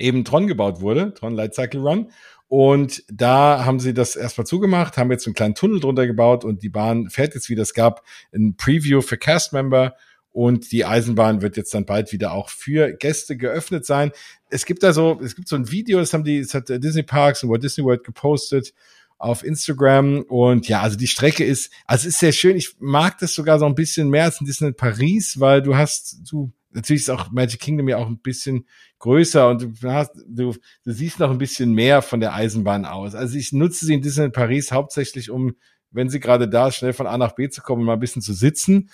[0.00, 2.10] eben Tron gebaut wurde, Tron Light Cycle Run.
[2.52, 6.62] Und da haben sie das erstmal zugemacht, haben jetzt einen kleinen Tunnel drunter gebaut und
[6.62, 7.62] die Bahn fährt jetzt wieder.
[7.62, 9.96] Es gab ein Preview für Cast-Member
[10.32, 14.12] und die Eisenbahn wird jetzt dann bald wieder auch für Gäste geöffnet sein.
[14.50, 17.04] Es gibt da so, es gibt so ein Video, das haben die, das hat Disney
[17.04, 18.74] Parks und Walt Disney World gepostet
[19.16, 22.58] auf Instagram und ja, also die Strecke ist, also es ist sehr schön.
[22.58, 26.18] Ich mag das sogar so ein bisschen mehr als in Disney Paris, weil du hast,
[26.30, 28.66] du, natürlich ist auch Magic Kingdom ja auch ein bisschen
[28.98, 30.54] größer und du hast, du,
[30.84, 33.14] du siehst noch ein bisschen mehr von der Eisenbahn aus.
[33.14, 35.54] Also ich nutze sie in Disney Paris hauptsächlich, um,
[35.90, 38.00] wenn sie gerade da ist, schnell von A nach B zu kommen und mal ein
[38.00, 38.90] bisschen zu sitzen.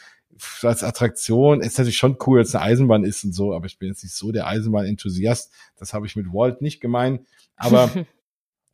[0.62, 3.89] Als Attraktion ist natürlich schon cool, als eine Eisenbahn ist und so, aber ich bin
[3.89, 5.53] jetzt nicht so der Eisenbahn-Enthusiast.
[5.76, 7.26] Das habe ich mit Walt nicht gemeint.
[7.57, 7.91] Aber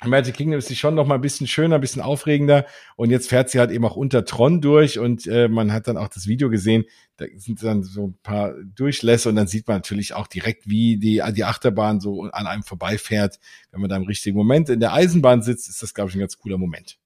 [0.07, 2.67] Magic Kingdom ist sie schon noch mal ein bisschen schöner, ein bisschen aufregender.
[2.97, 5.97] Und jetzt fährt sie halt eben auch unter Tron durch und äh, man hat dann
[5.97, 6.85] auch das Video gesehen.
[7.17, 10.97] Da sind dann so ein paar Durchlässe und dann sieht man natürlich auch direkt, wie
[10.97, 13.39] die, die Achterbahn so an einem vorbeifährt.
[13.71, 16.21] Wenn man da im richtigen Moment in der Eisenbahn sitzt, ist das, glaube ich, ein
[16.21, 16.99] ganz cooler Moment.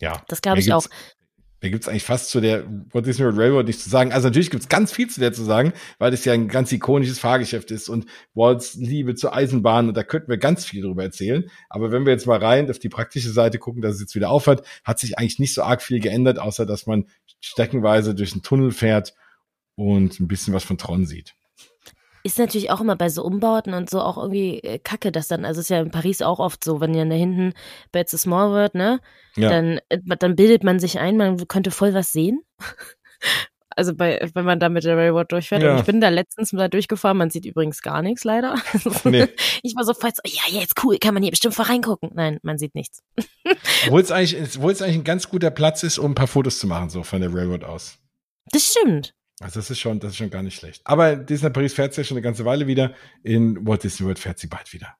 [0.00, 0.22] Ja.
[0.28, 0.86] Das glaube ich auch.
[1.64, 4.12] Da gibt's eigentlich fast zu der Walt Disney World Railroad nichts zu sagen.
[4.12, 7.18] Also natürlich gibt's ganz viel zu der zu sagen, weil das ja ein ganz ikonisches
[7.18, 11.50] Fahrgeschäft ist und Walts Liebe zur Eisenbahn und da könnten wir ganz viel drüber erzählen.
[11.70, 14.28] Aber wenn wir jetzt mal rein auf die praktische Seite gucken, dass es jetzt wieder
[14.28, 17.06] aufhört, hat sich eigentlich nicht so arg viel geändert, außer dass man
[17.40, 19.14] streckenweise durch einen Tunnel fährt
[19.74, 21.34] und ein bisschen was von Tron sieht.
[22.26, 25.44] Ist natürlich auch immer bei so Umbauten und so auch irgendwie äh, kacke, dass dann,
[25.44, 27.52] also ist ja in Paris auch oft so, wenn ja da hinten
[27.92, 29.00] bei It's a Small World, ne,
[29.36, 29.50] Ja.
[29.50, 32.40] dann, äh, dann bildet man sich ein, man könnte voll was sehen.
[33.76, 35.60] Also bei, wenn man da mit der Railroad durchfährt.
[35.62, 35.72] Ja.
[35.72, 38.54] Und ich bin da letztens mal durchgefahren, man sieht übrigens gar nichts leider.
[39.04, 39.26] Nee.
[39.64, 42.10] Ich war so voll so, ja, jetzt cool, kann man hier bestimmt voll reingucken.
[42.14, 43.02] Nein, man sieht nichts.
[43.86, 46.60] Obwohl es eigentlich, obwohl es eigentlich ein ganz guter Platz ist, um ein paar Fotos
[46.60, 47.98] zu machen, so von der Railroad aus.
[48.52, 49.12] Das stimmt.
[49.40, 50.82] Also das ist schon, das ist schon gar nicht schlecht.
[50.84, 52.94] Aber Disney Paris fährt sie ja schon eine ganze Weile wieder.
[53.22, 54.96] In Walt Disney World fährt sie bald wieder.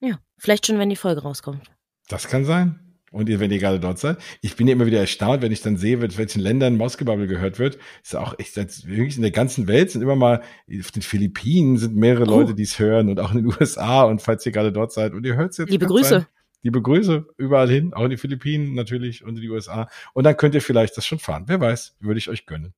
[0.00, 1.70] Ja, vielleicht schon, wenn die Folge rauskommt.
[2.08, 2.80] Das kann sein.
[3.12, 4.16] Und ihr, wenn ihr gerade dort seid.
[4.40, 7.58] Ich bin ja immer wieder erstaunt, wenn ich dann sehe, mit welchen Ländern Mausgebubble gehört
[7.58, 7.78] wird.
[8.02, 10.42] Ist auch echt, wirklich in der ganzen Welt sind immer mal,
[10.80, 12.38] auf den Philippinen sind mehrere oh.
[12.38, 14.04] Leute, die es hören und auch in den USA.
[14.04, 15.70] Und falls ihr gerade dort seid und ihr hört es jetzt.
[15.70, 16.08] Liebe Grüße.
[16.08, 16.26] Sein,
[16.62, 19.90] liebe Grüße überall hin, auch in die Philippinen natürlich und in die USA.
[20.14, 21.44] Und dann könnt ihr vielleicht das schon fahren.
[21.48, 22.72] Wer weiß, würde ich euch gönnen.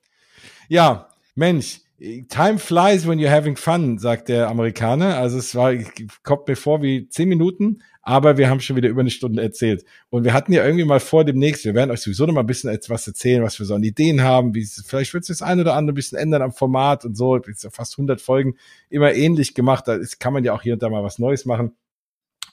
[0.69, 1.81] ja, Mensch,
[2.29, 5.17] Time flies when you're having fun, sagt der Amerikaner.
[5.17, 5.73] Also es war,
[6.21, 9.83] kommt mir vor wie zehn Minuten, aber wir haben schon wieder über eine Stunde erzählt.
[10.09, 12.45] Und wir hatten ja irgendwie mal vor demnächst, wir werden euch sowieso noch mal ein
[12.45, 15.47] bisschen etwas erzählen, was wir so an Ideen haben, wie es, vielleicht wird sich das
[15.47, 17.35] ein oder andere ein bisschen ändern am Format und so.
[17.37, 18.57] Jetzt ja fast 100 Folgen
[18.89, 19.87] immer ähnlich gemacht.
[19.87, 21.75] Da kann man ja auch hier und da mal was Neues machen.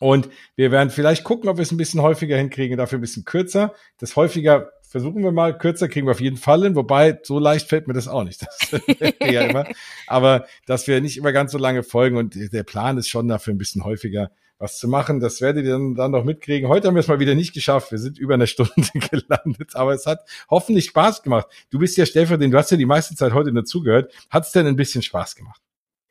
[0.01, 3.24] Und wir werden vielleicht gucken, ob wir es ein bisschen häufiger hinkriegen, dafür ein bisschen
[3.24, 3.74] kürzer.
[3.98, 5.59] Das häufiger versuchen wir mal.
[5.59, 8.47] Kürzer kriegen wir auf jeden Fall hin, wobei so leicht fällt mir das auch nicht.
[8.71, 9.66] Das ja immer.
[10.07, 13.55] Aber dass wir nicht immer ganz so lange folgen und der Plan ist schon dafür
[13.55, 15.19] ein bisschen häufiger was zu machen.
[15.19, 16.69] Das werdet ihr dann, dann noch mitkriegen.
[16.69, 17.91] Heute haben wir es mal wieder nicht geschafft.
[17.91, 18.73] Wir sind über eine Stunde
[19.11, 21.49] gelandet, aber es hat hoffentlich Spaß gemacht.
[21.71, 24.15] Du bist ja Stellvertreter, du hast ja die meiste Zeit heute nur zugehört.
[24.31, 25.61] Hat es denn ein bisschen Spaß gemacht?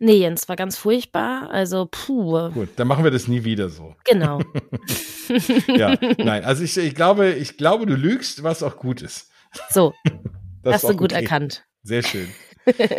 [0.04, 1.50] Nee, Jens, war ganz furchtbar.
[1.50, 2.50] Also, puh.
[2.50, 3.96] Gut, dann machen wir das nie wieder so.
[4.04, 4.42] Genau.
[5.68, 9.32] ja, nein, also ich, ich glaube, ich glaube, du lügst, was auch gut ist.
[9.70, 9.94] So.
[10.62, 11.22] das hast du gut okay.
[11.22, 11.64] erkannt.
[11.84, 12.28] Sehr schön.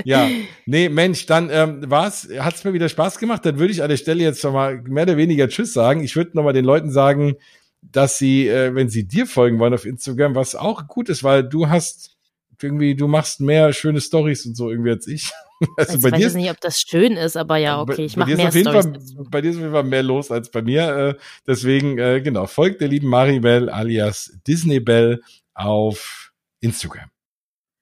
[0.05, 0.31] ja,
[0.65, 3.45] nee, Mensch, dann ähm, war's, hat's mir wieder Spaß gemacht.
[3.45, 6.03] Dann würde ich an der Stelle jetzt schon mal mehr oder weniger Tschüss sagen.
[6.03, 7.35] Ich würde noch mal den Leuten sagen,
[7.83, 11.47] dass sie, äh, wenn sie dir folgen wollen auf Instagram, was auch gut ist, weil
[11.47, 12.14] du hast
[12.63, 15.31] irgendwie, du machst mehr schöne Stories und so irgendwie als ich.
[15.79, 18.37] Also, also bei ich weiß nicht, ob das schön ist, aber ja, okay, ich mache
[18.37, 20.97] mehr Storys Bei dir ist auf jeden Fall mehr los als bei mir.
[20.97, 21.15] Äh,
[21.47, 25.23] deswegen, äh, genau, folgt der lieben Maribel alias Disney Bell
[25.55, 27.09] auf Instagram.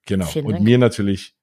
[0.07, 0.29] Genau.
[0.45, 1.35] Und mir natürlich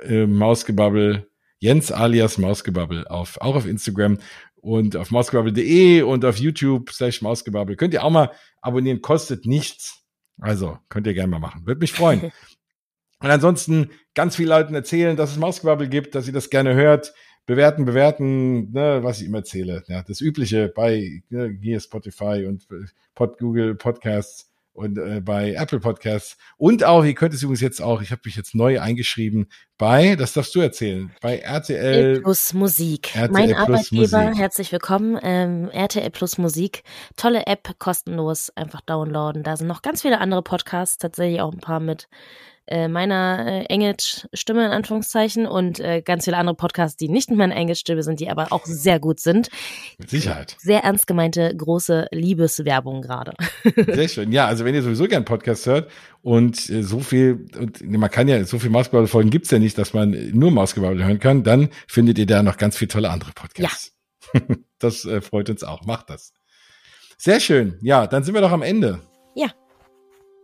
[0.00, 4.18] äh, Mausgebabbel, Jens alias Mausgebabbel auf, auch auf Instagram
[4.56, 7.76] und auf mausgebabbel.de und auf YouTube slash Mausgebabbel.
[7.76, 10.03] Könnt ihr auch mal abonnieren, kostet nichts.
[10.40, 11.66] Also, könnt ihr gerne mal machen.
[11.66, 12.32] Würde mich freuen.
[13.20, 17.14] Und ansonsten ganz viele Leuten erzählen, dass es Mausgebabbel gibt, dass ihr das gerne hört.
[17.46, 19.82] Bewerten, bewerten, ne, was ich immer erzähle.
[19.86, 25.54] Ja, das Übliche bei ne, hier Spotify und äh, Pod, Google Podcasts und äh, bei
[25.54, 26.36] Apple Podcasts.
[26.56, 29.48] Und auch, ihr könnt es übrigens jetzt auch, ich habe mich jetzt neu eingeschrieben,
[29.78, 33.14] bei, das darfst du erzählen, bei RTL Plus Musik.
[33.16, 34.38] RTL mein Plus Arbeitgeber, Musik.
[34.38, 35.18] herzlich willkommen.
[35.22, 36.82] Ähm, RTL Plus Musik,
[37.16, 39.42] tolle App, kostenlos, einfach downloaden.
[39.42, 42.08] Da sind noch ganz viele andere Podcasts, tatsächlich auch ein paar mit
[42.66, 47.38] äh, meiner äh, Englisch-Stimme in Anführungszeichen und äh, ganz viele andere Podcasts, die nicht mit
[47.38, 49.50] meiner Englisch-Stimme sind, die aber auch sehr gut sind.
[49.98, 50.56] Mit Sicherheit.
[50.58, 53.34] Sehr ernst gemeinte große Liebeswerbung gerade.
[53.74, 54.32] Sehr schön.
[54.32, 55.90] Ja, also wenn ihr sowieso gern Podcast hört
[56.22, 59.92] und äh, so viel, und man kann ja, so viel Mausgebabbel-Folgen gibt's ja nicht, dass
[59.92, 63.92] man nur Mausgebabbel hören kann, dann findet ihr da noch ganz viele tolle andere Podcasts.
[64.32, 64.40] Ja.
[64.80, 65.86] Das äh, freut uns auch.
[65.86, 66.34] Macht das.
[67.16, 67.78] Sehr schön.
[67.80, 69.00] Ja, dann sind wir doch am Ende.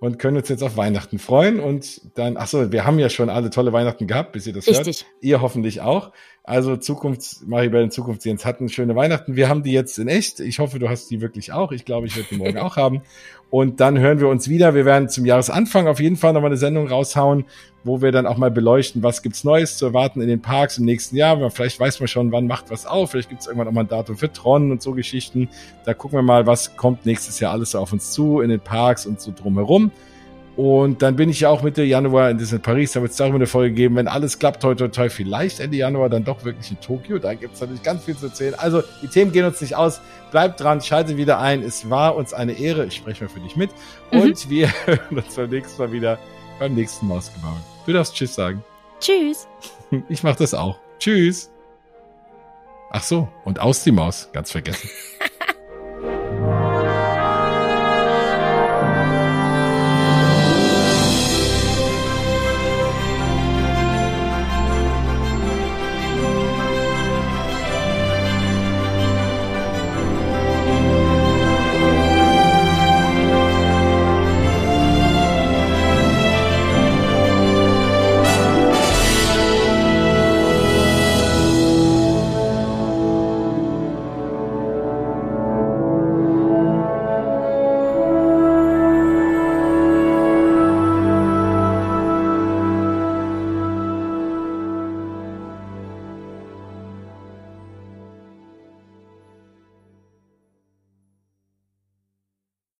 [0.01, 1.61] Und können uns jetzt auf Weihnachten freuen.
[1.61, 4.67] Und dann, ach so, wir haben ja schon alle tolle Weihnachten gehabt, bis ihr das
[4.67, 5.03] Richtig.
[5.03, 5.07] hört.
[5.21, 6.11] Ihr hoffentlich auch.
[6.43, 9.37] Also Zukunft, Maribel in Zukunft, Jens hatten schöne Weihnachten.
[9.37, 10.41] Wir haben die jetzt in echt.
[10.41, 11.71] Ich hoffe, du hast die wirklich auch.
[11.71, 13.03] Ich glaube, ich werde die morgen auch haben.
[13.51, 14.75] Und dann hören wir uns wieder.
[14.75, 17.45] Wir werden zum Jahresanfang auf jeden Fall nochmal eine Sendung raushauen,
[17.85, 20.85] wo wir dann auch mal beleuchten, was gibt's Neues zu erwarten in den Parks im
[20.87, 21.51] nächsten Jahr.
[21.51, 23.11] Vielleicht weiß man schon, wann macht was auf.
[23.11, 25.49] Vielleicht gibt's irgendwann auch mal ein Datum für Tron und so Geschichten.
[25.85, 29.05] Da gucken wir mal, was kommt nächstes Jahr alles auf uns zu in den Parks
[29.05, 29.91] und so drumherum.
[30.61, 32.93] Und dann bin ich ja auch Mitte Januar in Disney Paris.
[32.93, 33.97] Da wird es darüber eine Folge geben.
[33.97, 37.19] Wenn alles klappt, heute, heute, vielleicht Ende Januar dann doch wirklich in Tokio.
[37.19, 38.55] Da gibt es natürlich ganz viel zu erzählen.
[38.59, 40.03] Also, die Themen gehen uns nicht aus.
[40.33, 41.63] Bleibt dran, schalte wieder ein.
[41.63, 42.85] Es war uns eine Ehre.
[42.85, 43.71] Ich spreche mal für dich mit.
[44.13, 44.21] Mhm.
[44.21, 46.19] Und wir hören uns beim nächsten Mal wieder
[46.59, 47.61] beim nächsten Mausgebauen.
[47.87, 48.63] Du darfst Tschüss sagen.
[49.01, 49.49] Tschüss.
[50.11, 50.79] Ich mach das auch.
[50.99, 51.51] Tschüss.
[52.91, 54.29] Ach so, und aus die Maus.
[54.35, 54.91] Ganz vergessen.